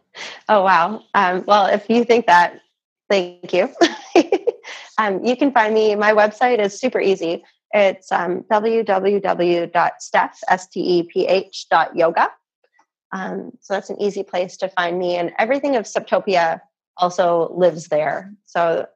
oh 0.49 0.63
wow 0.63 1.03
um, 1.15 1.45
well 1.47 1.67
if 1.67 1.89
you 1.89 2.05
think 2.05 2.27
that 2.27 2.61
thank 3.09 3.53
you 3.53 3.69
um, 4.99 5.25
you 5.25 5.37
can 5.37 5.53
find 5.53 5.75
me 5.75 5.95
my 5.95 6.13
website 6.13 6.59
is 6.59 6.79
super 6.79 7.01
easy 7.01 7.45
it's 7.75 8.13
um, 8.13 8.45
www.steph 8.51 10.39
s-t-e-p-h.yoga 10.49 12.31
um, 13.13 13.53
so 13.61 13.75
that's 13.75 13.91
an 13.91 14.01
easy 14.01 14.23
place 14.23 14.57
to 14.59 14.69
find 14.69 14.99
me. 14.99 15.17
And 15.17 15.33
everything 15.39 15.77
of 15.77 15.85
SUPtopia 15.85 16.61
also 16.97 17.53
lives 17.55 17.89
there. 17.89 18.33
So 18.47 18.87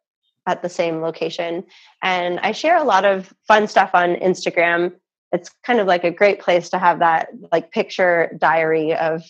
at 0.46 0.62
the 0.62 0.68
same 0.68 1.00
location. 1.00 1.64
And 2.02 2.38
I 2.40 2.52
share 2.52 2.76
a 2.76 2.84
lot 2.84 3.04
of 3.04 3.32
fun 3.46 3.68
stuff 3.68 3.90
on 3.94 4.14
Instagram. 4.16 4.92
It's 5.36 5.50
kind 5.64 5.80
of 5.80 5.86
like 5.86 6.02
a 6.02 6.10
great 6.10 6.40
place 6.40 6.70
to 6.70 6.78
have 6.78 7.00
that 7.00 7.28
like 7.52 7.70
picture 7.70 8.34
diary 8.40 8.94
of 8.94 9.22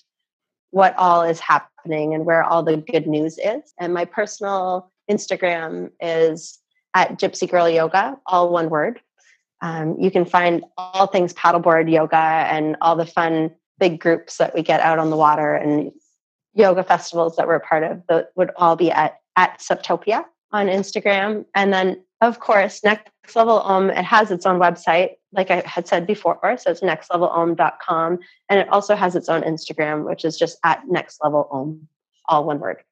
what 0.70 0.94
all 0.96 1.22
is 1.22 1.40
happening 1.40 2.14
and 2.14 2.24
where 2.24 2.44
all 2.44 2.62
the 2.62 2.76
good 2.76 3.08
news 3.08 3.38
is. 3.38 3.74
And 3.80 3.92
my 3.92 4.04
personal 4.04 4.92
Instagram 5.10 5.90
is 6.00 6.60
at 6.94 7.18
Gypsy 7.18 7.50
Girl 7.50 7.68
Yoga, 7.68 8.16
all 8.26 8.50
one 8.50 8.70
word. 8.70 9.00
Um, 9.62 9.96
you 9.98 10.12
can 10.12 10.24
find 10.24 10.64
all 10.76 11.08
things 11.08 11.32
paddleboard 11.32 11.90
yoga 11.90 12.16
and 12.16 12.76
all 12.80 12.94
the 12.94 13.06
fun 13.06 13.50
big 13.80 13.98
groups 13.98 14.36
that 14.36 14.54
we 14.54 14.62
get 14.62 14.80
out 14.80 15.00
on 15.00 15.10
the 15.10 15.16
water 15.16 15.54
and 15.54 15.90
yoga 16.54 16.84
festivals 16.84 17.36
that 17.36 17.48
we're 17.48 17.56
a 17.56 17.60
part 17.60 17.82
of 17.82 18.02
that 18.08 18.28
would 18.36 18.50
all 18.56 18.76
be 18.76 18.92
at 18.92 19.16
at 19.34 19.58
SUPtopia 19.60 20.24
on 20.52 20.66
Instagram. 20.66 21.44
And 21.54 21.72
then 21.72 22.02
of 22.20 22.40
course, 22.40 22.82
Next 22.82 23.36
Level 23.36 23.60
Om, 23.60 23.90
it 23.90 24.04
has 24.04 24.30
its 24.30 24.46
own 24.46 24.58
website, 24.58 25.16
like 25.32 25.50
I 25.50 25.62
had 25.66 25.86
said 25.86 26.06
before. 26.06 26.38
So 26.58 26.70
it's 26.70 26.80
nextlevelom.com. 26.80 28.18
And 28.48 28.60
it 28.60 28.68
also 28.70 28.96
has 28.96 29.14
its 29.14 29.28
own 29.28 29.42
Instagram, 29.42 30.06
which 30.06 30.24
is 30.24 30.38
just 30.38 30.58
at 30.64 30.82
Next 30.88 31.18
Level 31.22 31.78
all 32.28 32.44
one 32.44 32.58
word. 32.58 32.82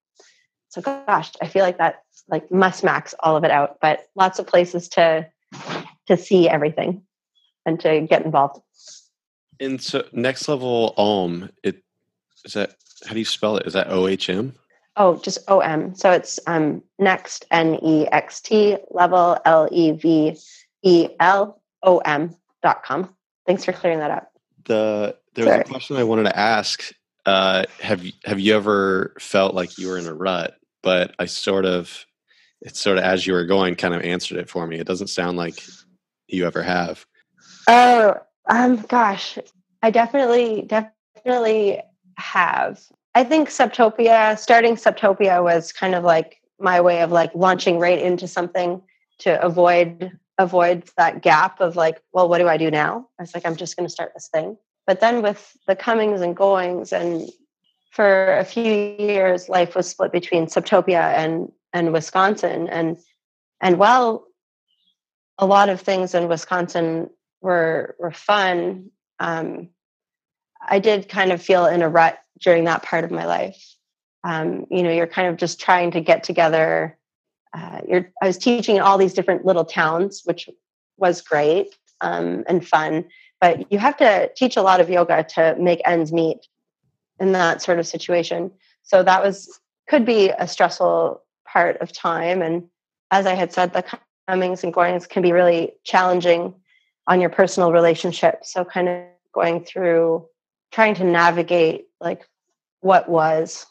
So 0.69 0.83
gosh, 0.83 1.33
I 1.41 1.47
feel 1.47 1.63
like 1.63 1.79
that 1.79 2.03
like 2.29 2.51
must 2.51 2.85
max 2.85 3.15
all 3.21 3.37
of 3.37 3.45
it 3.45 3.51
out, 3.51 3.79
but 3.81 4.07
lots 4.15 4.39
of 4.39 4.47
places 4.47 4.89
to 4.91 5.29
to 6.07 6.17
see 6.17 6.49
everything 6.49 7.03
and 7.65 7.79
to 7.81 8.01
get 8.03 8.25
involved. 8.25 8.61
And 9.61 9.81
so 9.81 10.05
next 10.13 10.49
level 10.49 10.95
Om, 10.97 11.51
it 11.63 11.83
is 12.45 12.55
that 12.55 12.75
how 13.07 13.13
do 13.13 13.19
you 13.19 13.25
spell 13.25 13.57
it? 13.57 13.67
Is 13.67 13.73
that 13.75 13.91
O 13.91 14.09
H 14.09 14.29
M? 14.29 14.55
Oh, 14.97 15.17
just 15.17 15.39
O 15.49 15.61
M. 15.61 15.95
So 15.95 16.11
it's 16.11 16.39
um 16.47 16.83
next 16.99 17.47
N 17.51 17.79
E 17.83 18.07
X 18.09 18.41
T 18.41 18.77
level 18.91 19.39
L 19.45 19.69
E 19.73 19.93
V 19.93 20.37
E 20.83 21.09
L 21.21 21.61
O 21.83 21.99
M 21.99 22.35
dot 22.63 22.83
com. 22.83 23.15
Thanks 23.47 23.65
for 23.65 23.73
clearing 23.73 23.99
that 23.99 24.11
up. 24.11 24.33
The 24.65 25.17
there 25.35 25.45
was 25.45 25.53
Sorry. 25.53 25.61
a 25.63 25.65
question 25.65 25.97
I 25.97 26.05
wanted 26.05 26.25
to 26.25 26.39
ask. 26.39 26.93
Uh, 27.27 27.65
have 27.81 28.05
you 28.05 28.13
have 28.25 28.39
you 28.39 28.55
ever 28.55 29.15
felt 29.19 29.55
like 29.55 29.79
you 29.79 29.89
were 29.89 29.99
in 29.99 30.07
a 30.07 30.15
rut? 30.15 30.57
But 30.83 31.15
I 31.19 31.25
sort 31.25 31.65
of, 31.65 32.05
it's 32.61 32.79
sort 32.79 32.99
of 32.99 33.05
as 33.05 33.27
you 33.27 33.33
were 33.33 33.47
going, 33.47 33.75
kind 33.75 33.95
of 33.95 34.03
answered 34.03 34.37
it 34.37 34.51
for 34.51 34.67
me. 34.67 34.79
It 34.79 34.87
doesn't 34.87 35.07
sound 35.07 35.39
like 35.39 35.65
you 36.29 36.47
ever 36.47 36.63
have. 36.63 37.07
Oh, 37.67 38.17
um, 38.51 38.77
gosh, 38.83 39.39
I 39.83 39.91
definitely, 39.91 40.63
definitely 40.63 41.81
have. 42.19 42.83
I 43.15 43.25
think 43.25 43.49
SUPtopia, 43.49 44.39
starting 44.39 44.75
SUPtopia 44.75 45.43
was 45.43 45.73
kind 45.73 45.95
of 45.95 46.05
like 46.05 46.41
my 46.59 46.81
way 46.81 47.03
of 47.03 47.13
like 47.13 47.31
launching 47.35 47.79
right 47.79 47.99
into 47.99 48.27
something 48.27 48.83
to 49.21 49.41
avoid 49.41 50.13
avoid 50.39 50.83
that 50.97 51.23
gap 51.23 51.61
of 51.61 51.77
like, 51.77 52.03
well, 52.13 52.29
what 52.29 52.39
do 52.39 52.49
I 52.49 52.57
do 52.57 52.71
now? 52.71 53.07
I 53.21 53.23
was 53.23 53.35
like, 53.35 53.47
I'm 53.47 53.55
just 53.55 53.77
going 53.77 53.87
to 53.87 53.93
start 53.93 54.13
this 54.15 54.29
thing. 54.29 54.57
But 54.85 54.99
then 54.99 55.23
with 55.23 55.57
the 55.69 55.77
comings 55.77 56.21
and 56.21 56.37
goings, 56.37 56.93
and 56.93 57.31
for 57.93 58.37
a 58.37 58.45
few 58.45 58.65
years, 58.99 59.49
life 59.49 59.77
was 59.77 59.89
split 59.89 60.11
between 60.11 60.47
SUPtopia 60.47 61.15
and 61.15 61.53
and 61.73 61.93
Wisconsin, 61.93 62.69
and 62.69 62.99
and 63.61 63.79
while 63.79 64.27
a 65.39 65.47
lot 65.47 65.69
of 65.69 65.81
things 65.81 66.15
in 66.15 66.29
Wisconsin 66.29 67.11
were 67.41 67.95
were 67.99 68.13
fun. 68.13 68.91
Um, 69.21 69.69
I 70.69 70.79
did 70.79 71.09
kind 71.09 71.33
of 71.33 71.43
feel 71.43 71.67
in 71.67 71.83
a 71.83 71.89
rut 71.89 72.19
during 72.41 72.65
that 72.65 72.83
part 72.83 73.05
of 73.05 73.11
my 73.11 73.27
life. 73.27 73.75
Um, 74.25 74.67
you 74.71 74.83
know, 74.83 74.91
you're 74.91 75.07
kind 75.07 75.29
of 75.29 75.37
just 75.37 75.61
trying 75.61 75.91
to 75.93 76.01
get 76.01 76.25
together. 76.25 76.99
Uh, 77.53 77.81
you're, 77.87 78.11
I 78.23 78.27
was 78.27 78.39
teaching 78.39 78.77
in 78.77 78.83
all 78.83 78.99
these 78.99 79.15
different 79.15 79.45
little 79.45 79.65
towns, 79.65 80.23
which 80.25 80.49
was 80.97 81.21
great 81.21 81.75
um, 82.01 82.45
and 82.49 82.67
fun. 82.67 83.05
But 83.41 83.71
you 83.71 83.79
have 83.79 83.97
to 83.99 84.31
teach 84.37 84.57
a 84.57 84.63
lot 84.63 84.81
of 84.81 84.89
yoga 84.89 85.25
to 85.35 85.57
make 85.59 85.81
ends 85.85 86.13
meet 86.13 86.47
in 87.21 87.33
that 87.33 87.63
sort 87.63 87.79
of 87.79 87.87
situation. 87.87 88.51
So 88.83 89.03
that 89.03 89.23
was 89.23 89.61
could 89.89 90.07
be 90.07 90.31
a 90.31 90.49
stressful 90.49 91.23
part 91.47 91.77
of 91.79 91.93
time. 91.93 92.41
And 92.41 92.65
as 93.11 93.27
I 93.27 93.35
had 93.35 93.53
said, 93.53 93.73
the 93.73 93.85
comings 94.27 94.65
and 94.65 94.73
goings 94.73 95.07
can 95.07 95.23
be 95.23 95.33
really 95.33 95.73
challenging 95.85 96.55
on 97.07 97.21
your 97.21 97.31
personal 97.31 97.71
relationship. 97.71 98.45
So 98.45 98.65
kind 98.65 98.89
of 98.89 99.03
going 99.35 99.65
through 99.65 100.27
trying 100.75 100.95
to 100.97 101.05
navigate 101.05 101.87
like 102.01 102.29
what 102.81 103.09
was 103.09 103.65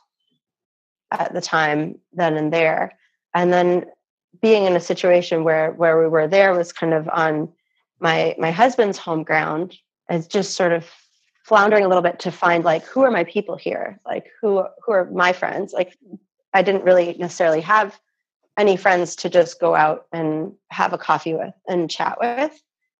at 1.12 1.34
the 1.34 1.42
time 1.42 2.00
then 2.14 2.38
and 2.38 2.54
there. 2.54 2.98
And 3.34 3.52
then 3.52 3.86
being 4.42 4.64
in 4.64 4.76
a 4.76 4.80
situation 4.80 5.44
where 5.44 5.72
where 5.72 6.00
we 6.00 6.08
were 6.08 6.30
there 6.30 6.54
was 6.54 6.72
kind 6.72 6.94
of 6.94 7.10
on 7.10 7.52
my 8.00 8.36
my 8.40 8.52
husband's 8.52 8.98
home 8.98 9.24
ground 9.24 9.76
as 10.10 10.28
just 10.28 10.56
sort 10.56 10.72
of 10.72 10.90
floundering 11.44 11.84
a 11.84 11.90
little 11.90 12.02
bit 12.02 12.20
to 12.20 12.32
find 12.32 12.64
like 12.64 12.86
who 12.86 13.02
are 13.02 13.12
my 13.12 13.26
people 13.26 13.58
here? 13.58 14.00
Like 14.06 14.28
who 14.40 14.64
who 14.86 14.94
are 14.94 15.06
my 15.12 15.34
friends? 15.34 15.74
Like 15.74 15.98
i 16.54 16.62
didn't 16.62 16.86
really 16.86 17.16
necessarily 17.20 17.62
have 17.62 18.00
any 18.58 18.78
friends 18.78 19.16
to 19.18 19.30
just 19.30 19.60
go 19.60 19.76
out 19.76 20.06
and 20.14 20.54
have 20.70 20.94
a 20.94 20.98
coffee 20.98 21.34
with 21.34 21.54
and 21.68 21.90
chat 21.90 22.18
with. 22.22 22.54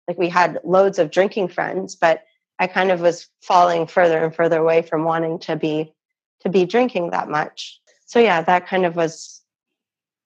Like 0.10 0.18
we 0.18 0.28
had 0.28 0.60
loads 0.66 1.00
of 1.00 1.10
drinking 1.10 1.48
friends 1.48 1.96
but 1.96 2.26
i 2.60 2.68
kind 2.68 2.92
of 2.92 3.02
was 3.02 3.28
falling 3.42 3.88
further 3.88 4.24
and 4.24 4.36
further 4.36 4.60
away 4.60 4.82
from 4.82 5.04
wanting 5.04 5.40
to 5.40 5.56
be 5.56 5.94
to 6.42 6.50
be 6.50 6.66
drinking 6.66 7.10
that 7.12 7.30
much 7.30 7.80
so 8.06 8.20
yeah 8.20 8.42
that 8.42 8.68
kind 8.68 8.86
of 8.86 8.96
was 8.96 9.42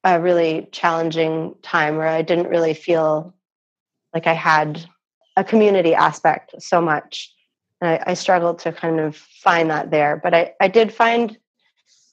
a 0.03 0.19
really 0.19 0.67
challenging 0.71 1.55
time 1.61 1.97
where 1.97 2.07
i 2.07 2.21
didn't 2.21 2.49
really 2.49 2.73
feel 2.73 3.33
like 4.13 4.27
i 4.27 4.33
had 4.33 4.85
a 5.35 5.43
community 5.43 5.93
aspect 5.93 6.53
so 6.61 6.81
much 6.81 7.33
I, 7.81 8.01
I, 8.07 8.13
struggled 8.15 8.59
to 8.59 8.71
kind 8.71 8.99
of 8.99 9.15
find 9.15 9.69
that 9.69 9.91
there, 9.91 10.17
but 10.17 10.33
I, 10.33 10.53
I 10.59 10.67
did 10.67 10.91
find 10.91 11.37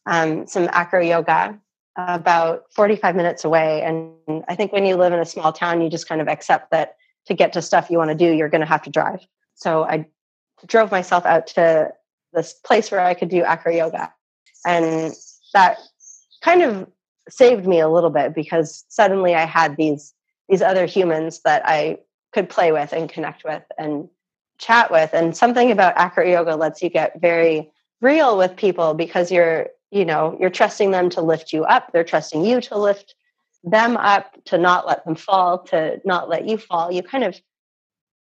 um, 0.07 0.47
some 0.47 0.69
acro 0.73 1.01
yoga 1.01 1.59
about 1.97 2.65
45 2.75 3.17
minutes 3.17 3.45
away. 3.45 3.83
And 3.83 4.45
I 4.49 4.57
think 4.57 4.73
when 4.73 4.85
you 4.85 4.97
live 4.97 5.13
in 5.13 5.21
a 5.21 5.25
small 5.25 5.53
town, 5.53 5.81
you 5.81 5.89
just 5.89 6.09
kind 6.09 6.21
of 6.21 6.29
accept 6.29 6.71
that 6.71 6.97
to 7.27 7.35
get 7.35 7.53
to 7.55 7.63
stuff 7.63 7.89
you 7.89 7.99
want 7.99 8.11
to 8.11 8.15
do, 8.15 8.31
you're 8.31 8.49
going 8.49 8.61
to 8.61 8.67
have 8.67 8.83
to 8.83 8.91
drive. 8.91 9.27
So 9.55 9.85
I 9.85 10.07
drove 10.67 10.91
myself 10.91 11.25
out 11.27 11.47
to 11.49 11.93
this 12.33 12.53
place 12.53 12.91
where 12.91 13.01
I 13.01 13.15
could 13.15 13.29
do 13.29 13.43
acro 13.43 13.73
yoga. 13.73 14.13
And 14.67 15.15
that 15.53 15.79
kind 16.43 16.63
of 16.63 16.89
saved 17.29 17.67
me 17.67 17.81
a 17.81 17.89
little 17.89 18.11
bit 18.11 18.35
because 18.35 18.85
suddenly 18.89 19.35
I 19.35 19.45
had 19.45 19.77
these 19.77 20.13
these 20.49 20.61
other 20.61 20.85
humans 20.85 21.41
that 21.45 21.63
I 21.65 21.99
could 22.33 22.51
play 22.51 22.71
with 22.71 22.93
and 22.93 23.09
connect 23.09 23.45
with 23.45 23.63
and 23.79 24.09
chat 24.59 24.91
with 24.91 25.15
and 25.15 25.37
something 25.37 25.71
about 25.71 25.97
acro 25.97 26.25
yoga 26.27 26.55
lets 26.55 26.83
you 26.83 26.91
get 26.91 27.21
very 27.21 27.71
real 28.01 28.37
with 28.37 28.57
people 28.57 28.93
because 28.95 29.33
you're 29.33 29.69
you 29.91 30.05
know 30.05 30.37
you're 30.39 30.51
trusting 30.51 30.91
them 30.91 31.09
to 31.11 31.23
lift 31.23 31.53
you 31.53 31.65
up 31.65 31.91
they're 31.93 32.05
trusting 32.05 32.45
you 32.45 32.61
to 32.61 32.79
lift 32.79 33.15
them 33.65 33.97
up 33.97 34.37
to 34.45 34.59
not 34.59 34.87
let 34.87 35.05
them 35.05 35.15
fall 35.15 35.59
to 35.59 36.01
not 36.05 36.29
let 36.29 36.47
you 36.47 36.59
fall 36.59 36.93
you 36.93 37.03
kind 37.03 37.25
of 37.25 37.41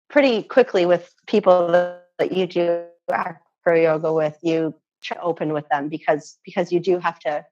pretty 0.09 0.43
quickly 0.43 0.85
with 0.85 1.13
people 1.27 1.67
that, 1.71 2.03
you 2.31 2.47
do 2.47 2.83
acro 3.11 3.75
yoga 3.75 4.11
with 4.11 4.35
you 4.41 4.73
open 5.21 5.53
with 5.53 5.69
them 5.69 5.87
because 5.87 6.39
because 6.43 6.71
you 6.71 6.79
do 6.79 6.97
have 6.97 7.19
to 7.19 7.45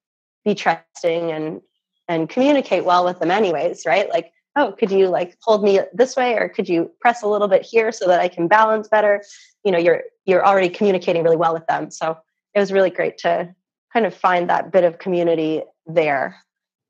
be 0.44 0.56
trusting 0.56 1.32
and 1.32 1.62
and 2.08 2.30
communicate 2.30 2.84
well 2.84 3.06
with 3.06 3.20
them 3.20 3.30
anyways 3.30 3.86
right? 3.86 4.10
Like 4.10 4.32
oh 4.56 4.74
could 4.78 4.90
you 4.90 5.08
like 5.08 5.38
hold 5.44 5.64
me 5.64 5.82
this 5.94 6.16
way 6.16 6.36
or 6.36 6.50
could 6.50 6.68
you 6.68 6.92
press 7.00 7.22
a 7.22 7.28
little 7.28 7.48
bit 7.48 7.62
here 7.62 7.92
so 7.92 8.08
that 8.08 8.20
i 8.20 8.28
can 8.28 8.48
balance 8.48 8.88
better? 8.88 9.24
You 9.64 9.72
know 9.72 9.78
you're 9.78 10.02
you're 10.26 10.44
already 10.44 10.70
communicating 10.70 11.24
really 11.24 11.38
well 11.38 11.54
with 11.54 11.68
them. 11.68 11.92
So 11.92 12.18
it 12.56 12.60
was 12.60 12.72
really 12.72 12.90
great 12.90 13.20
to 13.20 13.54
kind 13.94 14.08
of 14.08 14.14
find 14.16 14.50
that 14.50 14.72
bit 14.72 14.84
of 14.84 14.98
community 14.98 15.62
there 15.86 16.38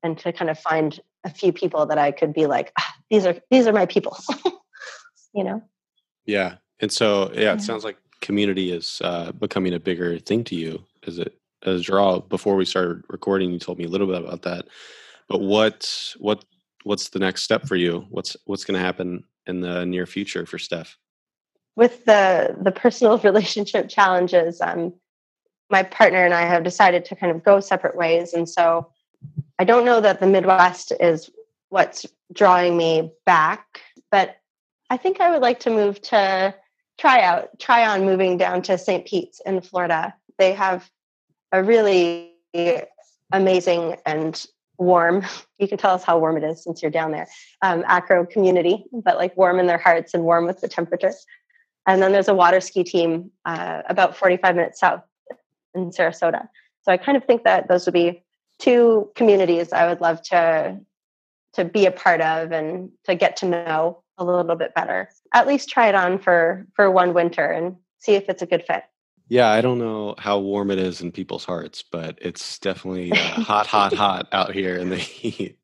and 0.01 0.17
to 0.19 0.31
kind 0.31 0.49
of 0.49 0.57
find 0.57 0.99
a 1.25 1.29
few 1.29 1.51
people 1.51 1.85
that 1.87 1.97
i 1.97 2.11
could 2.11 2.33
be 2.33 2.45
like 2.45 2.71
ah, 2.79 2.93
these 3.09 3.25
are 3.25 3.35
these 3.51 3.67
are 3.67 3.73
my 3.73 3.85
people 3.85 4.17
you 5.35 5.43
know 5.43 5.61
yeah 6.25 6.55
and 6.79 6.91
so 6.91 7.31
yeah, 7.33 7.41
yeah. 7.41 7.53
it 7.53 7.61
sounds 7.61 7.83
like 7.83 7.97
community 8.21 8.71
is 8.71 9.01
uh, 9.03 9.31
becoming 9.33 9.73
a 9.73 9.79
bigger 9.79 10.17
thing 10.17 10.43
to 10.43 10.55
you 10.55 10.83
is 11.03 11.19
it 11.19 11.37
as 11.63 11.83
draw 11.83 12.19
before 12.19 12.55
we 12.55 12.65
started 12.65 13.03
recording 13.09 13.51
you 13.51 13.59
told 13.59 13.77
me 13.77 13.85
a 13.85 13.89
little 13.89 14.07
bit 14.07 14.23
about 14.23 14.41
that 14.41 14.65
but 15.27 15.41
what 15.41 16.13
what 16.17 16.43
what's 16.85 17.09
the 17.09 17.19
next 17.19 17.43
step 17.43 17.67
for 17.67 17.75
you? 17.75 18.05
What's 18.09 18.37
what's 18.45 18.63
going 18.63 18.79
to 18.79 18.85
happen 18.85 19.25
in 19.47 19.59
the 19.59 19.85
near 19.85 20.05
future 20.05 20.45
for 20.45 20.57
Steph? 20.57 20.97
With 21.75 22.05
the 22.05 22.55
the 22.61 22.71
personal 22.71 23.17
relationship 23.23 23.89
challenges, 23.89 24.61
um, 24.61 24.93
my 25.69 25.83
partner 25.83 26.23
and 26.23 26.33
I 26.33 26.43
have 26.43 26.63
decided 26.63 27.03
to 27.05 27.15
kind 27.15 27.35
of 27.35 27.43
go 27.43 27.59
separate 27.59 27.97
ways, 27.97 28.33
and 28.33 28.47
so 28.47 28.91
I 29.59 29.65
don't 29.65 29.85
know 29.85 29.99
that 29.99 30.19
the 30.19 30.27
Midwest 30.27 30.93
is 30.99 31.29
what's 31.69 32.05
drawing 32.31 32.77
me 32.77 33.11
back, 33.25 33.81
but 34.11 34.37
I 34.89 34.97
think 34.97 35.19
I 35.19 35.31
would 35.31 35.41
like 35.41 35.59
to 35.61 35.69
move 35.69 36.01
to 36.03 36.55
try 36.97 37.21
out 37.21 37.59
try 37.59 37.85
on 37.85 38.05
moving 38.05 38.37
down 38.37 38.61
to 38.63 38.77
St. 38.77 39.05
Pete's 39.05 39.41
in 39.45 39.61
Florida. 39.61 40.13
They 40.37 40.53
have 40.53 40.89
a 41.51 41.63
really 41.63 42.33
amazing 43.31 43.97
and 44.05 44.45
warm. 44.77 45.25
You 45.57 45.69
can 45.69 45.77
tell 45.77 45.95
us 45.95 46.03
how 46.03 46.19
warm 46.19 46.35
it 46.35 46.43
is 46.43 46.61
since 46.61 46.81
you're 46.81 46.91
down 46.91 47.11
there. 47.11 47.27
Um, 47.61 47.85
acro 47.87 48.25
community, 48.25 48.83
but 48.91 49.15
like 49.15 49.37
warm 49.37 49.57
in 49.57 49.67
their 49.67 49.77
hearts 49.77 50.13
and 50.13 50.25
warm 50.25 50.45
with 50.45 50.59
the 50.59 50.67
temperature. 50.67 51.13
And 51.87 52.01
then 52.01 52.11
there's 52.11 52.27
a 52.27 52.33
water 52.33 52.59
ski 52.59 52.83
team 52.83 53.31
uh, 53.45 53.83
about 53.87 54.17
45 54.17 54.53
minutes 54.53 54.81
south 54.81 55.01
in 55.73 55.91
Sarasota. 55.91 56.49
So 56.81 56.91
I 56.91 56.97
kind 56.97 57.15
of 57.15 57.23
think 57.23 57.45
that 57.45 57.69
those 57.69 57.85
would 57.85 57.93
be 57.93 58.21
two 58.59 59.09
communities 59.15 59.71
I 59.71 59.87
would 59.87 60.01
love 60.01 60.21
to 60.23 60.79
to 61.53 61.63
be 61.63 61.85
a 61.85 61.91
part 61.91 62.19
of 62.19 62.51
and 62.51 62.89
to 63.05 63.15
get 63.15 63.37
to 63.37 63.45
know 63.45 64.03
a 64.17 64.25
little 64.25 64.55
bit 64.55 64.73
better. 64.73 65.09
At 65.33 65.47
least 65.47 65.69
try 65.69 65.89
it 65.89 65.95
on 65.95 66.19
for 66.19 66.67
for 66.73 66.89
one 66.91 67.13
winter 67.13 67.45
and 67.45 67.75
see 67.99 68.13
if 68.13 68.29
it's 68.29 68.41
a 68.41 68.45
good 68.45 68.63
fit. 68.65 68.83
Yeah, 69.27 69.49
I 69.49 69.61
don't 69.61 69.79
know 69.79 70.15
how 70.19 70.39
warm 70.39 70.69
it 70.69 70.77
is 70.77 71.01
in 71.01 71.11
people's 71.11 71.45
hearts, 71.45 71.83
but 71.83 72.19
it's 72.21 72.59
definitely 72.59 73.11
uh, 73.11 73.15
hot, 73.15 73.65
hot, 73.65 73.93
hot 73.93 74.27
out 74.31 74.53
here 74.53 74.77
in 74.77 74.89
the 74.89 74.97
heat. 74.97 75.57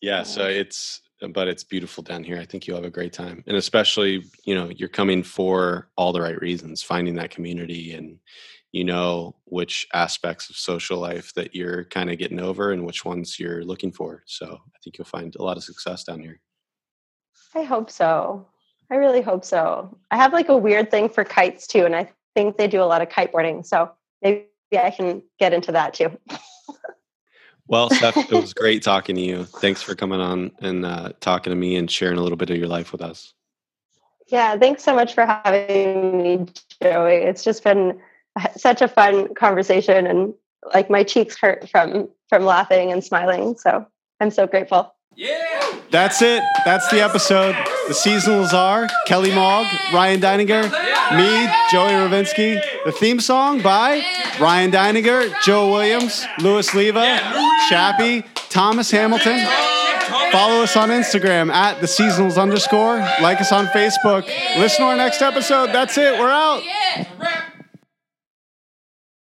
Yeah, 0.00 0.22
so 0.22 0.46
it's 0.46 1.02
but 1.32 1.48
it's 1.48 1.64
beautiful 1.64 2.02
down 2.02 2.24
here. 2.24 2.38
I 2.38 2.44
think 2.44 2.66
you'll 2.66 2.76
have 2.76 2.84
a 2.84 2.90
great 2.90 3.12
time. 3.12 3.42
And 3.46 3.56
especially, 3.56 4.24
you 4.44 4.54
know, 4.54 4.70
you're 4.74 4.88
coming 4.88 5.22
for 5.22 5.88
all 5.96 6.12
the 6.12 6.20
right 6.20 6.38
reasons, 6.40 6.82
finding 6.82 7.14
that 7.16 7.30
community 7.30 7.92
and 7.92 8.18
you 8.72 8.84
know 8.84 9.36
which 9.44 9.86
aspects 9.94 10.50
of 10.50 10.56
social 10.56 10.98
life 10.98 11.32
that 11.34 11.54
you're 11.54 11.84
kind 11.84 12.10
of 12.10 12.18
getting 12.18 12.40
over 12.40 12.72
and 12.72 12.84
which 12.84 13.04
ones 13.04 13.38
you're 13.38 13.64
looking 13.64 13.92
for. 13.92 14.22
So, 14.26 14.46
I 14.46 14.78
think 14.82 14.98
you'll 14.98 15.06
find 15.06 15.34
a 15.36 15.42
lot 15.42 15.56
of 15.56 15.64
success 15.64 16.04
down 16.04 16.20
here. 16.20 16.40
I 17.56 17.62
hope 17.62 17.90
so. 17.90 18.46
I 18.90 18.96
really 18.96 19.22
hope 19.22 19.42
so. 19.42 19.96
I 20.10 20.16
have 20.16 20.34
like 20.34 20.50
a 20.50 20.56
weird 20.56 20.90
thing 20.90 21.08
for 21.08 21.24
kites 21.24 21.66
too, 21.66 21.86
and 21.86 21.96
I 21.96 22.10
think 22.34 22.58
they 22.58 22.68
do 22.68 22.82
a 22.82 22.84
lot 22.84 23.00
of 23.00 23.08
kiteboarding. 23.08 23.64
So 23.64 23.90
maybe 24.20 24.46
I 24.76 24.90
can 24.90 25.22
get 25.40 25.54
into 25.54 25.72
that 25.72 25.94
too. 25.94 26.10
well, 27.66 27.88
Steph, 27.88 28.14
it 28.14 28.34
was 28.34 28.52
great 28.52 28.82
talking 28.82 29.16
to 29.16 29.22
you. 29.22 29.44
Thanks 29.44 29.80
for 29.80 29.94
coming 29.94 30.20
on 30.20 30.52
and 30.60 30.84
uh, 30.84 31.12
talking 31.20 31.50
to 31.50 31.56
me 31.56 31.76
and 31.76 31.90
sharing 31.90 32.18
a 32.18 32.22
little 32.22 32.36
bit 32.36 32.50
of 32.50 32.58
your 32.58 32.68
life 32.68 32.92
with 32.92 33.00
us. 33.00 33.32
Yeah, 34.28 34.58
thanks 34.58 34.84
so 34.84 34.94
much 34.94 35.14
for 35.14 35.24
having 35.24 36.22
me, 36.22 36.46
Joey. 36.82 37.14
It's 37.14 37.42
just 37.42 37.64
been 37.64 37.98
such 38.54 38.82
a 38.82 38.88
fun 38.88 39.34
conversation 39.34 40.06
and 40.06 40.34
like 40.74 40.90
my 40.90 41.04
cheeks 41.04 41.38
hurt 41.40 41.70
from 41.70 42.10
from 42.28 42.44
laughing 42.44 42.92
and 42.92 43.02
smiling. 43.02 43.56
So 43.56 43.86
I'm 44.20 44.30
so 44.30 44.46
grateful. 44.46 44.94
Yeah. 45.14 45.45
That's 45.90 46.20
it. 46.22 46.42
That's 46.64 46.88
the 46.90 47.02
episode. 47.02 47.54
The 47.88 47.94
seasonals 47.94 48.52
are 48.52 48.88
Kelly 49.06 49.32
Mogg, 49.34 49.66
Ryan 49.92 50.20
Deininger, 50.20 50.62
me, 51.16 51.48
Joey 51.70 51.92
Ravinsky. 51.92 52.60
The 52.84 52.92
theme 52.92 53.20
song 53.20 53.62
by 53.62 54.02
Ryan 54.40 54.72
Deininger, 54.72 55.32
Joe 55.44 55.70
Williams, 55.70 56.24
Louis 56.40 56.72
Leva, 56.74 57.18
Chappie, 57.68 58.24
Thomas 58.50 58.90
Hamilton. 58.90 59.46
Follow 60.32 60.62
us 60.62 60.76
on 60.76 60.90
Instagram 60.90 61.50
at 61.50 61.80
the 61.80 61.86
seasonals 61.86 62.40
underscore. 62.40 62.98
Like 63.20 63.40
us 63.40 63.52
on 63.52 63.66
Facebook. 63.66 64.26
Listen 64.58 64.80
to 64.80 64.90
our 64.90 64.96
next 64.96 65.22
episode. 65.22 65.68
That's 65.68 65.96
it. 65.96 66.18
We're 66.18 66.30
out. 66.30 66.62